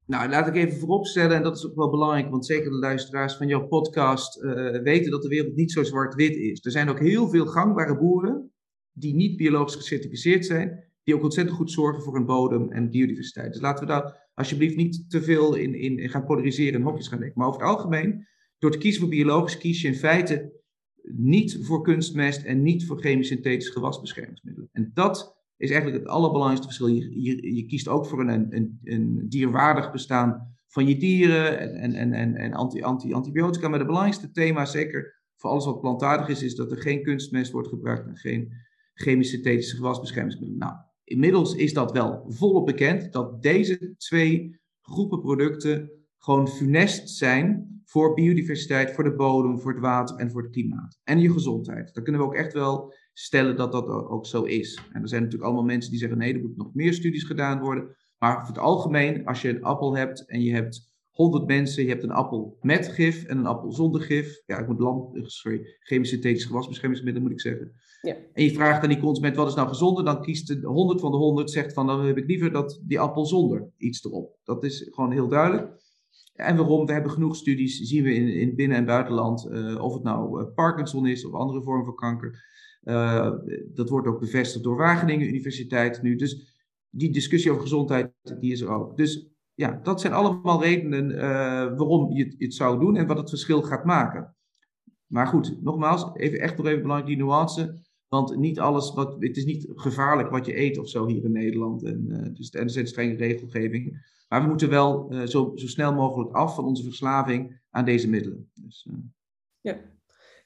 Nou, 0.08 0.30
laat 0.30 0.48
ik 0.48 0.56
even 0.56 0.80
vooropstellen, 0.80 1.36
en 1.36 1.44
dat 1.44 1.58
is 1.58 1.66
ook 1.66 1.76
wel 1.76 1.90
belangrijk, 1.90 2.30
want 2.30 2.46
zeker 2.46 2.70
de 2.70 2.78
luisteraars 2.78 3.36
van 3.36 3.48
jouw 3.48 3.68
podcast 3.68 4.44
uh, 4.44 4.82
weten 4.82 5.12
dat 5.12 5.22
de 5.22 5.28
wereld 5.28 5.56
niet 5.56 5.72
zo 5.72 5.84
zwart-wit 5.84 6.36
is. 6.36 6.66
Er 6.66 6.72
zijn 6.72 6.90
ook 6.90 7.00
heel 7.00 7.30
veel 7.30 7.46
gangbare 7.46 7.98
boeren 7.98 8.52
die 8.92 9.16
niet 9.16 9.38
biologisch 9.38 9.76
gecertificeerd 9.76 10.46
zijn, 10.46 10.84
die 11.04 11.16
ook 11.16 11.24
ontzettend 11.24 11.58
goed 11.58 11.72
zorgen 11.72 12.04
voor 12.04 12.16
een 12.16 12.26
bodem 12.26 12.72
en 12.72 12.90
biodiversiteit. 12.90 13.52
Dus 13.52 13.62
laten 13.62 13.86
we 13.86 13.92
daar 13.92 14.30
alsjeblieft 14.34 14.76
niet 14.76 15.10
te 15.10 15.22
veel 15.22 15.56
in, 15.56 15.74
in, 15.74 16.10
gaan 16.10 16.26
polariseren 16.26 16.80
en 16.80 16.86
hokjes 16.86 17.08
gaan 17.08 17.20
denken. 17.20 17.40
Maar 17.40 17.48
over 17.48 17.62
het 17.62 17.70
algemeen 17.70 18.28
door 18.58 18.72
te 18.72 18.78
kiezen 18.78 19.02
voor 19.02 19.10
biologisch 19.10 19.58
kies 19.58 19.82
je 19.82 19.88
in 19.88 19.96
feite 19.96 20.62
niet 21.16 21.58
voor 21.62 21.82
kunstmest 21.82 22.44
en 22.44 22.62
niet 22.62 22.86
voor 22.86 23.02
chemisch-synthetische 23.02 23.72
gewasbeschermingsmiddelen. 23.72 24.70
En 24.72 24.92
dat 24.94 25.37
is 25.58 25.70
eigenlijk 25.72 26.04
het 26.04 26.12
allerbelangrijkste 26.12 26.68
verschil. 26.68 26.88
Je, 26.88 27.56
je, 27.56 27.66
kiest 27.66 27.88
ook 27.88 28.06
voor 28.06 28.20
een, 28.20 28.56
een, 28.56 28.80
een, 28.84 29.26
dierwaardig 29.30 29.92
bestaan 29.92 30.56
van 30.68 30.88
je 30.88 30.98
dieren 30.98 31.60
en, 31.60 31.94
en, 31.94 32.14
en, 32.14 32.36
en 32.36 32.54
anti, 32.54 32.82
anti, 32.82 33.14
antibiotica. 33.14 33.68
Maar 33.68 33.78
het 33.78 33.88
belangrijkste 33.88 34.32
thema, 34.32 34.66
zeker 34.66 35.22
voor 35.36 35.50
alles 35.50 35.66
wat 35.66 35.82
plantaardig 35.82 36.30
is, 36.30 36.44
is 36.44 36.56
dat 36.56 36.72
er 36.72 36.82
geen 36.82 37.04
kunstmest 37.04 37.52
wordt 37.52 37.68
gebruikt 37.68 38.08
en 38.08 38.18
geen 38.18 38.54
chemisch-synthetische 38.94 39.76
gewasbeschermingsmiddelen. 39.76 40.60
Nou, 40.60 40.74
inmiddels 41.04 41.56
is 41.56 41.74
dat 41.74 41.92
wel 41.92 42.26
volop 42.28 42.66
bekend 42.66 43.14
dat 43.14 43.42
deze 43.42 43.94
twee 43.98 44.60
groepen 44.82 45.20
producten 45.20 45.92
gewoon 46.18 46.48
funest 46.48 47.10
zijn 47.10 47.68
voor 47.84 48.14
biodiversiteit, 48.14 48.92
voor 48.92 49.04
de 49.04 49.16
bodem, 49.16 49.60
voor 49.60 49.72
het 49.72 49.82
water 49.82 50.16
en 50.16 50.32
voor 50.32 50.42
het 50.42 50.52
klimaat. 50.52 51.00
En 51.04 51.20
je 51.20 51.32
gezondheid. 51.32 51.94
Dan 51.94 52.04
kunnen 52.04 52.22
we 52.22 52.28
ook 52.28 52.36
echt 52.36 52.54
wel 52.54 52.94
stellen 53.20 53.56
dat 53.56 53.72
dat 53.72 53.88
ook 53.88 54.26
zo 54.26 54.44
is. 54.44 54.80
En 54.92 55.02
er 55.02 55.08
zijn 55.08 55.22
natuurlijk 55.22 55.50
allemaal 55.50 55.68
mensen 55.68 55.92
die 55.92 56.00
zeggen: 56.00 56.18
nee, 56.18 56.34
er 56.34 56.40
moeten 56.40 56.58
nog 56.58 56.74
meer 56.74 56.94
studies 56.94 57.24
gedaan 57.24 57.60
worden. 57.60 57.96
Maar 58.18 58.40
voor 58.40 58.56
het 58.56 58.64
algemeen, 58.64 59.26
als 59.26 59.42
je 59.42 59.50
een 59.50 59.64
appel 59.64 59.96
hebt 59.96 60.26
en 60.26 60.42
je 60.42 60.54
hebt 60.54 60.90
100 61.12 61.48
mensen, 61.48 61.84
je 61.84 61.90
hebt 61.90 62.04
een 62.04 62.12
appel 62.12 62.58
met 62.62 62.88
gif 62.88 63.24
en 63.24 63.38
een 63.38 63.46
appel 63.46 63.72
zonder 63.72 64.02
gif. 64.02 64.42
Ja, 64.46 64.58
ik 64.58 64.68
moet 64.68 64.80
land, 64.80 65.32
sorry, 65.32 65.62
chemisch 65.80 66.10
synthetische 66.10 66.48
gewasbeschermingsmiddelen 66.48 67.28
moet 67.28 67.38
ik 67.38 67.42
zeggen. 67.46 67.72
Ja. 68.02 68.16
En 68.34 68.44
je 68.44 68.52
vraagt 68.52 68.84
aan 68.84 68.90
die 68.90 69.00
consument 69.00 69.36
wat 69.36 69.48
is 69.48 69.56
nou 69.56 69.68
gezonder, 69.68 70.06
dan 70.06 70.22
kiest 70.22 70.48
de 70.48 70.68
100 70.68 71.00
van 71.00 71.12
de 71.12 71.18
100 71.18 71.52
zegt 71.52 71.74
van 71.74 71.88
dan 71.88 72.06
heb 72.06 72.18
ik 72.18 72.28
liever 72.28 72.52
dat 72.52 72.82
die 72.84 73.00
appel 73.00 73.26
zonder 73.26 73.70
iets 73.78 74.06
erop. 74.06 74.38
Dat 74.44 74.64
is 74.64 74.88
gewoon 74.92 75.12
heel 75.12 75.28
duidelijk. 75.28 75.76
En 76.34 76.56
waarom? 76.56 76.86
We 76.86 76.94
hebben 76.94 77.12
genoeg 77.12 77.36
studies, 77.36 77.80
zien 77.80 78.04
we 78.04 78.14
in, 78.14 78.28
in 78.28 78.56
binnen- 78.56 78.78
en 78.78 78.86
buitenland, 78.86 79.48
uh, 79.52 79.84
of 79.84 79.94
het 79.94 80.04
nou 80.04 80.42
uh, 80.42 80.54
Parkinson 80.56 81.08
is 81.08 81.26
of 81.26 81.34
andere 81.34 81.64
vormen 81.64 81.86
van 81.86 81.96
kanker. 81.96 82.46
Uh, 82.88 83.32
dat 83.74 83.90
wordt 83.90 84.08
ook 84.08 84.20
bevestigd 84.20 84.64
door 84.64 84.78
Wageningen 84.78 85.28
Universiteit 85.28 86.02
nu. 86.02 86.16
Dus 86.16 86.56
die 86.90 87.12
discussie 87.12 87.52
over 87.52 87.64
gezondheid, 87.64 88.12
die 88.40 88.52
is 88.52 88.62
er 88.62 88.70
ook. 88.70 88.98
Dus 88.98 89.28
ja, 89.54 89.80
dat 89.84 90.02
zijn 90.02 90.14
allemaal 90.14 90.62
redenen 90.62 91.18
waarom 91.78 92.12
je 92.12 92.36
het, 92.38 92.54
zou 92.54 92.80
doen 92.80 92.96
en 92.96 93.08
wat 93.08 93.18
het 93.18 93.30
verschil 93.30 93.62
gaat 93.62 93.86
maken. 93.86 94.36
Maar 95.08 95.28
goed, 95.28 95.64
nogmaals, 95.64 96.10
even 96.14 96.40
echt 96.40 96.58
nog 96.58 96.66
even 96.66 96.82
belangrijk 96.82 97.10
die 97.10 97.26
nuance. 97.26 97.86
Want 98.08 98.36
niet 98.38 98.60
alles, 98.60 98.94
wat, 98.94 99.16
het 99.20 99.38
is 99.38 99.46
niet 99.46 99.68
gevaarlijk 99.76 100.30
wat 100.30 100.46
je 100.46 100.58
eet 100.58 100.78
of 100.78 100.90
zo 100.90 101.08
hier 101.08 101.24
in 101.24 101.32
Nederland. 101.32 101.84
En, 101.84 102.32
dus, 102.34 102.50
en 102.50 102.64
er 102.64 102.70
zit 102.70 102.90
strenge 102.90 103.16
regelgeving. 103.16 104.12
Maar 104.28 104.42
we 104.42 104.48
moeten 104.48 104.70
wel 104.70 105.14
zo, 105.28 105.52
zo 105.56 105.68
snel 105.68 105.94
mogelijk 105.94 106.36
af 106.36 106.56
van 106.56 106.66
onze 106.66 106.84
verslaving 106.84 107.62
aan 107.70 107.86
deze 107.86 108.10
middelen. 108.10 108.52
Dus. 108.54 108.88
Ja. 109.62 109.80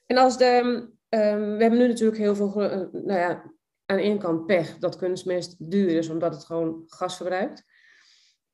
En 0.05 0.17
als 0.17 0.37
de, 0.37 0.89
um, 1.13 1.57
we 1.57 1.61
hebben 1.61 1.79
nu 1.79 1.87
natuurlijk 1.87 2.17
heel 2.17 2.35
veel, 2.35 2.63
uh, 2.63 2.69
nou 2.91 3.19
ja, 3.19 3.53
aan 3.85 3.97
de 3.97 4.03
ene 4.03 4.17
kant 4.17 4.45
pech 4.45 4.77
dat 4.77 4.95
kunstmest 4.95 5.55
duur 5.71 5.89
is 5.89 6.09
omdat 6.09 6.33
het 6.33 6.45
gewoon 6.45 6.83
gas 6.85 7.17
verbruikt. 7.17 7.65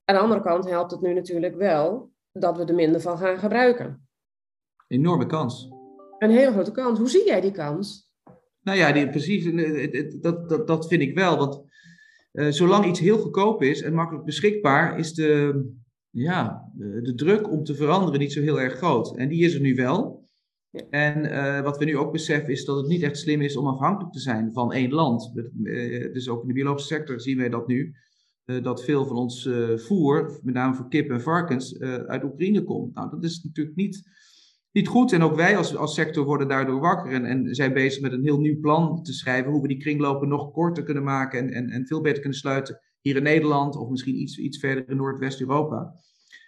Aan 0.04 0.16
de 0.16 0.22
andere 0.22 0.42
kant 0.42 0.70
helpt 0.70 0.92
het 0.92 1.02
nu 1.02 1.14
natuurlijk 1.14 1.56
wel 1.56 2.12
dat 2.32 2.58
we 2.58 2.66
er 2.66 2.76
minder 2.76 3.02
van 3.02 3.18
gaan 3.18 3.40
gebruiken. 3.40 4.08
Enorme 4.88 5.26
kans. 5.26 5.70
Een 6.20 6.30
hele 6.30 6.52
grote 6.52 6.72
kans. 6.72 7.00
Hoe 7.00 7.10
zie 7.10 7.26
jij 7.26 7.42
die 7.42 7.52
kans? 7.52 8.12
Nou 8.62 8.78
ja, 8.78 8.92
die, 8.92 9.10
precies. 9.10 9.46
Dat, 10.22 10.50
dat, 10.50 10.68
dat 10.68 10.88
vind 10.88 11.02
ik 11.02 11.16
wel. 11.16 11.38
Want 11.38 11.64
uh, 12.32 12.52
zolang 12.52 12.86
iets 12.86 13.00
heel 13.00 13.18
goedkoop 13.18 13.64
is 13.64 13.82
en 13.82 13.94
makkelijk 13.94 14.26
beschikbaar, 14.26 15.00
is 15.00 15.14
de, 15.14 15.64
ja, 16.10 16.72
de, 16.74 17.02
de, 17.02 17.16
druk 17.16 17.52
om 17.52 17.64
te 17.64 17.76
veranderen 17.76 18.20
niet 18.20 18.32
zo 18.32 18.42
heel 18.42 18.62
erg 18.62 18.74
groot. 18.74 19.18
En 19.18 19.30
die 19.30 19.44
is 19.44 19.54
er 19.54 19.62
nu 19.62 19.76
wel. 19.76 20.27
En 20.90 21.26
uh, 21.26 21.62
wat 21.62 21.78
we 21.78 21.86
nu 21.86 21.98
ook 21.98 22.12
beseffen 22.12 22.54
is 22.54 22.66
dat 22.66 22.78
het 22.78 22.88
niet 22.88 23.02
echt 23.02 23.18
slim 23.18 23.42
is 23.42 23.58
om 23.58 23.68
afhankelijk 23.68 24.14
te 24.14 24.20
zijn 24.20 24.54
van 24.54 24.74
één 24.74 24.92
land. 24.92 25.32
Uh, 25.64 26.14
dus 26.14 26.30
ook 26.30 26.42
in 26.42 26.48
de 26.48 26.54
biologische 26.54 26.94
sector 26.94 27.22
zien 27.22 27.38
wij 27.38 27.50
dat 27.50 27.68
nu. 27.68 27.96
dat 28.46 28.84
veel 28.84 29.06
van 29.06 29.16
ons 29.16 29.50
voer, 29.76 30.40
met 30.44 30.54
name 30.54 30.76
voor 30.76 30.88
kip 30.88 31.10
en 31.10 31.22
varkens, 31.22 31.80
uit 31.80 32.24
Oekraïne 32.24 32.64
komt. 32.64 32.94
Nou, 32.94 33.10
dat 33.10 33.24
is 33.24 33.44
natuurlijk 33.44 33.76
niet 33.76 34.04
niet 34.78 34.88
goed. 34.88 35.14
En 35.14 35.22
ook 35.22 35.36
wij 35.36 35.58
als, 35.58 35.76
als 35.76 35.94
sector 35.94 36.26
worden 36.26 36.48
daardoor 36.48 36.80
wakker 36.80 37.14
en, 37.14 37.26
en 37.26 37.56
zijn 37.56 37.74
bezig 37.74 38.02
met 38.02 38.12
een 38.12 38.24
heel 38.24 38.40
nieuw 38.40 38.60
plan 38.60 39.04
te 39.04 39.14
schrijven. 39.14 39.52
Hoe 39.52 39.62
we 39.62 39.68
die 39.68 39.78
kringlopen 39.78 40.28
nog 40.28 40.52
korter 40.52 40.84
kunnen 40.84 41.04
maken 41.04 41.40
en, 41.40 41.50
en, 41.50 41.70
en 41.70 41.88
veel 41.88 42.02
beter 42.02 42.20
kunnen 42.20 42.40
sluiten 42.40 42.80
hier 43.02 43.16
in 43.16 43.24
Nederland 43.24 43.76
of 43.76 43.90
misschien 43.90 44.22
iets, 44.22 44.38
iets 44.38 44.60
verder 44.60 44.90
in 44.90 44.98
Noordwest-Europa. 44.98 45.94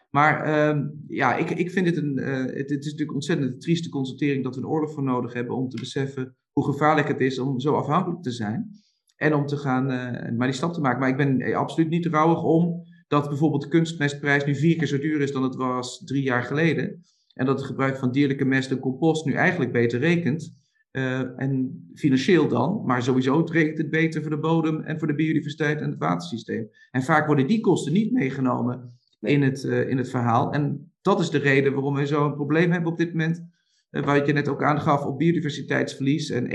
Maar 0.09 0.47
uh, 0.47 0.81
ja, 1.07 1.35
ik, 1.35 1.49
ik 1.49 1.71
vind 1.71 1.85
het 1.85 1.97
een. 1.97 2.17
Uh, 2.19 2.45
het, 2.45 2.69
is 2.69 2.85
natuurlijk 2.85 3.13
ontzettend 3.13 3.61
trieste 3.61 3.89
constatering 3.89 4.43
dat 4.43 4.55
we 4.55 4.61
een 4.61 4.67
oorlog 4.67 4.91
voor 4.93 5.03
nodig 5.03 5.33
hebben 5.33 5.55
om 5.55 5.69
te 5.69 5.79
beseffen 5.79 6.35
hoe 6.51 6.65
gevaarlijk 6.65 7.07
het 7.07 7.19
is 7.19 7.39
om 7.39 7.59
zo 7.59 7.73
afhankelijk 7.73 8.21
te 8.21 8.31
zijn. 8.31 8.69
En 9.15 9.33
om 9.33 9.45
te 9.45 9.57
gaan, 9.57 9.91
uh, 9.91 10.37
maar 10.37 10.47
die 10.47 10.55
stap 10.55 10.73
te 10.73 10.81
maken. 10.81 10.99
Maar 10.99 11.09
ik 11.09 11.17
ben 11.17 11.53
absoluut 11.53 11.89
niet 11.89 12.05
rouwig 12.05 12.43
om 12.43 12.83
dat 13.07 13.29
bijvoorbeeld 13.29 13.61
de 13.61 13.67
kunstmestprijs 13.67 14.45
nu 14.45 14.55
vier 14.55 14.75
keer 14.75 14.87
zo 14.87 14.99
duur 14.99 15.21
is 15.21 15.31
dan 15.31 15.43
het 15.43 15.55
was 15.55 16.03
drie 16.05 16.23
jaar 16.23 16.43
geleden. 16.43 17.01
En 17.33 17.45
dat 17.45 17.57
het 17.57 17.67
gebruik 17.67 17.97
van 17.97 18.11
dierlijke 18.11 18.45
mest 18.45 18.71
en 18.71 18.79
compost 18.79 19.25
nu 19.25 19.33
eigenlijk 19.33 19.71
beter 19.71 19.99
rekent. 19.99 20.57
En 20.91 21.89
financieel 21.93 22.47
dan, 22.47 22.83
maar 22.85 23.03
sowieso 23.03 23.43
rekent 23.51 23.77
het 23.77 23.89
beter 23.89 24.21
voor 24.21 24.31
de 24.31 24.39
bodem 24.39 24.81
en 24.81 24.99
voor 24.99 25.07
de 25.07 25.15
biodiversiteit 25.15 25.81
en 25.81 25.89
het 25.89 25.99
watersysteem. 25.99 26.69
En 26.91 27.03
vaak 27.03 27.25
worden 27.25 27.47
die 27.47 27.59
kosten 27.59 27.93
niet 27.93 28.11
meegenomen 28.11 28.98
in 29.19 29.41
het, 29.41 29.63
uh, 29.63 29.89
in 29.89 29.97
het 29.97 30.09
verhaal. 30.09 30.51
En 30.51 30.91
dat 31.01 31.19
is 31.19 31.29
de 31.29 31.37
reden 31.37 31.73
waarom 31.73 31.95
we 31.95 32.05
zo'n 32.05 32.33
probleem 32.33 32.71
hebben 32.71 32.91
op 32.91 32.97
dit 32.97 33.11
moment. 33.11 33.47
Uh, 33.91 34.03
waar 34.03 34.25
je 34.25 34.33
net 34.33 34.47
ook 34.47 34.63
aangaf 34.63 35.05
op 35.05 35.17
biodiversiteitsverlies. 35.17 36.29
En 36.29 36.45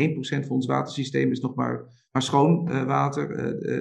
1% 0.42 0.46
van 0.46 0.56
ons 0.56 0.66
watersysteem 0.66 1.30
is 1.30 1.40
nog 1.40 1.54
maar, 1.54 2.06
maar 2.12 2.22
schoon 2.22 2.86
water. 2.86 3.28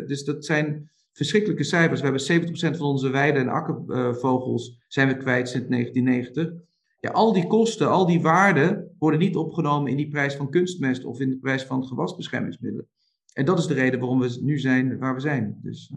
dus 0.08 0.24
dat 0.24 0.46
zijn 0.46 0.90
verschrikkelijke 1.12 1.64
cijfers. 1.64 2.02
We 2.02 2.08
hebben 2.08 2.74
70% 2.74 2.78
van 2.78 2.88
onze 2.88 3.10
weiden 3.10 3.42
en 3.42 3.48
akkervogels 3.48 4.84
zijn 4.88 5.08
we 5.08 5.18
kwijt 5.18 5.50
sinds 5.50 5.68
1990 5.68 6.64
ja, 7.04 7.10
al 7.10 7.34
die 7.34 7.48
kosten, 7.48 7.90
al 7.90 8.06
die 8.06 8.22
waarden 8.22 8.96
worden 9.00 9.20
niet 9.20 9.36
opgenomen 9.36 9.92
in 9.92 9.98
die 9.98 10.08
prijs 10.08 10.36
van 10.36 10.50
kunstmest 10.50 11.06
of 11.06 11.20
in 11.20 11.30
de 11.30 11.38
prijs 11.38 11.64
van 11.64 11.86
gewasbeschermingsmiddelen. 11.86 12.88
En 13.34 13.46
dat 13.46 13.60
is 13.60 13.68
de 13.68 13.74
reden 13.74 14.00
waarom 14.00 14.20
we 14.20 14.40
nu 14.42 14.60
zijn 14.60 14.98
waar 15.00 15.14
we 15.14 15.20
zijn. 15.20 15.60
Dus. 15.62 15.94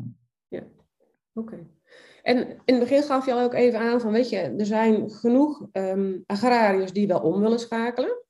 Ja, 0.48 0.62
oké. 1.32 1.66
En 2.26 2.48
in 2.64 2.74
het 2.74 2.78
begin 2.78 3.02
gaf 3.02 3.26
je 3.26 3.32
al 3.32 3.40
ook 3.40 3.54
even 3.54 3.80
aan 3.80 4.00
van, 4.00 4.12
weet 4.12 4.28
je, 4.28 4.36
er 4.36 4.66
zijn 4.66 5.10
genoeg 5.10 5.66
um, 5.72 6.24
agrariërs 6.26 6.92
die 6.92 7.06
wel 7.06 7.20
om 7.20 7.40
willen 7.40 7.58
schakelen. 7.58 8.24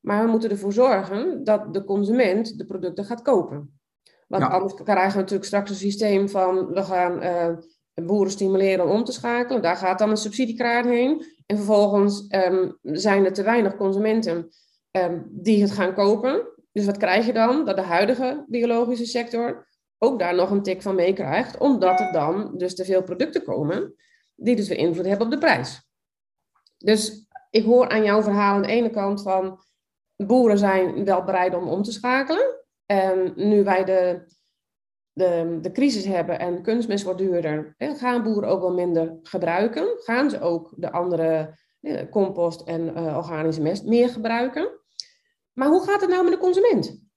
Maar 0.00 0.24
we 0.24 0.30
moeten 0.30 0.50
ervoor 0.50 0.72
zorgen 0.72 1.44
dat 1.44 1.74
de 1.74 1.84
consument 1.84 2.58
de 2.58 2.64
producten 2.64 3.04
gaat 3.04 3.22
kopen. 3.22 3.80
Want 4.26 4.42
ja. 4.42 4.48
anders 4.48 4.74
krijgen 4.74 5.12
we 5.12 5.18
natuurlijk 5.18 5.44
straks 5.44 5.70
een 5.70 5.76
systeem 5.76 6.28
van, 6.28 6.72
we 6.72 6.82
gaan 6.82 7.22
uh, 7.22 7.56
boeren 8.06 8.32
stimuleren 8.32 8.84
om 8.84 8.90
om 8.90 9.04
te 9.04 9.12
schakelen. 9.12 9.62
Daar 9.62 9.76
gaat 9.76 9.98
dan 9.98 10.10
een 10.10 10.16
subsidiekraar 10.16 10.84
heen. 10.84 11.24
En 11.46 11.56
vervolgens 11.56 12.26
um, 12.28 12.78
zijn 12.82 13.24
er 13.24 13.32
te 13.32 13.42
weinig 13.42 13.76
consumenten 13.76 14.48
um, 14.90 15.26
die 15.30 15.62
het 15.62 15.70
gaan 15.70 15.94
kopen. 15.94 16.48
Dus 16.72 16.86
wat 16.86 16.96
krijg 16.96 17.26
je 17.26 17.32
dan? 17.32 17.64
Dat 17.64 17.76
de 17.76 17.82
huidige 17.82 18.44
biologische 18.48 19.06
sector 19.06 19.67
ook 19.98 20.18
daar 20.18 20.34
nog 20.34 20.50
een 20.50 20.62
tik 20.62 20.82
van 20.82 20.94
meekrijgt, 20.94 21.58
omdat 21.58 22.00
er 22.00 22.12
dan 22.12 22.56
dus 22.56 22.74
te 22.74 22.84
veel 22.84 23.02
producten 23.02 23.42
komen 23.42 23.94
die 24.34 24.56
dus 24.56 24.68
weer 24.68 24.78
invloed 24.78 25.06
hebben 25.06 25.26
op 25.26 25.32
de 25.32 25.38
prijs. 25.38 25.88
Dus 26.78 27.26
ik 27.50 27.64
hoor 27.64 27.88
aan 27.88 28.04
jouw 28.04 28.22
verhaal 28.22 28.54
aan 28.54 28.62
de 28.62 28.68
ene 28.68 28.90
kant 28.90 29.22
van 29.22 29.60
boeren 30.16 30.58
zijn 30.58 31.04
wel 31.04 31.24
bereid 31.24 31.54
om 31.54 31.68
om 31.68 31.82
te 31.82 31.92
schakelen. 31.92 32.64
En 32.86 33.32
nu 33.36 33.64
wij 33.64 33.84
de, 33.84 34.26
de, 35.12 35.58
de 35.60 35.70
crisis 35.72 36.04
hebben 36.04 36.38
en 36.38 36.62
kunstmest 36.62 37.04
wordt 37.04 37.18
duurder, 37.18 37.74
gaan 37.78 38.22
boeren 38.22 38.48
ook 38.48 38.60
wel 38.60 38.72
minder 38.72 39.18
gebruiken. 39.22 39.88
Gaan 39.96 40.30
ze 40.30 40.40
ook 40.40 40.74
de 40.76 40.92
andere 40.92 41.58
compost 42.10 42.60
en 42.60 42.96
organische 42.96 43.62
mest 43.62 43.84
meer 43.84 44.08
gebruiken. 44.08 44.70
Maar 45.52 45.68
hoe 45.68 45.84
gaat 45.84 46.00
het 46.00 46.10
nou 46.10 46.24
met 46.24 46.32
de 46.32 46.38
consument? 46.38 47.07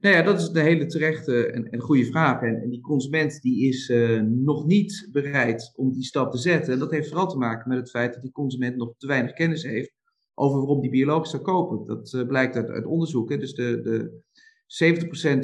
Nou 0.00 0.14
ja, 0.14 0.22
dat 0.22 0.40
is 0.40 0.48
de 0.48 0.60
hele 0.60 0.86
terechte 0.86 1.46
en, 1.46 1.70
en 1.70 1.80
goede 1.80 2.04
vraag. 2.04 2.42
En, 2.42 2.62
en, 2.62 2.70
die 2.70 2.80
consument 2.80 3.40
die 3.40 3.68
is 3.68 3.88
uh, 3.88 4.20
nog 4.22 4.66
niet 4.66 5.08
bereid 5.12 5.72
om 5.76 5.92
die 5.92 6.04
stap 6.04 6.30
te 6.32 6.38
zetten. 6.38 6.72
En 6.72 6.78
dat 6.78 6.90
heeft 6.90 7.08
vooral 7.08 7.28
te 7.28 7.38
maken 7.38 7.68
met 7.68 7.78
het 7.78 7.90
feit 7.90 8.12
dat 8.12 8.22
die 8.22 8.32
consument 8.32 8.76
nog 8.76 8.94
te 8.96 9.06
weinig 9.06 9.32
kennis 9.32 9.62
heeft 9.62 9.96
over 10.34 10.58
waarom 10.58 10.80
die 10.80 10.90
biologisch 10.90 11.30
zou 11.30 11.42
kopen. 11.42 11.84
Dat 11.84 12.12
uh, 12.12 12.26
blijkt 12.26 12.56
uit, 12.56 12.68
uit 12.68 12.86
onderzoek. 12.86 13.30
Hè. 13.30 13.36
Dus 13.38 13.54
de, 13.54 13.80
de 13.80 14.26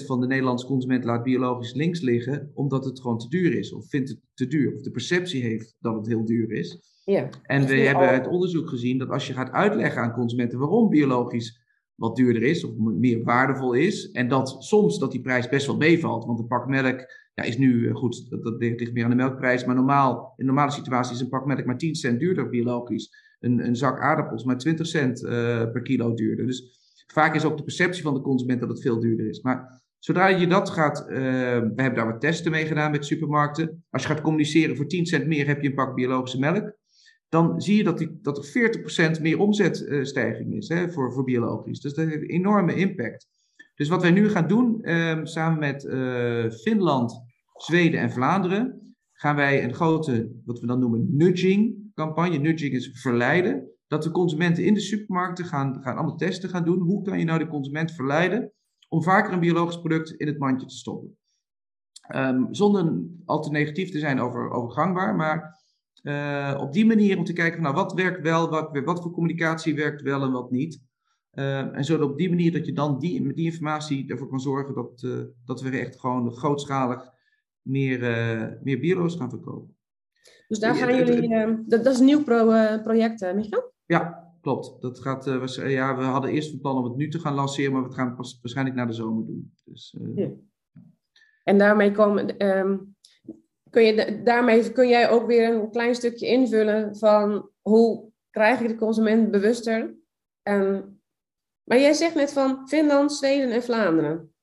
70% 0.03 0.07
van 0.07 0.21
de 0.21 0.27
Nederlandse 0.27 0.67
consument 0.67 1.05
laat 1.05 1.23
biologisch 1.23 1.75
links 1.75 2.01
liggen 2.01 2.51
omdat 2.55 2.85
het 2.85 3.01
gewoon 3.01 3.19
te 3.19 3.29
duur 3.29 3.59
is. 3.59 3.73
Of 3.73 3.88
vindt 3.88 4.09
het 4.09 4.21
te 4.35 4.47
duur. 4.47 4.75
Of 4.75 4.83
de 4.83 4.90
perceptie 4.90 5.43
heeft 5.43 5.77
dat 5.81 5.95
het 5.95 6.07
heel 6.07 6.25
duur 6.25 6.53
is. 6.53 6.93
Ja, 7.05 7.29
en 7.43 7.67
we 7.67 7.75
hebben 7.75 8.09
uit 8.09 8.27
onderzoek 8.27 8.69
gezien 8.69 8.99
dat 8.99 9.09
als 9.09 9.27
je 9.27 9.33
gaat 9.33 9.51
uitleggen 9.51 10.03
aan 10.03 10.12
consumenten 10.12 10.59
waarom 10.59 10.88
biologisch 10.88 11.63
wat 11.94 12.16
duurder 12.16 12.42
is 12.42 12.64
of 12.64 12.76
meer 12.76 13.22
waardevol 13.22 13.72
is. 13.72 14.11
En 14.11 14.28
dat 14.28 14.57
soms 14.59 14.98
dat 14.98 15.12
die 15.12 15.20
prijs 15.20 15.48
best 15.48 15.66
wel 15.66 15.76
meevalt. 15.76 16.24
Want 16.24 16.38
een 16.38 16.46
pak 16.46 16.66
melk 16.66 17.07
ja, 17.35 17.42
is 17.42 17.59
nu 17.59 17.88
eh, 17.88 17.94
goed, 17.94 18.26
dat, 18.30 18.54
ligt 18.59 18.92
meer 18.92 19.04
aan 19.04 19.11
de 19.11 19.16
melkprijs. 19.16 19.64
Maar 19.64 19.74
normaal, 19.74 20.35
in 20.37 20.46
normale 20.46 20.70
situatie 20.70 21.14
is 21.14 21.20
een 21.20 21.28
pak 21.28 21.46
melk 21.46 21.64
maar 21.64 21.78
10 21.78 21.94
cent 21.94 22.20
duurder 22.20 22.48
biologisch. 22.48 23.22
Een, 23.40 23.66
een 23.66 23.76
zak 23.76 24.00
aardappels 24.00 24.44
maar 24.44 24.59
20 24.59 24.87
cent 24.87 25.22
uh, 25.22 25.30
per 25.70 25.83
kilo 25.83 26.14
duurder. 26.14 26.46
Dus 26.46 26.78
vaak 27.07 27.35
is 27.35 27.44
ook 27.44 27.57
de 27.57 27.62
perceptie 27.62 28.02
van 28.02 28.14
de 28.14 28.20
consument 28.20 28.61
dat 28.61 28.68
het 28.68 28.80
veel 28.80 29.00
duurder 29.00 29.28
is. 29.28 29.40
Maar 29.40 29.83
zodra 29.98 30.26
je 30.26 30.46
dat 30.46 30.70
gaat, 30.70 31.07
uh, 31.09 31.16
we 31.16 31.72
hebben 31.76 31.94
daar 31.94 32.12
wat 32.12 32.20
testen 32.20 32.50
mee 32.50 32.66
gedaan 32.66 32.90
met 32.90 33.07
supermarkten. 33.07 33.85
Als 33.90 34.02
je 34.02 34.09
gaat 34.09 34.20
communiceren 34.20 34.76
voor 34.76 34.87
10 34.87 35.07
cent 35.07 35.26
meer 35.26 35.46
heb 35.46 35.62
je 35.62 35.68
een 35.68 35.74
pak 35.74 35.94
biologische 35.94 36.38
melk 36.38 36.76
dan 37.35 37.61
zie 37.61 37.77
je 37.77 37.85
dat, 37.85 37.99
die, 37.99 38.18
dat 38.23 38.38
er 38.38 39.18
40% 39.18 39.20
meer 39.20 39.38
omzetstijging 39.38 40.55
is 40.55 40.68
hè, 40.68 40.92
voor, 40.92 41.12
voor 41.12 41.25
biologisch. 41.25 41.81
Dus 41.81 41.94
dat 41.94 42.07
heeft 42.07 42.23
een 42.23 42.29
enorme 42.29 42.75
impact. 42.75 43.29
Dus 43.75 43.88
wat 43.88 44.03
wij 44.03 44.11
nu 44.11 44.29
gaan 44.29 44.49
doen, 44.49 44.83
ehm, 44.83 45.25
samen 45.25 45.59
met 45.59 45.85
uh, 45.85 46.51
Finland, 46.51 47.23
Zweden 47.55 48.01
en 48.01 48.11
Vlaanderen, 48.11 48.97
gaan 49.12 49.37
wij 49.37 49.64
een 49.64 49.75
grote, 49.75 50.40
wat 50.44 50.61
we 50.61 50.66
dan 50.66 50.81
noemen, 50.81 51.16
nudging-campagne. 51.16 52.38
Nudging 52.38 52.73
is 52.73 53.01
verleiden. 53.01 53.70
Dat 53.87 54.03
de 54.03 54.11
consumenten 54.11 54.64
in 54.64 54.75
de 54.75 54.81
supermarkten 54.81 55.44
gaan, 55.44 55.83
gaan 55.83 55.97
allemaal 55.97 56.16
testen 56.16 56.49
gaan 56.49 56.64
doen. 56.64 56.81
Hoe 56.81 57.03
kan 57.03 57.18
je 57.18 57.25
nou 57.25 57.38
de 57.38 57.47
consument 57.47 57.92
verleiden 57.92 58.53
om 58.88 59.03
vaker 59.03 59.33
een 59.33 59.40
biologisch 59.40 59.81
product 59.81 60.11
in 60.11 60.27
het 60.27 60.38
mandje 60.38 60.66
te 60.66 60.77
stoppen? 60.77 61.16
Um, 62.14 62.55
zonder 62.55 63.03
al 63.25 63.40
te 63.40 63.51
negatief 63.51 63.90
te 63.90 63.99
zijn 63.99 64.20
over, 64.20 64.51
over 64.51 64.70
gangbaar, 64.70 65.14
maar 65.14 65.62
uh, 66.02 66.59
op 66.61 66.72
die 66.72 66.87
manier 66.87 67.18
om 67.18 67.24
te 67.24 67.33
kijken 67.33 67.54
van 67.54 67.62
nou, 67.62 67.74
wat 67.74 67.92
werkt 67.92 68.22
wel, 68.22 68.50
wat, 68.50 68.80
wat 68.85 69.02
voor 69.02 69.11
communicatie 69.11 69.74
werkt 69.74 70.02
wel 70.02 70.22
en 70.22 70.33
wat 70.33 70.50
niet. 70.50 70.83
Uh, 71.33 71.76
en 71.76 71.85
zo 71.85 72.02
op 72.02 72.18
die 72.18 72.28
manier 72.28 72.52
dat 72.52 72.66
je 72.66 72.72
dan 72.72 72.98
die, 72.98 73.22
met 73.22 73.37
die 73.37 73.44
informatie 73.44 74.11
ervoor 74.11 74.28
kan 74.28 74.40
zorgen 74.40 74.74
dat, 74.74 75.02
uh, 75.02 75.20
dat 75.44 75.61
we 75.61 75.78
echt 75.78 76.00
gewoon 76.00 76.33
grootschalig 76.33 77.11
meer, 77.62 78.00
meer 78.62 78.78
biolo's 78.78 79.16
gaan 79.16 79.30
verkopen. 79.30 79.76
Dus 80.48 80.59
daar 80.59 80.74
gaan 80.74 80.96
jullie, 80.96 81.28
dat, 81.66 81.85
dat, 81.85 81.94
is 81.94 81.98
een 81.98 82.04
nieuw 82.04 82.24
pro, 82.24 82.46
project, 82.83 83.35
Michael? 83.35 83.72
Ja, 83.87 84.33
klopt. 84.40 84.83
Dat 84.83 85.00
gaat, 85.00 85.24
was, 85.24 85.54
ja, 85.54 85.96
we 85.96 86.02
hadden 86.02 86.30
eerst 86.30 86.50
van 86.50 86.61
plan 86.61 86.76
om 86.76 86.85
het 86.85 86.96
nu 86.96 87.09
te 87.09 87.18
gaan 87.18 87.35
lanceren, 87.35 87.72
maar 87.72 87.88
we 87.88 87.94
gaan 87.94 88.07
het 88.07 88.16
pas 88.16 88.38
waarschijnlijk 88.42 88.76
na 88.76 88.87
de 88.87 88.92
zomer 88.92 89.26
doen. 89.26 89.52
Dus, 89.64 89.96
ja. 90.14 90.30
En 91.44 91.59
daarmee 91.59 91.92
komen, 91.92 92.46
um, 92.46 92.93
kun 93.74 93.84
je, 93.84 94.22
daarmee 94.22 94.72
kun 94.72 94.88
jij 94.88 95.10
ook 95.10 95.26
weer 95.26 95.52
een 95.52 95.70
klein 95.70 95.94
stukje 95.94 96.26
invullen 96.26 96.96
van 96.96 97.50
hoe 97.60 98.12
krijg 98.30 98.60
ik 98.60 98.68
de 98.68 98.76
consument 98.76 99.30
bewuster. 99.30 99.94
En, 100.42 100.84
maar 101.64 101.78
jij 101.78 101.92
zegt 101.92 102.14
net 102.14 102.32
van 102.32 102.68
Finland, 102.68 103.12
Zweden 103.12 103.50
en 103.50 103.62
Vlaanderen. 103.62 104.34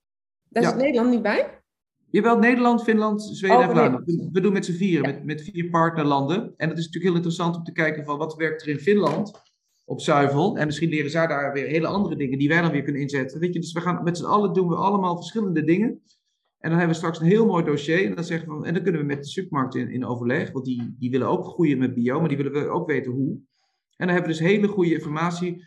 Daar 0.48 0.62
ja. 0.62 0.74
Nederland 0.74 1.10
niet 1.10 1.22
bij? 1.22 1.60
Jawel, 2.10 2.38
Nederland, 2.38 2.82
Finland, 2.82 3.22
Zweden 3.22 3.56
oh, 3.56 3.62
en 3.62 3.70
Vlaanderen. 3.70 4.30
We 4.32 4.40
doen 4.40 4.52
met 4.52 4.64
z'n 4.64 4.72
vieren, 4.72 5.10
met, 5.10 5.24
met 5.24 5.42
vier 5.42 5.70
partnerlanden. 5.70 6.54
En 6.56 6.68
het 6.68 6.78
is 6.78 6.84
natuurlijk 6.84 7.04
heel 7.04 7.14
interessant 7.14 7.56
om 7.56 7.64
te 7.64 7.72
kijken 7.72 8.04
van 8.04 8.18
wat 8.18 8.34
werkt 8.34 8.62
er 8.62 8.68
in 8.68 8.78
Finland 8.78 9.40
op 9.84 10.00
zuivel. 10.00 10.56
En 10.56 10.66
misschien 10.66 10.88
leren 10.88 11.10
zij 11.10 11.26
daar 11.26 11.52
weer 11.52 11.66
hele 11.66 11.86
andere 11.86 12.16
dingen 12.16 12.38
die 12.38 12.48
wij 12.48 12.60
dan 12.60 12.70
weer 12.70 12.82
kunnen 12.82 13.02
inzetten. 13.02 13.40
Weet 13.40 13.54
je, 13.54 13.60
dus 13.60 13.72
we 13.72 13.80
gaan 13.80 14.04
met 14.04 14.18
z'n 14.18 14.24
allen 14.24 14.52
doen 14.52 14.68
we 14.68 14.74
allemaal 14.74 15.16
verschillende 15.16 15.64
dingen. 15.64 16.02
En 16.62 16.70
dan 16.70 16.78
hebben 16.78 16.88
we 16.88 17.02
straks 17.02 17.20
een 17.20 17.26
heel 17.26 17.46
mooi 17.46 17.64
dossier. 17.64 18.04
En 18.04 18.14
dan, 18.14 18.24
zeggen 18.24 18.58
we, 18.58 18.66
en 18.66 18.74
dan 18.74 18.82
kunnen 18.82 19.00
we 19.00 19.06
met 19.06 19.22
de 19.22 19.28
supermarkt 19.28 19.74
in, 19.74 19.90
in 19.90 20.06
overleg. 20.06 20.52
Want 20.52 20.64
die, 20.64 20.94
die 20.98 21.10
willen 21.10 21.28
ook 21.28 21.44
groeien 21.44 21.78
met 21.78 21.94
bio, 21.94 22.18
maar 22.18 22.28
die 22.28 22.36
willen 22.36 22.72
ook 22.72 22.86
weten 22.86 23.12
hoe. 23.12 23.40
En 23.96 24.06
dan 24.06 24.16
hebben 24.16 24.32
we 24.32 24.38
dus 24.38 24.48
hele 24.48 24.68
goede 24.68 24.94
informatie 24.94 25.64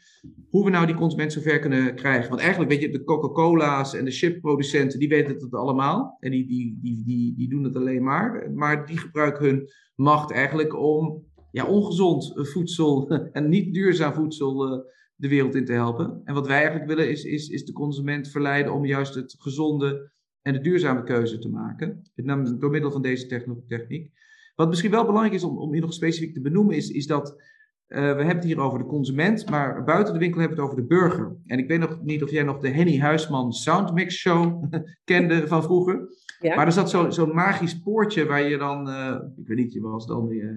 hoe 0.49 0.63
we 0.63 0.69
nou 0.69 0.85
die 0.85 0.95
consument 0.95 1.33
zover 1.33 1.59
kunnen 1.59 1.95
krijgen. 1.95 2.29
Want 2.29 2.41
eigenlijk 2.41 2.71
weet 2.71 2.81
je, 2.81 2.89
de 2.89 3.03
Coca-Cola's 3.03 3.93
en 3.93 4.05
de 4.05 4.11
chipproducenten, 4.11 4.99
die 4.99 5.09
weten 5.09 5.33
het 5.33 5.53
allemaal. 5.53 6.17
En 6.19 6.31
die, 6.31 6.47
die, 6.47 6.79
die, 6.81 7.03
die, 7.05 7.35
die 7.35 7.49
doen 7.49 7.63
het 7.63 7.75
alleen 7.75 8.03
maar. 8.03 8.51
Maar 8.53 8.85
die 8.85 8.97
gebruiken 8.97 9.45
hun 9.45 9.69
macht 9.95 10.31
eigenlijk 10.31 10.79
om 10.79 11.23
ja, 11.51 11.65
ongezond 11.65 12.33
voedsel 12.35 13.09
en 13.31 13.49
niet 13.49 13.73
duurzaam 13.73 14.13
voedsel 14.13 14.73
uh, 14.73 14.79
de 15.15 15.27
wereld 15.27 15.55
in 15.55 15.65
te 15.65 15.73
helpen. 15.73 16.21
En 16.23 16.33
wat 16.33 16.47
wij 16.47 16.57
eigenlijk 16.57 16.87
willen 16.87 17.09
is, 17.09 17.23
is, 17.23 17.49
is 17.49 17.65
de 17.65 17.73
consument 17.73 18.27
verleiden 18.27 18.73
om 18.73 18.85
juist 18.85 19.15
het 19.15 19.35
gezonde 19.37 20.13
en 20.45 20.53
de 20.53 20.61
duurzame 20.61 21.03
keuze 21.03 21.39
te 21.39 21.49
maken. 21.49 22.01
Door 22.59 22.69
middel 22.69 22.91
van 22.91 23.01
deze 23.01 23.27
techniek. 23.67 24.11
Wat 24.55 24.67
misschien 24.67 24.91
wel 24.91 25.05
belangrijk 25.05 25.35
is 25.35 25.43
om, 25.43 25.57
om 25.57 25.71
hier 25.71 25.81
nog 25.81 25.93
specifiek 25.93 26.33
te 26.33 26.41
benoemen, 26.41 26.75
is, 26.75 26.89
is 26.89 27.07
dat 27.07 27.29
uh, 27.87 27.97
we 27.97 28.05
hebben 28.05 28.27
het 28.27 28.43
hier 28.43 28.59
over 28.59 28.79
de 28.79 28.85
consument, 28.85 29.49
maar 29.49 29.83
buiten 29.83 30.13
de 30.13 30.19
winkel 30.19 30.39
hebben 30.39 30.57
we 30.57 30.63
het 30.63 30.71
over 30.71 30.83
de 30.83 30.95
burger. 30.95 31.37
En 31.45 31.59
ik 31.59 31.67
weet 31.67 31.79
nog 31.79 32.01
niet 32.01 32.23
of 32.23 32.31
jij 32.31 32.43
nog 32.43 32.59
de 32.59 32.69
Henny 32.69 32.99
Huisman 32.99 33.53
Soundmix 33.53 34.15
Show 34.15 34.63
kende 35.03 35.47
van 35.47 35.63
vroeger. 35.63 36.09
Ja. 36.39 36.55
Maar 36.55 36.65
er 36.65 36.71
zat 36.71 36.89
zo'n 36.89 37.13
zo 37.13 37.25
magisch 37.25 37.79
poortje 37.79 38.25
waar 38.25 38.49
je 38.49 38.57
dan, 38.57 38.89
uh, 38.89 39.15
ik 39.37 39.47
weet 39.47 39.57
niet, 39.57 39.73
je 39.73 39.81
was 39.81 40.07
dan 40.07 40.31
uh, 40.31 40.49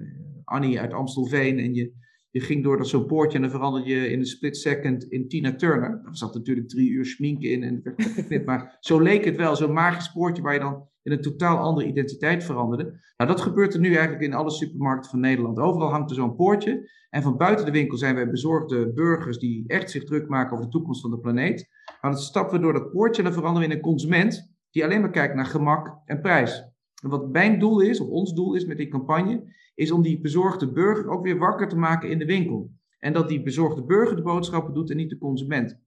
Annie 0.43 0.79
uit 0.79 0.93
Amstelveen 0.93 1.59
en 1.59 1.73
je 1.73 1.93
je 2.31 2.39
ging 2.39 2.63
door 2.63 2.77
dat 2.77 2.87
zo'n 2.87 3.05
poortje 3.05 3.35
en 3.35 3.41
dan 3.41 3.51
veranderde 3.51 3.89
je 3.89 4.09
in 4.09 4.19
een 4.19 4.25
split 4.25 4.57
second 4.57 5.03
in 5.03 5.27
Tina 5.27 5.55
Turner. 5.55 6.01
Er 6.05 6.17
zat 6.17 6.33
natuurlijk 6.33 6.69
drie 6.69 6.89
uur 6.89 7.05
schminken 7.05 7.49
in 7.49 7.63
en 7.63 7.79
werd 7.83 8.01
geknipt. 8.01 8.45
maar 8.45 8.77
zo 8.79 8.99
leek 8.99 9.25
het 9.25 9.35
wel, 9.35 9.55
zo'n 9.55 9.73
magisch 9.73 10.11
poortje 10.11 10.43
waar 10.43 10.53
je 10.53 10.59
dan 10.59 10.87
in 11.03 11.11
een 11.11 11.21
totaal 11.21 11.57
andere 11.57 11.87
identiteit 11.87 12.43
veranderde. 12.43 12.83
Nou, 13.17 13.29
dat 13.29 13.41
gebeurt 13.41 13.73
er 13.73 13.79
nu 13.79 13.93
eigenlijk 13.93 14.21
in 14.21 14.33
alle 14.33 14.51
supermarkten 14.51 15.09
van 15.09 15.19
Nederland. 15.19 15.59
Overal 15.59 15.89
hangt 15.89 16.09
er 16.09 16.15
zo'n 16.15 16.35
poortje. 16.35 16.89
En 17.09 17.21
van 17.21 17.37
buiten 17.37 17.65
de 17.65 17.71
winkel 17.71 17.97
zijn 17.97 18.15
wij 18.15 18.29
bezorgde 18.29 18.93
burgers 18.93 19.37
die 19.37 19.63
echt 19.67 19.91
zich 19.91 20.03
druk 20.03 20.27
maken 20.27 20.53
over 20.53 20.65
de 20.65 20.71
toekomst 20.71 21.01
van 21.01 21.11
de 21.11 21.19
planeet. 21.19 21.67
Maar 22.01 22.11
dan 22.11 22.19
stappen 22.19 22.55
we 22.55 22.61
door 22.61 22.73
dat 22.73 22.91
poortje 22.91 23.21
en 23.21 23.27
dan 23.27 23.37
veranderen 23.37 23.67
we 23.67 23.73
in 23.73 23.79
een 23.79 23.89
consument 23.89 24.57
die 24.71 24.83
alleen 24.83 25.01
maar 25.01 25.11
kijkt 25.11 25.35
naar 25.35 25.45
gemak 25.45 26.01
en 26.05 26.21
prijs. 26.21 26.63
Wat 27.01 27.29
mijn 27.29 27.59
doel 27.59 27.79
is, 27.79 27.99
of 27.99 28.07
ons 28.07 28.33
doel 28.33 28.55
is 28.55 28.65
met 28.65 28.77
die 28.77 28.87
campagne, 28.87 29.53
is 29.75 29.91
om 29.91 30.01
die 30.01 30.19
bezorgde 30.19 30.71
burger 30.71 31.09
ook 31.09 31.23
weer 31.23 31.37
wakker 31.37 31.67
te 31.67 31.77
maken 31.77 32.09
in 32.09 32.19
de 32.19 32.25
winkel. 32.25 32.71
En 32.99 33.13
dat 33.13 33.29
die 33.29 33.43
bezorgde 33.43 33.83
burger 33.83 34.15
de 34.15 34.21
boodschappen 34.21 34.73
doet 34.73 34.89
en 34.89 34.97
niet 34.97 35.09
de 35.09 35.17
consument. 35.17 35.79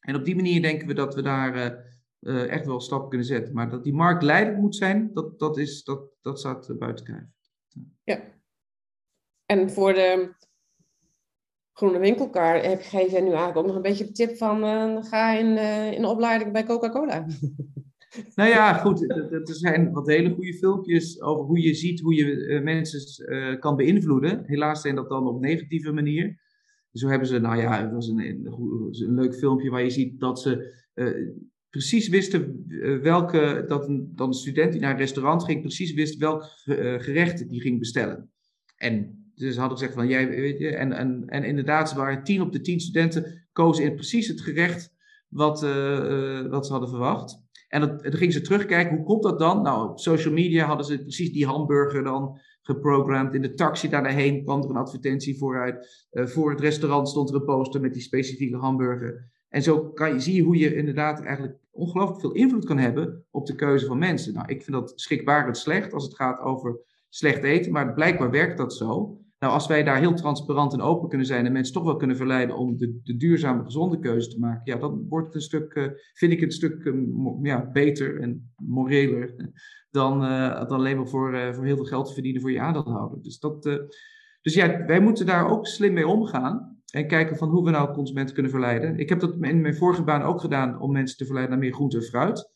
En 0.00 0.14
op 0.14 0.24
die 0.24 0.36
manier 0.36 0.62
denken 0.62 0.86
we 0.86 0.94
dat 0.94 1.14
we 1.14 1.22
daar 1.22 1.56
uh, 1.56 1.78
uh, 2.20 2.50
echt 2.50 2.66
wel 2.66 2.80
stappen 2.80 3.08
kunnen 3.08 3.26
zetten. 3.26 3.54
Maar 3.54 3.70
dat 3.70 3.84
die 3.84 3.94
markt 3.94 4.22
leidend 4.22 4.58
moet 4.58 4.76
zijn, 4.76 5.10
dat, 5.12 5.38
dat, 5.38 5.58
is, 5.58 5.84
dat, 5.84 6.00
dat 6.20 6.38
staat 6.38 6.68
uh, 6.68 6.76
buiten 6.76 7.04
kijf. 7.04 7.24
Ja. 8.04 8.20
En 9.46 9.70
voor 9.70 9.92
de 9.92 10.34
groene 11.72 11.98
winkelkar 11.98 12.62
heb, 12.62 12.82
geef 12.82 13.10
jij 13.10 13.20
nu 13.20 13.28
eigenlijk 13.28 13.56
ook 13.56 13.66
nog 13.66 13.76
een 13.76 13.82
beetje 13.82 14.04
de 14.04 14.12
tip 14.12 14.36
van 14.36 15.04
ga 15.04 15.32
in, 15.32 15.56
in 15.94 16.04
opleiding 16.04 16.52
bij 16.52 16.64
Coca-Cola. 16.64 17.26
Nou 18.34 18.48
ja, 18.48 18.72
goed. 18.72 19.10
Er 19.30 19.42
zijn 19.44 19.92
wat 19.92 20.06
hele 20.06 20.30
goede 20.30 20.54
filmpjes 20.54 21.20
over 21.20 21.44
hoe 21.44 21.60
je 21.60 21.74
ziet 21.74 22.00
hoe 22.00 22.14
je 22.14 22.24
uh, 22.24 22.62
mensen 22.62 23.32
uh, 23.32 23.58
kan 23.58 23.76
beïnvloeden. 23.76 24.42
Helaas 24.46 24.80
zijn 24.80 24.94
dat 24.94 25.08
dan 25.08 25.26
op 25.26 25.40
negatieve 25.40 25.92
manier. 25.92 26.40
Zo 26.92 27.08
hebben 27.08 27.28
ze, 27.28 27.38
nou 27.38 27.56
ja, 27.56 27.82
het 27.82 27.92
was 27.92 28.08
een, 28.08 28.18
een, 28.18 29.14
leuk 29.14 29.34
filmpje 29.34 29.70
waar 29.70 29.82
je 29.82 29.90
ziet 29.90 30.20
dat 30.20 30.40
ze 30.40 30.74
uh, 30.94 31.28
precies 31.68 32.08
wisten 32.08 32.64
welke, 33.02 33.64
dat 33.66 33.88
een 33.88 34.32
student 34.32 34.72
die 34.72 34.80
naar 34.80 34.90
een 34.90 34.98
restaurant 34.98 35.44
ging, 35.44 35.60
precies 35.60 35.92
wist 35.92 36.18
welk 36.18 36.44
gerecht 36.98 37.48
die 37.48 37.60
ging 37.60 37.78
bestellen. 37.78 38.30
En 38.76 39.24
dus 39.34 39.56
hadden 39.56 39.78
gezegd 39.78 39.94
van, 39.96 40.08
jij 40.08 40.28
weet 40.28 40.58
je, 40.58 40.68
en, 40.68 40.92
en, 40.92 41.24
en 41.26 41.44
inderdaad, 41.44 41.88
ze 41.88 41.96
waren 41.96 42.24
tien 42.24 42.40
op 42.40 42.52
de 42.52 42.60
tien 42.60 42.80
studenten 42.80 43.48
kozen 43.52 43.84
in 43.84 43.94
precies 43.94 44.28
het 44.28 44.40
gerecht 44.40 44.94
wat, 45.28 45.60
wat 46.50 46.66
ze 46.66 46.72
hadden 46.72 46.88
verwacht. 46.88 47.49
En 47.70 47.80
dan 47.80 47.98
gingen 48.02 48.32
ze 48.32 48.40
terugkijken, 48.40 48.96
hoe 48.96 49.04
komt 49.04 49.22
dat 49.22 49.38
dan? 49.38 49.62
Nou, 49.62 49.90
op 49.90 50.00
social 50.00 50.34
media 50.34 50.66
hadden 50.66 50.86
ze 50.86 51.02
precies 51.02 51.32
die 51.32 51.46
hamburger 51.46 52.02
dan 52.02 52.40
geprogramd. 52.62 53.34
In 53.34 53.42
de 53.42 53.54
taxi 53.54 53.88
daarheen 53.88 54.42
kwam 54.44 54.62
er 54.62 54.70
een 54.70 54.76
advertentie 54.76 55.38
vooruit. 55.38 56.06
Uh, 56.12 56.26
voor 56.26 56.50
het 56.50 56.60
restaurant 56.60 57.08
stond 57.08 57.28
er 57.28 57.34
een 57.34 57.44
poster 57.44 57.80
met 57.80 57.92
die 57.92 58.02
specifieke 58.02 58.56
hamburger. 58.56 59.30
En 59.48 59.62
zo 59.62 59.90
kan 59.90 60.12
je, 60.12 60.20
zie 60.20 60.34
je 60.34 60.42
hoe 60.42 60.56
je 60.56 60.74
inderdaad 60.74 61.20
eigenlijk 61.20 61.58
ongelooflijk 61.70 62.20
veel 62.20 62.32
invloed 62.32 62.64
kan 62.64 62.78
hebben 62.78 63.24
op 63.30 63.46
de 63.46 63.54
keuze 63.54 63.86
van 63.86 63.98
mensen. 63.98 64.34
Nou, 64.34 64.46
ik 64.48 64.62
vind 64.62 64.76
dat 64.76 64.92
schrikbarend 64.94 65.56
slecht 65.56 65.92
als 65.92 66.04
het 66.04 66.16
gaat 66.16 66.40
over 66.40 66.80
slecht 67.08 67.42
eten, 67.42 67.72
maar 67.72 67.92
blijkbaar 67.92 68.30
werkt 68.30 68.58
dat 68.58 68.74
zo. 68.74 69.20
Nou, 69.40 69.52
als 69.52 69.66
wij 69.66 69.82
daar 69.82 69.98
heel 69.98 70.14
transparant 70.14 70.72
en 70.72 70.80
open 70.80 71.08
kunnen 71.08 71.26
zijn 71.26 71.46
en 71.46 71.52
mensen 71.52 71.74
toch 71.74 71.84
wel 71.84 71.96
kunnen 71.96 72.16
verleiden 72.16 72.56
om 72.56 72.76
de, 72.76 73.00
de 73.02 73.16
duurzame, 73.16 73.64
gezonde 73.64 73.98
keuze 73.98 74.28
te 74.28 74.38
maken, 74.38 74.72
ja, 74.72 74.78
dan 74.78 75.06
wordt 75.08 75.26
het 75.26 75.34
een 75.34 75.40
stuk, 75.40 75.74
uh, 75.74 75.84
vind 76.14 76.32
ik 76.32 76.40
het 76.40 76.48
een 76.48 76.56
stuk 76.56 76.84
uh, 76.84 76.94
ja, 77.42 77.70
beter 77.70 78.20
en 78.20 78.52
moreler 78.56 79.52
dan, 79.90 80.24
uh, 80.24 80.54
dan 80.54 80.68
alleen 80.68 80.96
maar 80.96 81.08
voor, 81.08 81.54
voor 81.54 81.64
heel 81.64 81.76
veel 81.76 81.84
geld 81.84 82.06
te 82.06 82.12
verdienen 82.12 82.40
voor 82.40 82.52
je 82.52 82.60
aandeelhouder. 82.60 83.22
Dus, 83.22 83.38
dat, 83.38 83.62
dus 84.42 84.54
ja, 84.54 84.84
wij 84.86 85.00
moeten 85.00 85.26
daar 85.26 85.50
ook 85.50 85.66
slim 85.66 85.92
mee 85.92 86.06
omgaan. 86.06 86.78
En 86.92 87.06
kijken 87.06 87.36
van 87.36 87.48
hoe 87.48 87.64
we 87.64 87.70
nou 87.70 87.92
consumenten 87.92 88.34
kunnen 88.34 88.52
verleiden. 88.52 88.98
Ik 88.98 89.08
heb 89.08 89.20
dat 89.20 89.32
in 89.40 89.60
mijn 89.60 89.76
vorige 89.76 90.02
baan 90.02 90.22
ook 90.22 90.40
gedaan 90.40 90.80
om 90.80 90.92
mensen 90.92 91.16
te 91.16 91.24
verleiden 91.24 91.54
naar 91.54 91.64
meer 91.64 91.74
groente 91.74 91.96
en 91.96 92.02
fruit. 92.02 92.50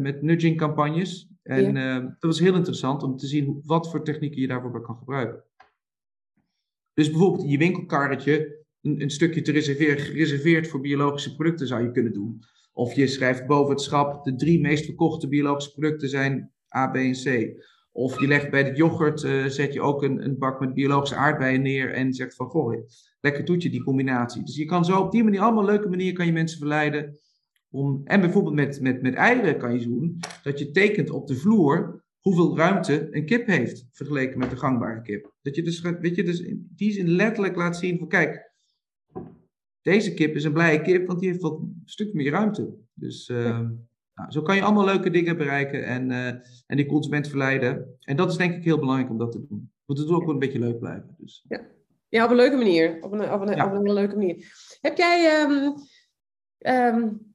Met 0.00 0.22
nudging 0.22 0.56
campagnes. 0.56 1.30
En 1.42 1.74
ja. 1.74 2.00
dat 2.00 2.16
was 2.18 2.40
heel 2.40 2.54
interessant 2.54 3.02
om 3.02 3.16
te 3.16 3.26
zien 3.26 3.44
hoe, 3.44 3.60
wat 3.64 3.90
voor 3.90 4.04
technieken 4.04 4.40
je 4.40 4.46
daarvoor 4.46 4.80
kan 4.80 4.96
gebruiken. 4.96 5.44
Dus 6.94 7.10
bijvoorbeeld 7.10 7.44
in 7.44 7.50
je 7.50 7.58
winkelkarretje 7.58 8.64
een, 8.82 9.02
een, 9.02 9.10
stukje 9.10 9.42
te 9.42 9.52
reserveren, 9.52 9.98
gereserveerd 9.98 10.68
voor 10.68 10.80
biologische 10.80 11.34
producten 11.34 11.66
zou 11.66 11.82
je 11.82 11.90
kunnen 11.90 12.12
doen. 12.12 12.42
Of 12.72 12.94
je 12.94 13.06
schrijft 13.06 13.46
boven 13.46 13.70
het 13.70 13.80
schap, 13.80 14.24
de 14.24 14.34
drie 14.34 14.60
meest 14.60 14.84
verkochte 14.84 15.28
biologische 15.28 15.72
producten 15.72 16.08
zijn 16.08 16.52
A, 16.76 16.86
B 16.86 16.96
en 16.96 17.12
C. 17.12 17.54
Of 17.92 18.20
je 18.20 18.26
legt 18.26 18.50
bij 18.50 18.64
de 18.64 18.76
yoghurt, 18.76 19.22
uh, 19.22 19.46
zet 19.46 19.72
je 19.72 19.80
ook 19.80 20.02
een, 20.02 20.24
een 20.24 20.38
bak 20.38 20.60
met 20.60 20.74
biologische 20.74 21.16
aardbeien 21.16 21.62
neer 21.62 21.92
en 21.92 22.12
zegt 22.12 22.34
van, 22.34 22.46
goh, 22.46 22.76
lekker 23.20 23.44
toetje 23.44 23.70
die 23.70 23.84
combinatie. 23.84 24.44
Dus 24.44 24.56
je 24.56 24.64
kan 24.64 24.84
zo 24.84 25.00
op 25.00 25.12
die 25.12 25.24
manier, 25.24 25.40
allemaal 25.40 25.64
leuke 25.64 25.88
manier 25.88 26.12
kan 26.12 26.26
je 26.26 26.32
mensen 26.32 26.58
verleiden. 26.58 27.18
Om, 27.70 28.00
en 28.04 28.20
bijvoorbeeld 28.20 28.54
met, 28.54 28.80
met, 28.80 29.02
met 29.02 29.14
eieren 29.14 29.58
kan 29.58 29.78
je 29.78 29.86
doen, 29.86 30.20
dat 30.42 30.58
je 30.58 30.70
tekent 30.70 31.10
op 31.10 31.26
de 31.26 31.36
vloer 31.36 32.01
hoeveel 32.22 32.56
ruimte 32.56 33.08
een 33.10 33.26
kip 33.26 33.46
heeft 33.46 33.88
vergeleken 33.92 34.38
met 34.38 34.50
de 34.50 34.56
gangbare 34.56 35.02
kip. 35.02 35.32
Dat 35.42 35.56
je 35.56 35.62
dus, 35.62 35.80
weet 35.80 36.16
je, 36.16 36.22
dus 36.22 36.54
die 36.76 36.92
zin 36.92 37.08
letterlijk 37.08 37.56
laat 37.56 37.76
zien 37.76 37.98
van, 37.98 38.08
kijk, 38.08 38.52
deze 39.82 40.14
kip 40.14 40.34
is 40.34 40.44
een 40.44 40.52
blije 40.52 40.82
kip, 40.82 41.06
want 41.06 41.20
die 41.20 41.28
heeft 41.28 41.42
wat 41.42 41.58
een 41.58 41.82
stuk 41.84 42.14
meer 42.14 42.30
ruimte. 42.30 42.74
Dus... 42.94 43.28
Uh, 43.28 43.60
nou, 44.14 44.30
zo 44.30 44.42
kan 44.42 44.56
je 44.56 44.62
allemaal 44.62 44.84
leuke 44.84 45.10
dingen 45.10 45.36
bereiken 45.36 45.84
en, 45.84 46.10
uh, 46.10 46.26
en 46.66 46.76
die 46.76 46.86
consument 46.86 47.28
verleiden. 47.28 47.96
En 48.00 48.16
dat 48.16 48.30
is 48.30 48.36
denk 48.36 48.54
ik 48.54 48.64
heel 48.64 48.78
belangrijk 48.78 49.10
om 49.10 49.18
dat 49.18 49.32
te 49.32 49.46
doen. 49.48 49.72
Want 49.84 49.98
het 49.98 50.08
moet 50.08 50.16
ook 50.16 50.24
wel 50.24 50.32
een 50.32 50.38
beetje 50.38 50.58
leuk 50.58 50.78
blijven. 50.78 51.14
Dus. 51.18 51.44
Ja. 51.48 51.60
ja, 52.08 52.24
op 52.24 52.30
een 52.30 52.36
leuke 52.36 52.56
manier. 52.56 52.98
Op 53.00 53.12
een, 53.12 53.32
op 53.32 53.40
een, 53.40 53.56
ja. 53.56 53.66
op 53.66 53.72
een 53.72 53.92
leuke 53.92 54.16
manier. 54.16 54.36
Heb 54.80 54.96
jij, 54.96 55.42
um, 55.42 55.74
um, 56.58 57.31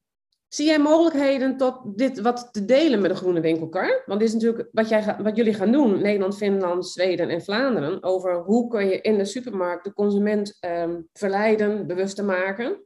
zie 0.47 0.65
jij 0.65 0.79
mogelijkheden 0.79 1.57
tot 1.57 1.97
dit 1.97 2.19
wat 2.19 2.49
te 2.51 2.65
delen 2.65 3.01
met 3.01 3.11
de 3.11 3.17
Groene 3.17 3.39
Winkelkar? 3.39 4.03
Want 4.05 4.19
dit 4.19 4.27
is 4.27 4.33
natuurlijk 4.33 4.69
wat, 4.71 4.89
jij, 4.89 5.15
wat 5.19 5.35
jullie 5.35 5.53
gaan 5.53 5.71
doen, 5.71 6.01
Nederland, 6.01 6.37
Finland, 6.37 6.87
Zweden 6.87 7.29
en 7.29 7.41
Vlaanderen, 7.41 8.03
over 8.03 8.43
hoe 8.43 8.67
kun 8.67 8.87
je 8.87 9.01
in 9.01 9.17
de 9.17 9.25
supermarkt 9.25 9.83
de 9.83 9.93
consument 9.93 10.57
um, 10.65 11.07
verleiden, 11.13 11.87
bewust 11.87 12.15
te 12.15 12.23
maken. 12.23 12.85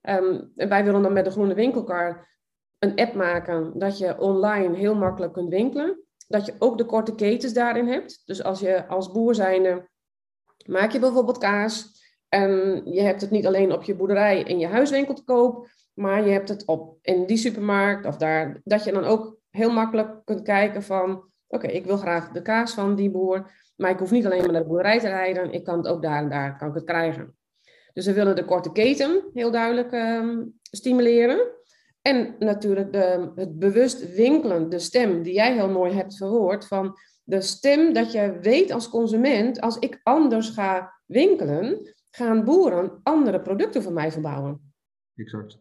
en 0.00 0.52
wij 0.54 0.84
willen 0.84 1.02
dan 1.02 1.12
met 1.12 1.24
de 1.24 1.30
Groene 1.30 1.54
Winkelkar 1.54 2.34
een 2.78 2.96
app 2.96 3.14
maken 3.14 3.78
dat 3.78 3.98
je 3.98 4.18
online 4.18 4.76
heel 4.76 4.94
makkelijk 4.94 5.32
kunt 5.32 5.48
winkelen. 5.48 6.00
Dat 6.28 6.46
je 6.46 6.54
ook 6.58 6.78
de 6.78 6.84
korte 6.84 7.14
ketens 7.14 7.52
daarin 7.52 7.86
hebt. 7.86 8.22
Dus 8.24 8.42
als 8.42 8.60
je 8.60 8.86
als 8.86 9.12
boer 9.12 9.34
zijnde 9.34 9.88
maak 10.66 10.92
je 10.92 10.98
bijvoorbeeld 10.98 11.38
kaas 11.38 11.95
en 12.28 12.82
je 12.84 13.00
hebt 13.00 13.20
het 13.20 13.30
niet 13.30 13.46
alleen 13.46 13.72
op 13.72 13.82
je 13.82 13.94
boerderij 13.94 14.40
in 14.42 14.58
je 14.58 14.66
huiswinkel 14.66 15.14
te 15.14 15.24
koop, 15.24 15.68
maar 15.94 16.24
je 16.24 16.32
hebt 16.32 16.48
het 16.48 16.66
op 16.66 16.98
in 17.02 17.26
die 17.26 17.36
supermarkt 17.36 18.06
of 18.06 18.16
daar, 18.16 18.60
dat 18.64 18.84
je 18.84 18.92
dan 18.92 19.04
ook 19.04 19.38
heel 19.50 19.72
makkelijk 19.72 20.24
kunt 20.24 20.42
kijken 20.42 20.82
van, 20.82 21.30
oké, 21.48 21.66
ik 21.66 21.84
wil 21.84 21.96
graag 21.96 22.30
de 22.30 22.42
kaas 22.42 22.74
van 22.74 22.94
die 22.94 23.10
boer, 23.10 23.50
maar 23.76 23.90
ik 23.90 23.98
hoef 23.98 24.10
niet 24.10 24.26
alleen 24.26 24.40
maar 24.40 24.52
naar 24.52 24.62
de 24.62 24.68
boerderij 24.68 25.00
te 25.00 25.08
rijden, 25.08 25.52
ik 25.52 25.64
kan 25.64 25.76
het 25.76 25.86
ook 25.86 26.02
daar 26.02 26.22
en 26.22 26.28
daar 26.28 26.58
kan 26.58 26.68
ik 26.68 26.74
het 26.74 26.84
krijgen. 26.84 27.36
Dus 27.92 28.06
we 28.06 28.12
willen 28.12 28.36
de 28.36 28.44
korte 28.44 28.72
keten 28.72 29.30
heel 29.34 29.50
duidelijk 29.50 29.92
um, 29.92 30.58
stimuleren. 30.62 31.54
En 32.02 32.36
natuurlijk 32.38 32.92
de, 32.92 33.32
het 33.34 33.58
bewust 33.58 34.14
winkelen, 34.14 34.68
de 34.68 34.78
stem 34.78 35.22
die 35.22 35.34
jij 35.34 35.52
heel 35.52 35.68
mooi 35.68 35.92
hebt 35.92 36.16
verwoord, 36.16 36.66
van 36.66 36.98
de 37.22 37.40
stem 37.40 37.92
dat 37.92 38.12
je 38.12 38.38
weet 38.40 38.70
als 38.70 38.88
consument, 38.88 39.60
als 39.60 39.78
ik 39.78 40.00
anders 40.02 40.48
ga 40.48 41.00
winkelen, 41.06 41.94
gaan 42.16 42.44
boeren 42.44 43.00
andere 43.02 43.40
producten 43.40 43.82
voor 43.82 43.92
mij 43.92 44.12
verbouwen. 44.12 44.74
Exact. 45.14 45.58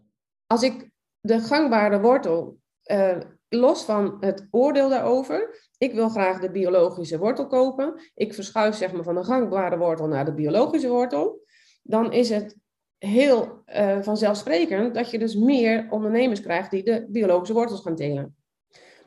Als 0.48 0.64
ik 0.64 0.90
de 1.20 1.40
gangbare 1.40 2.02
wortel, 2.02 2.58
uh, 2.92 3.18
los 3.50 3.84
van 3.84 4.18
het 4.20 4.48
oordeel 4.52 4.90
daarover, 4.90 5.70
ik 5.78 5.94
wil 5.94 6.10
graag 6.10 6.40
de 6.40 6.52
biologische 6.52 7.18
wortel 7.18 7.48
kopen, 7.48 8.02
ik 8.14 8.34
verschuif 8.34 8.76
zeg 8.76 8.94
maar 8.94 9.04
van 9.04 9.16
de 9.16 9.24
gangbare 9.24 9.78
wortel 9.78 10.08
naar 10.08 10.26
de 10.26 10.34
biologische 10.34 10.88
wortel, 10.88 11.46
dan 11.84 12.12
is 12.12 12.30
het 12.30 12.58
heel 12.98 13.64
uh, 13.66 14.02
vanzelfsprekend 14.02 14.94
dat 14.94 15.12
je 15.12 15.20
dus 15.20 15.36
meer 15.36 15.88
ondernemers 15.90 16.42
krijgt 16.42 16.72
die 16.72 16.84
de 16.84 17.06
biologische 17.10 17.54
wortels 17.54 17.82
gaan 17.82 17.96
telen. 17.96 18.36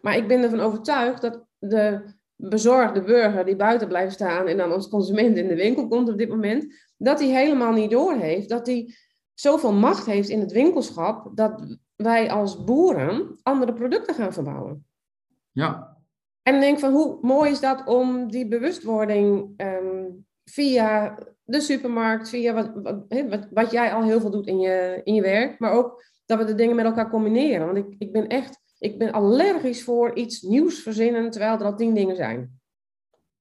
Maar 0.01 0.17
ik 0.17 0.29
ben 0.29 0.43
ervan 0.43 0.61
overtuigd 0.61 1.23
dat 1.23 1.47
de 1.59 2.17
bezorgde 2.41 3.03
burger 3.03 3.45
die 3.45 3.57
buiten 3.57 3.89
blijft 3.89 4.15
staan 4.15 4.47
en 4.47 4.57
dan 4.57 4.73
als 4.73 4.89
consument 4.89 5.37
in 5.37 5.49
de 5.49 5.55
winkel 5.55 5.89
komt 5.89 6.09
op 6.09 6.19
dit 6.19 6.29
moment, 6.29 6.75
dat 6.97 7.19
hij 7.19 7.29
helemaal 7.29 7.73
niet 7.73 7.91
doorheeft 7.91 8.49
dat 8.49 8.67
hij 8.67 8.95
zoveel 9.35 9.73
macht 9.73 10.07
heeft 10.07 10.29
in 10.29 10.41
het 10.41 10.53
winkelschap 10.53 11.37
dat 11.37 11.79
wij 11.97 12.31
als 12.31 12.65
boeren 12.65 13.39
andere 13.43 13.73
producten 13.73 14.15
gaan 14.15 14.33
verbouwen. 14.33 14.87
Ja. 15.53 15.97
En 16.43 16.55
ik 16.55 16.61
denk 16.61 16.79
van 16.79 16.93
hoe 16.93 17.19
mooi 17.21 17.51
is 17.51 17.61
dat 17.61 17.87
om 17.87 18.31
die 18.31 18.49
bewustwording 18.49 19.55
um, 19.57 20.27
via 20.45 21.19
de 21.45 21.61
supermarkt, 21.61 22.29
via 22.29 22.53
wat, 22.53 22.71
wat, 23.29 23.49
wat, 23.51 23.71
jij 23.71 23.93
al 23.93 24.03
heel 24.03 24.21
veel 24.21 24.31
doet 24.31 24.47
in 24.47 24.59
je, 24.59 25.01
in 25.05 25.15
je 25.15 25.23
werk, 25.23 25.59
maar 25.59 25.73
ook 25.73 26.05
dat 26.27 26.39
we 26.39 26.45
de 26.45 26.55
dingen 26.55 26.77
met 26.77 26.85
elkaar 26.85 27.11
combineren. 27.11 27.67
Want 27.67 27.79
ik, 27.79 27.95
ik 27.99 28.13
ben 28.13 28.27
echt, 28.27 28.61
ik 28.79 28.99
ben 28.99 29.13
allergisch 29.13 29.85
voor 29.85 30.15
iets 30.15 30.43
nieuws 30.43 30.83
verzinnen, 30.83 31.31
terwijl 31.31 31.59
er 31.59 31.65
al 31.65 31.77
tien 31.77 31.95
dingen 31.95 32.17
zijn. 32.17 32.61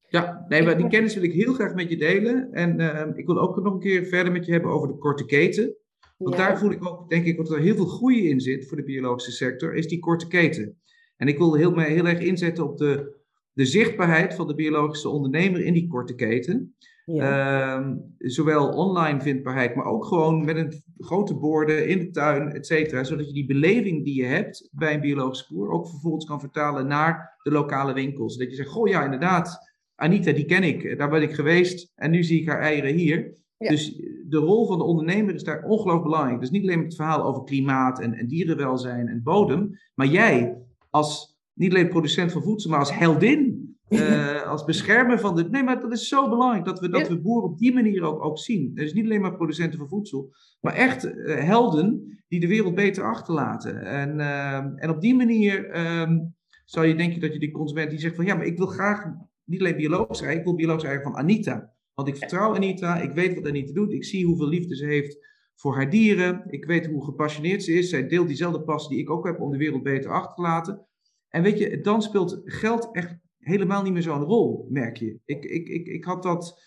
Ja, 0.10 0.45
nee, 0.47 0.63
maar 0.63 0.78
die 0.78 0.88
kennis 0.88 1.13
wil 1.13 1.23
ik 1.23 1.34
heel 1.34 1.54
graag 1.54 1.73
met 1.73 1.89
je 1.89 1.97
delen. 1.97 2.52
En 2.52 2.80
uh, 2.80 3.06
ik 3.15 3.26
wil 3.26 3.39
ook 3.39 3.63
nog 3.63 3.73
een 3.73 3.80
keer 3.80 4.06
verder 4.06 4.32
met 4.32 4.45
je 4.45 4.52
hebben 4.52 4.71
over 4.71 4.88
de 4.88 4.97
korte 4.97 5.26
keten. 5.26 5.76
Want 6.17 6.36
ja. 6.36 6.47
daar 6.47 6.60
voel 6.60 6.71
ik 6.71 6.86
ook, 6.86 7.10
denk 7.10 7.26
ik, 7.26 7.38
dat 7.38 7.52
er 7.52 7.60
heel 7.60 7.76
veel 7.76 7.86
groei 7.86 8.30
in 8.30 8.39
zit 8.39 8.67
voor 8.67 8.78
de 8.78 8.84
biologische 8.84 9.32
sector, 9.32 9.76
is 9.76 9.88
die 9.88 10.00
korte 10.00 10.28
keten. 10.28 10.82
En 11.17 11.28
ik 11.28 11.38
wil 11.38 11.54
heel, 11.54 11.80
heel 11.80 12.08
erg 12.08 12.19
inzetten 12.19 12.63
op 12.63 12.78
de, 12.78 13.15
de 13.54 13.65
zichtbaarheid 13.65 14.34
van 14.34 14.47
de 14.47 14.56
biologische 14.56 15.10
ondernemer 15.10 15.62
in 15.62 15.73
die 15.73 15.88
korte 15.88 16.15
keten. 16.15 16.76
Ja. 17.13 17.80
Uh, 17.80 17.91
zowel 18.17 18.70
online 18.70 19.22
vindbaarheid, 19.22 19.76
maar 19.76 19.86
ook 19.86 20.06
gewoon 20.06 20.46
met 20.46 20.56
een 20.56 20.84
grote 20.98 21.36
borden 21.36 21.88
in 21.88 22.00
de 22.00 22.10
tuin, 22.10 22.52
et 22.52 22.65
cetera. 22.65 23.04
Zodat 23.04 23.28
je 23.28 23.34
die 23.34 23.46
beleving 23.46 24.04
die 24.04 24.15
je 24.15 24.26
hebt 24.26 24.70
bij 24.72 24.93
een 24.93 25.02
biologische 25.02 25.54
boer 25.54 25.70
ook 25.70 25.89
vervolgens 25.89 26.26
kan 26.26 26.39
vertalen 26.39 26.88
naar 26.88 27.39
de 27.43 27.52
lokale 27.52 27.93
winkels. 27.93 28.38
Dat 28.38 28.50
je 28.50 28.56
zegt, 28.56 28.70
goh 28.70 28.88
ja, 28.88 29.04
inderdaad, 29.04 29.58
Anita, 29.96 30.32
die 30.32 30.46
ken 30.46 30.63
ik, 30.63 30.98
daar 30.98 31.10
ben 31.10 31.22
ik 31.22 31.34
geweest 31.34 31.91
en 31.96 32.12
nu 32.12 32.24
zie 32.24 32.41
ik 32.41 32.48
haar 32.48 32.62
eieren 32.62 32.93
hier. 32.93 33.34
Ja. 33.58 33.70
Dus 33.70 33.96
de 34.28 34.38
rol 34.38 34.67
van 34.67 34.78
de 34.78 34.84
ondernemer 34.84 35.34
is 35.34 35.43
daar 35.43 35.63
ongelooflijk 35.63 36.04
belangrijk. 36.04 36.39
Dus 36.39 36.50
niet 36.50 36.63
alleen 36.63 36.84
het 36.84 36.96
verhaal 36.96 37.24
over 37.24 37.43
klimaat 37.43 38.00
en, 38.00 38.13
en 38.13 38.28
dierenwelzijn 38.28 39.08
en 39.08 39.24
bodem, 39.24 39.80
maar 39.93 40.08
jij 40.08 40.58
als 40.89 41.38
niet 41.54 41.72
alleen 41.72 41.89
producent 41.89 42.32
van 42.32 42.43
voedsel, 42.43 42.70
maar 42.70 42.80
als 42.80 42.98
heldin 42.98 43.76
uh, 43.89 44.43
als 44.52 44.65
beschermer 44.65 45.19
van 45.19 45.36
de. 45.36 45.50
Nee, 45.50 45.63
maar 45.63 45.82
dat 45.82 45.91
is 45.91 46.08
zo 46.08 46.30
belangrijk 46.30 46.65
dat 46.65 46.80
we, 46.80 46.89
dat 46.89 47.08
we 47.08 47.19
boeren 47.19 47.50
op 47.50 47.58
die 47.58 47.73
manier 47.73 48.04
ook, 48.04 48.26
ook 48.26 48.39
zien. 48.39 48.73
Dus 48.73 48.93
niet 48.93 49.04
alleen 49.04 49.21
maar 49.21 49.36
producenten 49.36 49.80
van 49.80 49.88
voedsel, 49.88 50.34
maar 50.62 50.73
echt 50.73 51.06
uh, 51.06 51.39
helden 51.39 52.17
die 52.28 52.39
de 52.39 52.47
wereld 52.47 52.76
beter 52.76 53.04
achterlaten. 53.04 53.86
En, 53.86 54.19
uh, 54.19 54.56
en 54.56 54.89
op 54.89 55.02
die 55.02 55.15
manier 55.15 55.88
um, 56.00 56.36
zou 56.65 56.86
je 56.86 56.95
denken 56.95 57.19
dat 57.19 57.34
je 57.34 57.39
die 57.39 57.52
consument 57.52 57.89
die 57.89 58.00
zegt 58.00 58.15
van 58.15 58.26
ja, 58.26 58.36
maar 58.36 58.45
ik 58.45 58.58
wil 58.58 58.67
graag 58.67 59.06
niet 59.43 59.60
alleen 59.60 59.76
biologisch 59.76 60.21
eigen, 60.21 60.39
ik 60.39 60.45
wil 60.45 60.56
biologisch 60.56 60.84
eigen 60.84 61.04
van 61.04 61.15
Anita. 61.15 61.73
Want 61.93 62.08
ik 62.08 62.17
vertrouw 62.17 62.56
Anita, 62.56 63.02
ik 63.02 63.12
weet 63.12 63.36
wat 63.36 63.47
Anita 63.47 63.73
doet, 63.73 63.91
ik 63.91 64.06
zie 64.06 64.26
hoeveel 64.26 64.47
liefde 64.47 64.76
ze 64.76 64.86
heeft 64.86 65.26
voor 65.56 65.76
haar 65.76 65.89
dieren, 65.89 66.43
ik 66.47 66.65
weet 66.65 66.86
hoe 66.86 67.04
gepassioneerd 67.04 67.63
ze 67.63 67.73
is, 67.73 67.89
zij 67.89 68.08
deelt 68.08 68.28
diezelfde 68.28 68.62
passie 68.62 68.89
die 68.89 69.00
ik 69.00 69.10
ook 69.10 69.26
heb 69.26 69.41
om 69.41 69.52
de 69.52 69.58
wereld 69.58 69.84
beter 69.84 70.12
achter 70.12 70.36
te 70.36 70.41
laten. 70.41 70.86
En 71.30 71.43
weet 71.43 71.60
je, 71.60 71.82
dan 71.82 72.02
speelt 72.02 72.41
geld 72.43 72.89
echt 72.91 73.17
helemaal 73.47 73.83
niet 73.83 73.93
meer 73.93 74.01
zo'n 74.01 74.23
rol, 74.23 74.67
merk 74.69 74.97
je. 74.97 75.19
Ik, 75.25 75.43
ik, 75.45 75.67
ik, 75.67 75.88
ik 75.88 76.03
had 76.03 76.23
dat. 76.23 76.65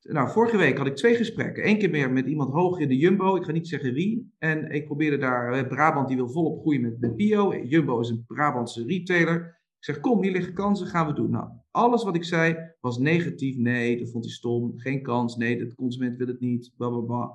Nou, 0.00 0.30
vorige 0.30 0.56
week 0.56 0.78
had 0.78 0.86
ik 0.86 0.96
twee 0.96 1.14
gesprekken. 1.14 1.68
Eén 1.68 1.78
keer 1.78 1.90
meer 1.90 2.12
met 2.12 2.26
iemand 2.26 2.52
hoog 2.52 2.78
in 2.78 2.88
de 2.88 2.96
Jumbo. 2.96 3.36
Ik 3.36 3.44
ga 3.44 3.52
niet 3.52 3.68
zeggen 3.68 3.92
wie. 3.92 4.34
En 4.38 4.70
ik 4.70 4.84
probeerde 4.84 5.18
daar. 5.18 5.52
Eh, 5.52 5.68
Brabant 5.68 6.08
die 6.08 6.16
wil 6.16 6.30
volop 6.30 6.60
groeien 6.60 6.80
met, 6.80 7.00
met 7.00 7.16
bio. 7.16 7.56
Jumbo 7.64 8.00
is 8.00 8.08
een 8.08 8.24
Brabantse 8.26 8.84
retailer. 8.84 9.58
Ik 9.78 9.84
zeg, 9.84 10.00
kom, 10.00 10.22
hier 10.22 10.32
liggen 10.32 10.54
kansen, 10.54 10.86
gaan 10.86 11.06
we 11.06 11.12
doen. 11.12 11.30
Nou, 11.30 11.48
alles 11.70 12.04
wat 12.04 12.14
ik 12.14 12.24
zei 12.24 12.56
was 12.80 12.98
negatief. 12.98 13.56
Nee, 13.56 13.98
dat 13.98 14.10
vond 14.10 14.24
hij 14.24 14.32
stom. 14.32 14.72
Geen 14.78 15.02
kans. 15.02 15.36
Nee, 15.36 15.58
de 15.58 15.74
consument 15.74 16.16
wil 16.16 16.26
het 16.26 16.40
niet. 16.40 16.72
Blablabla. 16.76 17.32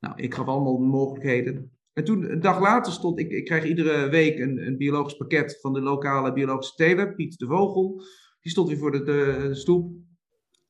Nou, 0.00 0.14
ik 0.16 0.34
gaf 0.34 0.46
allemaal 0.46 0.78
mogelijkheden. 0.78 1.72
En 1.92 2.04
toen, 2.04 2.32
een 2.32 2.40
dag 2.40 2.60
later 2.60 2.92
stond 2.92 3.18
ik, 3.18 3.30
ik 3.30 3.44
krijg 3.44 3.64
iedere 3.64 4.08
week 4.08 4.38
een, 4.38 4.66
een 4.66 4.76
biologisch 4.76 5.16
pakket 5.16 5.58
van 5.60 5.72
de 5.72 5.80
lokale 5.80 6.32
biologische 6.32 6.74
teler, 6.74 7.14
Piet 7.14 7.38
de 7.38 7.46
Vogel. 7.46 8.02
Die 8.40 8.50
stond 8.50 8.68
weer 8.68 8.78
voor 8.78 9.04
de, 9.04 9.48
stoep 9.52 9.92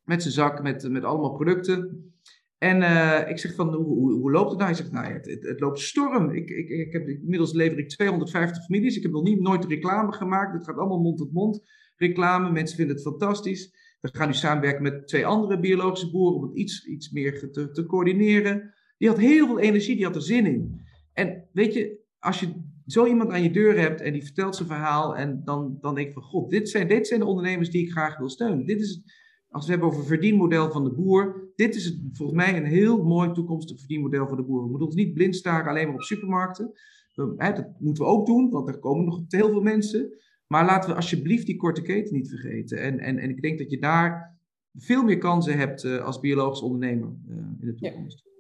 met 0.05 0.23
zijn 0.23 0.35
zak 0.35 0.63
met, 0.63 0.89
met 0.91 1.05
allemaal 1.05 1.35
producten. 1.35 2.13
En 2.59 2.81
uh, 2.81 3.29
ik 3.29 3.39
zeg 3.39 3.55
van, 3.55 3.75
hoe, 3.75 4.13
hoe, 4.13 4.31
loopt 4.31 4.49
het 4.49 4.59
nou? 4.59 4.71
Hij 4.71 4.81
zegt, 4.81 4.93
nou 4.93 5.13
het, 5.13 5.27
het, 5.41 5.61
loopt 5.61 5.79
storm. 5.79 6.31
Ik, 6.31 6.51
ik, 6.51 6.69
ik 6.69 6.93
heb, 6.93 7.09
inmiddels 7.09 7.53
lever 7.53 7.79
ik 7.79 7.89
250 7.89 8.65
families. 8.65 8.97
Ik 8.97 9.03
heb 9.03 9.13
nog 9.13 9.23
niet, 9.23 9.41
nooit 9.41 9.65
reclame 9.65 10.13
gemaakt. 10.13 10.53
Het 10.53 10.65
gaat 10.65 10.77
allemaal 10.77 11.01
mond-tot-mond 11.01 11.63
reclame. 11.97 12.53
Mensen 12.53 12.77
vinden 12.77 12.95
het 12.95 13.05
fantastisch. 13.05 13.75
We 14.01 14.09
gaan 14.13 14.27
nu 14.27 14.35
samenwerken 14.35 14.83
met 14.83 15.09
twee 15.09 15.27
andere 15.27 15.61
biologische 15.61 16.11
boeren 16.11 16.37
om 16.37 16.43
het 16.43 16.57
iets, 16.57 16.87
iets 16.87 17.11
meer 17.11 17.51
te, 17.51 17.71
te 17.71 17.87
coördineren. 17.87 18.75
Die 18.99 19.09
had 19.09 19.19
heel 19.19 19.47
veel 19.47 19.59
energie, 19.59 19.97
die 19.97 20.05
had 20.05 20.17
er 20.17 20.23
zin 20.23 20.47
in. 20.47 20.81
En 21.13 21.49
weet 21.53 21.75
je, 21.75 21.99
als 22.19 22.41
je 22.41 22.53
zo 22.87 23.07
iemand 23.07 23.31
aan 23.31 23.43
je 23.43 23.51
deur 23.51 23.79
hebt 23.79 24.01
en 24.01 24.13
die 24.13 24.25
vertelt 24.25 24.57
zijn 24.57 24.69
verhaal 24.69 25.17
en 25.17 25.45
dan, 25.45 25.79
dan 25.81 25.95
denk 25.95 26.07
ik 26.07 26.13
van, 26.13 26.23
god, 26.23 26.51
dit 26.51 26.69
zijn, 26.69 26.89
dit 26.89 27.07
zijn 27.07 27.21
de 27.21 27.27
ondernemers 27.27 27.71
die 27.71 27.83
ik 27.83 27.91
graag 27.91 28.19
wil 28.19 28.29
steunen. 28.29 28.67
Dit 28.67 28.81
is 28.81 28.91
het, 28.91 29.03
als 29.49 29.65
we 29.65 29.71
hebben 29.71 29.89
over 29.89 30.05
verdienmodel 30.05 30.71
van 30.71 30.85
de 30.85 30.93
boer, 30.93 31.51
dit 31.57 31.75
is 31.75 31.85
het, 31.85 31.99
volgens 32.13 32.39
mij 32.39 32.57
een 32.57 32.67
heel 32.67 33.05
mooi 33.05 33.33
toekomstig 33.33 33.79
verdienmodel 33.79 34.29
voor 34.29 34.37
de 34.37 34.45
boer. 34.45 34.63
We 34.63 34.69
moeten 34.69 34.87
ons 34.87 34.97
niet 34.97 35.15
blind 35.15 35.37
staren 35.37 35.71
alleen 35.71 35.87
maar 35.87 35.95
op 35.95 36.03
supermarkten. 36.03 36.73
dat 37.15 37.75
moeten 37.79 38.05
we 38.05 38.11
ook 38.11 38.27
doen, 38.27 38.51
want 38.51 38.69
er 38.69 38.79
komen 38.79 39.05
nog 39.05 39.23
heel 39.29 39.49
veel 39.49 39.63
mensen. 39.63 40.13
Maar 40.47 40.65
laten 40.65 40.91
we 40.91 40.97
alsjeblieft 40.97 41.47
die 41.47 41.57
korte 41.57 41.83
keten 41.83 42.15
niet 42.15 42.29
vergeten. 42.29 42.79
En, 42.79 42.99
en, 42.99 43.19
en 43.19 43.31
ik 43.31 43.43
denk 43.43 43.59
dat 43.59 43.71
je 43.71 43.79
daar 43.79 44.39
veel 44.75 45.03
meer 45.03 45.19
kansen 45.19 45.59
hebt 45.59 45.85
uh, 45.85 46.05
als 46.05 46.21
biologisch 46.21 46.63
ondernemer 46.63 47.17
uh, 47.29 47.37
in 47.37 47.67
de 47.67 47.75
toekomst. 47.75 48.23
Ja. 48.25 48.32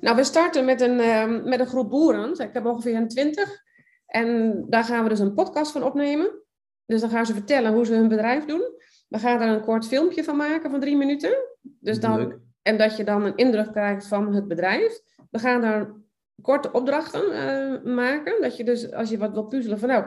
Nou, 0.00 0.16
we 0.16 0.24
starten 0.24 0.64
met 0.64 0.80
een, 0.80 0.98
uh, 0.98 1.44
met 1.44 1.60
een 1.60 1.66
groep 1.66 1.90
boeren. 1.90 2.32
Ik 2.32 2.50
heb 2.52 2.66
ongeveer 2.66 2.96
een 2.96 3.08
twintig. 3.08 3.62
En 4.06 4.60
daar 4.68 4.84
gaan 4.84 5.02
we 5.02 5.08
dus 5.08 5.18
een 5.18 5.34
podcast 5.34 5.72
van 5.72 5.82
opnemen. 5.82 6.30
Dus 6.86 7.00
dan 7.00 7.10
gaan 7.10 7.26
ze 7.26 7.32
vertellen 7.32 7.72
hoe 7.72 7.86
ze 7.86 7.94
hun 7.94 8.08
bedrijf 8.08 8.44
doen. 8.44 8.62
We 9.08 9.18
gaan 9.18 9.38
daar 9.38 9.48
een 9.48 9.64
kort 9.64 9.86
filmpje 9.86 10.24
van 10.24 10.36
maken 10.36 10.70
van 10.70 10.80
drie 10.80 10.96
minuten. 10.96 11.34
Dus 11.60 12.00
dan, 12.00 12.40
en 12.62 12.78
dat 12.78 12.96
je 12.96 13.04
dan 13.04 13.24
een 13.24 13.36
indruk 13.36 13.70
krijgt 13.70 14.06
van 14.06 14.34
het 14.34 14.48
bedrijf. 14.48 15.00
We 15.30 15.38
gaan 15.38 15.60
daar 15.60 15.92
korte 16.42 16.72
opdrachten 16.72 17.22
uh, 17.32 17.94
maken. 17.94 18.42
Dat 18.42 18.56
je 18.56 18.64
dus, 18.64 18.92
als 18.92 19.10
je 19.10 19.18
wat 19.18 19.32
wil 19.32 19.46
puzzelen 19.46 19.78
van 19.78 19.88
nou, 19.88 20.04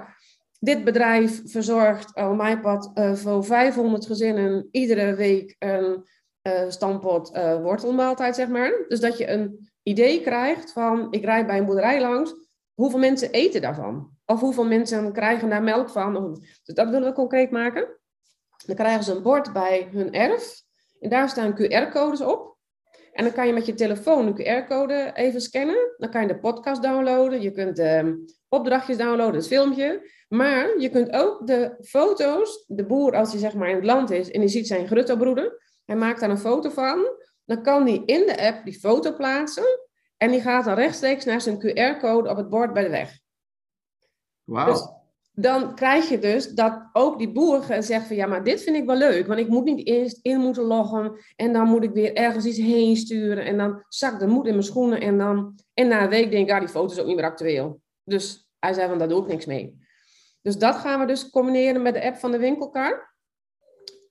dit 0.60 0.84
bedrijf 0.84 1.42
verzorgt 1.46 2.16
op 2.16 2.36
mijn 2.36 2.62
pad 2.62 2.92
uh, 2.96 3.14
voor 3.14 3.46
500 3.46 4.06
gezinnen 4.06 4.68
iedere 4.72 5.16
week 5.16 5.56
een 5.60 6.06
uh, 6.44 6.70
stampot 6.70 7.30
wortelmaaltijd, 7.62 8.36
zeg 8.36 8.48
maar. 8.48 8.86
Dus 8.88 9.00
dat 9.00 9.18
je 9.18 9.30
een 9.30 9.70
idee 9.84 10.22
krijgt 10.22 10.72
van, 10.72 11.08
ik 11.12 11.24
rijd 11.24 11.48
bij 11.48 11.58
een 11.58 11.66
boerderij 11.66 12.02
langs, 12.02 12.34
hoeveel 12.74 13.00
mensen 13.00 13.32
eten 13.32 13.62
daarvan? 13.62 14.12
Of 14.26 14.40
hoeveel 14.40 14.66
mensen 14.66 15.14
krijgen 15.14 15.50
daar 15.50 15.64
melk 15.64 15.90
van? 15.90 16.34
Dus 16.64 16.76
dat 16.76 16.90
willen 16.90 17.10
we 17.10 17.14
concreet 17.14 17.52
maken. 17.52 18.00
Dan 18.66 18.76
krijgen 18.76 19.04
ze 19.04 19.12
een 19.12 19.22
bord 19.22 19.54
bij 19.54 19.88
hun 19.92 20.14
erf. 20.14 20.62
En 21.00 21.10
daar 21.10 21.30
staan 21.30 21.56
QR-codes 21.56 22.22
op. 22.22 22.58
En 23.12 23.24
dan 23.24 23.34
kan 23.34 23.48
je 23.48 23.54
met 23.54 23.66
je 23.66 23.74
telefoon 23.74 24.28
een 24.28 24.66
QR-code 24.66 25.12
even 25.14 25.42
scannen. 25.42 25.96
Dan 25.98 26.10
kan 26.10 26.22
je 26.22 26.28
de 26.28 26.40
podcast 26.40 26.82
downloaden. 26.82 27.42
Je 27.42 27.52
kunt 27.52 27.76
de 27.76 28.24
opdrachtjes 28.50 28.98
downloaden, 28.98 29.36
het 29.36 29.48
filmpje. 29.48 30.12
Maar 30.28 30.80
je 30.80 30.90
kunt 30.90 31.12
ook 31.12 31.48
de 31.48 31.76
foto's, 31.82 32.64
de 32.68 32.86
boer 32.86 33.16
als 33.16 33.32
hij 33.32 33.40
zeg 33.40 33.54
maar 33.54 33.70
in 33.70 33.76
het 33.76 33.86
land 33.86 34.12
is 34.12 34.32
en 34.32 34.40
die 34.40 34.50
ziet 34.50 34.68
zijn 34.68 34.88
gruttobroeder. 34.88 35.63
Hij 35.86 35.96
maakt 35.96 36.20
daar 36.20 36.30
een 36.30 36.38
foto 36.38 36.70
van. 36.70 37.06
Dan 37.46 37.64
kan 37.64 37.88
hij 37.88 38.02
in 38.06 38.26
de 38.26 38.48
app 38.48 38.66
die 38.66 38.80
foto 38.80 39.16
plaatsen. 39.16 39.80
En 40.18 40.32
die 40.32 40.42
gaat 40.42 40.66
dan 40.66 40.76
rechtstreeks 40.76 41.26
naar 41.26 41.42
zijn 41.42 41.60
QR-code 41.60 42.30
op 42.30 42.38
het 42.38 42.50
bord 42.50 42.74
bij 42.74 42.84
de 42.84 42.90
weg. 42.90 43.20
Wauw. 44.44 44.72
Dus 44.72 44.88
dan 45.36 45.76
krijg 45.76 46.10
je 46.10 46.20
dus 46.20 46.50
dat 46.50 46.90
ook 46.94 47.18
die 47.18 47.32
boer 47.32 47.64
zegt 47.80 48.08
van 48.08 48.16
ja, 48.16 48.26
maar 48.26 48.44
dit 48.44 48.62
vind 48.62 48.76
ik 48.76 48.86
wel 48.86 48.96
leuk, 48.96 49.28
want 49.28 49.40
ik 49.40 49.48
moet 49.48 49.64
niet 49.64 49.88
eerst 49.88 50.20
in 50.22 50.40
moeten 50.40 50.64
loggen 50.64 51.18
en 51.36 51.54
dan 51.54 51.68
moet 51.68 51.84
ik 51.84 51.92
weer 51.92 52.14
ergens 52.14 52.46
iets 52.46 52.58
heen 52.58 52.96
sturen 52.96 53.46
en 53.46 53.58
dan 53.58 53.84
zakt 53.88 54.20
de 54.20 54.28
moed 54.28 54.46
in 54.46 54.52
mijn 54.52 54.64
schoenen 54.64 55.02
en 55.02 55.18
dan 55.18 55.60
en 55.74 55.88
na 55.88 56.04
een 56.04 56.10
week 56.10 56.32
denk 56.32 56.44
ik, 56.44 56.50
ja, 56.50 56.60
die 56.60 56.68
foto 56.68 56.94
is 56.94 57.00
ook 57.00 57.06
niet 57.06 57.16
meer 57.16 57.26
actueel. 57.26 57.82
Dus 58.04 58.48
hij 58.60 58.74
zei 58.74 58.90
van, 58.90 58.98
daar 58.98 59.08
doe 59.08 59.22
ik 59.22 59.28
niks 59.28 59.46
mee. 59.46 59.78
Dus 60.42 60.58
dat 60.58 60.76
gaan 60.76 61.00
we 61.00 61.06
dus 61.06 61.30
combineren 61.30 61.82
met 61.82 61.94
de 61.94 62.04
app 62.04 62.16
van 62.16 62.32
de 62.32 62.38
winkelkar. 62.38 63.13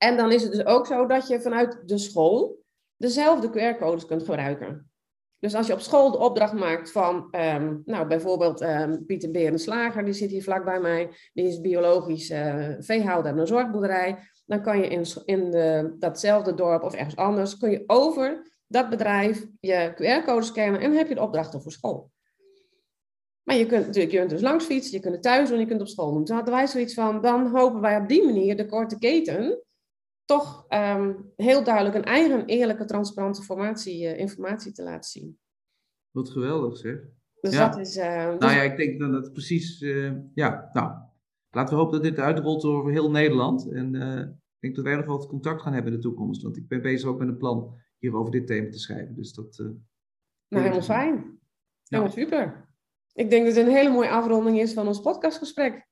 En 0.03 0.17
dan 0.17 0.33
is 0.33 0.43
het 0.43 0.53
dus 0.53 0.65
ook 0.65 0.87
zo 0.87 1.07
dat 1.07 1.29
je 1.29 1.41
vanuit 1.41 1.89
de 1.89 1.99
school 1.99 2.63
dezelfde 2.97 3.51
QR-codes 3.51 4.07
kunt 4.07 4.23
gebruiken. 4.23 4.91
Dus 5.39 5.55
als 5.55 5.67
je 5.67 5.73
op 5.73 5.81
school 5.81 6.11
de 6.11 6.19
opdracht 6.19 6.53
maakt 6.53 6.93
van, 6.93 7.29
um, 7.31 7.83
nou 7.85 8.07
bijvoorbeeld 8.07 8.61
um, 8.61 9.07
Pieter 9.07 9.31
Beren 9.31 9.59
Slager, 9.59 10.05
die 10.05 10.13
zit 10.13 10.31
hier 10.31 10.43
vlak 10.43 10.65
bij 10.65 10.81
mij, 10.81 11.11
die 11.33 11.47
is 11.47 11.61
biologisch 11.61 12.31
uh, 12.31 12.69
veehouder 12.79 13.33
en 13.33 13.39
een 13.39 13.47
zorgboerderij, 13.47 14.19
dan 14.47 14.63
kan 14.63 14.79
je 14.79 14.89
in, 14.89 15.07
in 15.25 15.51
de, 15.51 15.95
datzelfde 15.99 16.55
dorp 16.55 16.83
of 16.83 16.95
ergens 16.95 17.17
anders, 17.17 17.57
kun 17.57 17.71
je 17.71 17.85
over 17.87 18.53
dat 18.67 18.91
bedrijf 18.91 19.47
je 19.61 19.93
QR-code 19.95 20.45
scannen 20.45 20.81
en 20.81 20.93
heb 20.93 21.09
je 21.09 21.15
de 21.15 21.23
opdrachten 21.23 21.63
voor 21.63 21.73
school. 21.73 22.11
Maar 23.43 23.57
je 23.57 23.67
kunt 23.67 23.87
natuurlijk 23.87 24.13
je 24.13 24.19
kunt 24.19 24.31
dus 24.31 24.41
langs 24.41 24.65
fietsen, 24.65 24.93
je 24.93 25.01
kunt 25.01 25.15
het 25.15 25.23
thuis 25.23 25.49
doen, 25.49 25.59
je 25.59 25.67
kunt 25.67 25.81
op 25.81 25.89
school 25.89 26.13
doen. 26.13 26.25
Toen 26.25 26.37
hadden 26.37 26.55
wij 26.55 26.67
zoiets 26.67 26.95
van, 26.95 27.21
dan 27.21 27.47
hopen 27.47 27.81
wij 27.81 27.97
op 27.97 28.09
die 28.09 28.25
manier 28.25 28.57
de 28.57 28.67
korte 28.67 28.99
keten 28.99 29.63
toch 30.25 30.67
um, 30.69 31.33
heel 31.37 31.65
duidelijk 31.65 31.95
een 31.95 32.05
eigen 32.05 32.47
eerlijke, 32.47 32.85
transparante 32.85 33.43
formatie, 33.43 34.03
uh, 34.03 34.19
informatie 34.19 34.73
te 34.73 34.83
laten 34.83 35.11
zien. 35.11 35.39
Wat 36.11 36.31
geweldig 36.31 36.77
zeg. 36.77 36.99
Dus 37.41 37.53
ja. 37.53 37.69
dat 37.69 37.79
is... 37.79 37.97
Uh, 37.97 38.05
nou 38.05 38.39
ja, 38.39 38.63
ik 38.63 38.77
denk 38.77 39.01
dat 39.01 39.13
het 39.13 39.33
precies... 39.33 39.81
Uh, 39.81 40.13
ja, 40.35 40.69
nou, 40.73 40.93
laten 41.51 41.75
we 41.77 41.83
hopen 41.83 42.03
dat 42.03 42.11
dit 42.11 42.25
uitrolt 42.25 42.65
over 42.65 42.93
heel 42.93 43.11
Nederland. 43.11 43.73
En 43.73 43.95
ik 43.95 44.61
denk 44.61 44.75
dat 44.75 44.85
wij 44.85 44.97
nog 44.97 45.07
wat 45.07 45.27
contact 45.27 45.63
gaan 45.63 45.73
hebben 45.73 45.93
in 45.93 45.99
de 45.99 46.05
toekomst. 46.05 46.43
Want 46.43 46.57
ik 46.57 46.69
ben 46.69 46.83
bezig 46.83 47.09
ook 47.09 47.19
met 47.19 47.29
een 47.29 47.37
plan 47.37 47.79
hier 47.99 48.17
over 48.17 48.33
dit 48.33 48.47
thema 48.47 48.71
te 48.71 48.79
schrijven. 48.79 49.15
Dus 49.15 49.33
dat... 49.33 49.57
nou, 49.59 49.75
helemaal 50.49 50.83
fijn. 50.83 51.41
Helemaal 51.89 52.13
super. 52.13 52.71
Ik 53.13 53.31
denk 53.31 53.47
dat 53.47 53.57
het 53.57 53.67
een 53.67 53.73
hele 53.73 53.91
mooie 53.91 54.11
afronding 54.11 54.59
is 54.59 54.73
van 54.73 54.87
ons 54.87 55.01
podcastgesprek. 55.01 55.91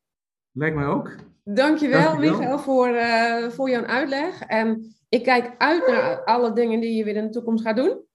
Lijkt 0.53 0.77
mij 0.77 0.87
ook. 0.87 1.17
Dankjewel, 1.45 2.03
Dankjewel. 2.03 2.39
Michael, 2.39 2.59
voor, 2.59 2.89
uh, 2.89 3.49
voor 3.49 3.71
jouw 3.71 3.85
uitleg. 3.85 4.43
En 4.43 4.95
ik 5.09 5.23
kijk 5.23 5.55
uit 5.59 5.87
naar 5.87 6.25
alle 6.25 6.53
dingen 6.53 6.81
die 6.81 6.97
je 6.97 7.05
weer 7.05 7.17
in 7.17 7.25
de 7.25 7.31
toekomst 7.31 7.65
gaat 7.65 7.77
doen. 7.77 8.09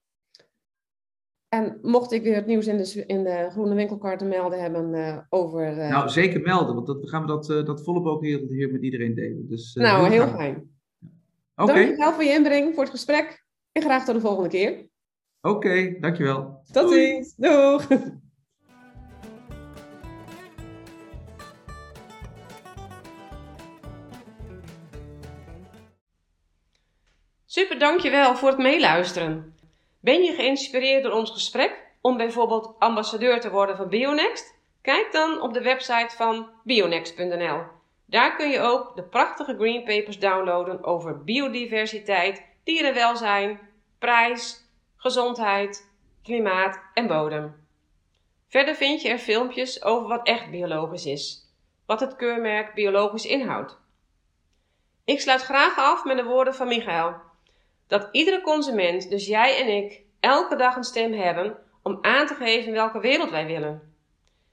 En 1.49 1.79
mocht 1.81 2.11
ik 2.11 2.23
weer 2.23 2.35
het 2.35 2.45
nieuws 2.45 2.67
in 2.67 2.77
de, 2.77 3.03
in 3.05 3.23
de 3.23 3.47
Groene 3.51 3.75
Winkelkar 3.75 4.17
te 4.17 4.25
melden 4.25 4.61
hebben 4.61 4.93
uh, 4.93 5.17
over... 5.29 5.77
Uh... 5.77 5.89
Nou, 5.89 6.09
zeker 6.09 6.41
melden, 6.41 6.75
want 6.75 6.87
dat, 6.87 7.09
gaan 7.09 7.21
we 7.21 7.27
dat, 7.27 7.49
uh, 7.49 7.65
dat 7.65 7.83
volop 7.83 8.05
ook 8.05 8.23
hier, 8.23 8.39
hier 8.39 8.71
met 8.71 8.83
iedereen 8.83 9.15
delen. 9.15 9.47
Dus, 9.47 9.73
nou, 9.73 10.09
heel, 10.09 10.25
heel 10.25 10.35
fijn. 10.35 10.55
Oké. 11.55 11.71
Okay. 11.71 11.83
Dankjewel 11.85 12.13
voor 12.13 12.23
je 12.23 12.33
inbreng, 12.33 12.73
voor 12.73 12.83
het 12.83 12.91
gesprek. 12.91 13.45
En 13.71 13.81
graag 13.81 14.05
tot 14.05 14.15
de 14.15 14.21
volgende 14.21 14.49
keer. 14.49 14.89
Oké, 15.41 15.55
okay, 15.55 15.99
dankjewel. 15.99 16.61
Tot 16.71 16.91
ziens. 16.91 17.35
Doeg. 17.35 17.87
Super, 27.55 27.79
dankjewel 27.79 28.35
voor 28.35 28.49
het 28.49 28.57
meeluisteren. 28.57 29.57
Ben 30.01 30.23
je 30.23 30.33
geïnspireerd 30.33 31.03
door 31.03 31.11
ons 31.11 31.31
gesprek 31.31 31.83
om 32.01 32.17
bijvoorbeeld 32.17 32.75
ambassadeur 32.79 33.39
te 33.39 33.49
worden 33.49 33.77
van 33.77 33.89
Bionext? 33.89 34.55
Kijk 34.81 35.11
dan 35.11 35.41
op 35.41 35.53
de 35.53 35.61
website 35.61 36.15
van 36.15 36.49
bionext.nl. 36.63 37.61
Daar 38.05 38.35
kun 38.35 38.49
je 38.49 38.59
ook 38.59 38.95
de 38.95 39.03
prachtige 39.03 39.55
green 39.55 39.83
papers 39.83 40.19
downloaden 40.19 40.83
over 40.83 41.23
biodiversiteit, 41.23 42.43
dierenwelzijn, 42.63 43.59
prijs, 43.99 44.69
gezondheid, 44.95 45.91
klimaat 46.23 46.79
en 46.93 47.07
bodem. 47.07 47.67
Verder 48.47 48.75
vind 48.75 49.01
je 49.01 49.09
er 49.09 49.19
filmpjes 49.19 49.83
over 49.83 50.07
wat 50.07 50.27
echt 50.27 50.51
biologisch 50.51 51.05
is, 51.05 51.53
wat 51.85 51.99
het 51.99 52.15
keurmerk 52.15 52.73
biologisch 52.73 53.25
inhoudt. 53.25 53.77
Ik 55.05 55.21
sluit 55.21 55.41
graag 55.41 55.77
af 55.77 56.03
met 56.03 56.17
de 56.17 56.23
woorden 56.23 56.55
van 56.55 56.67
Michael 56.67 57.24
dat 57.87 58.09
iedere 58.11 58.41
consument, 58.41 59.09
dus 59.09 59.27
jij 59.27 59.61
en 59.61 59.67
ik, 59.67 60.01
elke 60.19 60.55
dag 60.55 60.75
een 60.75 60.83
stem 60.83 61.13
hebben 61.13 61.57
om 61.81 61.97
aan 62.01 62.27
te 62.27 62.33
geven 62.33 62.71
welke 62.73 62.99
wereld 62.99 63.29
wij 63.29 63.45
willen. 63.45 63.93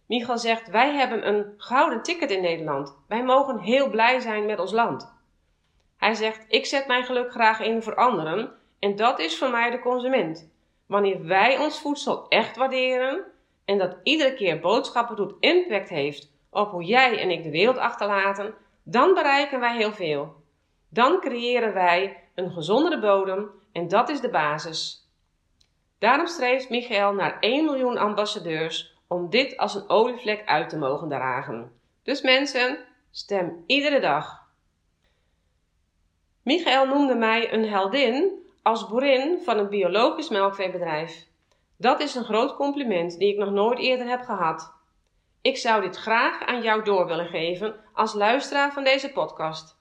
Michael 0.06 0.38
zegt: 0.38 0.70
Wij 0.70 0.94
hebben 0.94 1.28
een 1.28 1.54
gouden 1.56 2.02
ticket 2.02 2.30
in 2.30 2.42
Nederland. 2.42 2.96
Wij 3.08 3.24
mogen 3.24 3.58
heel 3.58 3.90
blij 3.90 4.20
zijn 4.20 4.46
met 4.46 4.58
ons 4.58 4.72
land. 4.72 5.12
Hij 5.96 6.14
zegt: 6.14 6.44
Ik 6.48 6.66
zet 6.66 6.86
mijn 6.86 7.04
geluk 7.04 7.30
graag 7.30 7.60
in 7.60 7.82
voor 7.82 7.94
anderen 7.94 8.52
en 8.78 8.96
dat 8.96 9.18
is 9.18 9.38
voor 9.38 9.50
mij 9.50 9.70
de 9.70 9.78
consument. 9.78 10.50
Wanneer 10.86 11.26
wij 11.26 11.58
ons 11.58 11.80
voedsel 11.80 12.28
echt 12.28 12.56
waarderen 12.56 13.24
en 13.64 13.78
dat 13.78 13.96
iedere 14.02 14.34
keer 14.34 14.60
boodschappen 14.60 15.16
doet 15.16 15.34
impact 15.40 15.88
heeft 15.88 16.30
op 16.50 16.70
hoe 16.70 16.84
jij 16.84 17.18
en 17.18 17.30
ik 17.30 17.42
de 17.42 17.50
wereld 17.50 17.78
achterlaten, 17.78 18.54
dan 18.82 19.14
bereiken 19.14 19.60
wij 19.60 19.76
heel 19.76 19.92
veel. 19.92 20.34
Dan 20.88 21.20
creëren 21.20 21.74
wij 21.74 22.21
een 22.34 22.50
gezondere 22.50 23.00
bodem 23.00 23.50
en 23.72 23.88
dat 23.88 24.08
is 24.08 24.20
de 24.20 24.30
basis. 24.30 25.08
Daarom 25.98 26.26
streeft 26.26 26.70
Michael 26.70 27.12
naar 27.12 27.38
1 27.40 27.64
miljoen 27.64 27.98
ambassadeurs 27.98 28.94
om 29.06 29.30
dit 29.30 29.56
als 29.56 29.74
een 29.74 29.88
olievlek 29.88 30.46
uit 30.46 30.68
te 30.68 30.78
mogen 30.78 31.08
dragen. 31.08 31.72
Dus 32.02 32.22
mensen, 32.22 32.78
stem 33.10 33.64
iedere 33.66 34.00
dag. 34.00 34.40
Michael 36.42 36.86
noemde 36.86 37.14
mij 37.14 37.52
een 37.52 37.68
heldin 37.68 38.46
als 38.62 38.88
boerin 38.88 39.38
van 39.44 39.58
een 39.58 39.68
biologisch 39.68 40.28
melkveebedrijf. 40.28 41.26
Dat 41.76 42.00
is 42.00 42.14
een 42.14 42.24
groot 42.24 42.54
compliment 42.54 43.18
die 43.18 43.32
ik 43.32 43.38
nog 43.38 43.50
nooit 43.50 43.78
eerder 43.78 44.06
heb 44.06 44.22
gehad. 44.22 44.72
Ik 45.40 45.56
zou 45.56 45.82
dit 45.82 45.96
graag 45.96 46.46
aan 46.46 46.62
jou 46.62 46.84
door 46.84 47.06
willen 47.06 47.26
geven 47.26 47.74
als 47.92 48.14
luisteraar 48.14 48.72
van 48.72 48.84
deze 48.84 49.12
podcast. 49.12 49.76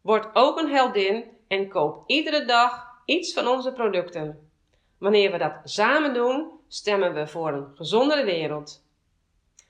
Word 0.00 0.28
ook 0.32 0.58
een 0.58 0.70
heldin 0.70 1.24
en 1.50 1.68
koop 1.68 2.02
iedere 2.06 2.44
dag 2.44 2.86
iets 3.04 3.32
van 3.32 3.46
onze 3.46 3.72
producten. 3.72 4.50
Wanneer 4.98 5.30
we 5.30 5.38
dat 5.38 5.52
samen 5.64 6.14
doen, 6.14 6.50
stemmen 6.68 7.14
we 7.14 7.26
voor 7.26 7.52
een 7.52 7.76
gezondere 7.76 8.24
wereld. 8.24 8.84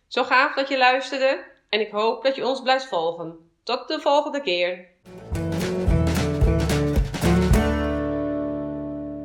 Zo 0.06 0.24
gaaf 0.24 0.54
dat 0.54 0.68
je 0.68 0.78
luisterde 0.78 1.44
en 1.68 1.80
ik 1.80 1.90
hoop 1.90 2.22
dat 2.22 2.36
je 2.36 2.46
ons 2.46 2.62
blijft 2.62 2.88
volgen. 2.88 3.50
Tot 3.62 3.88
de 3.88 4.00
volgende 4.00 4.40
keer. 4.40 4.88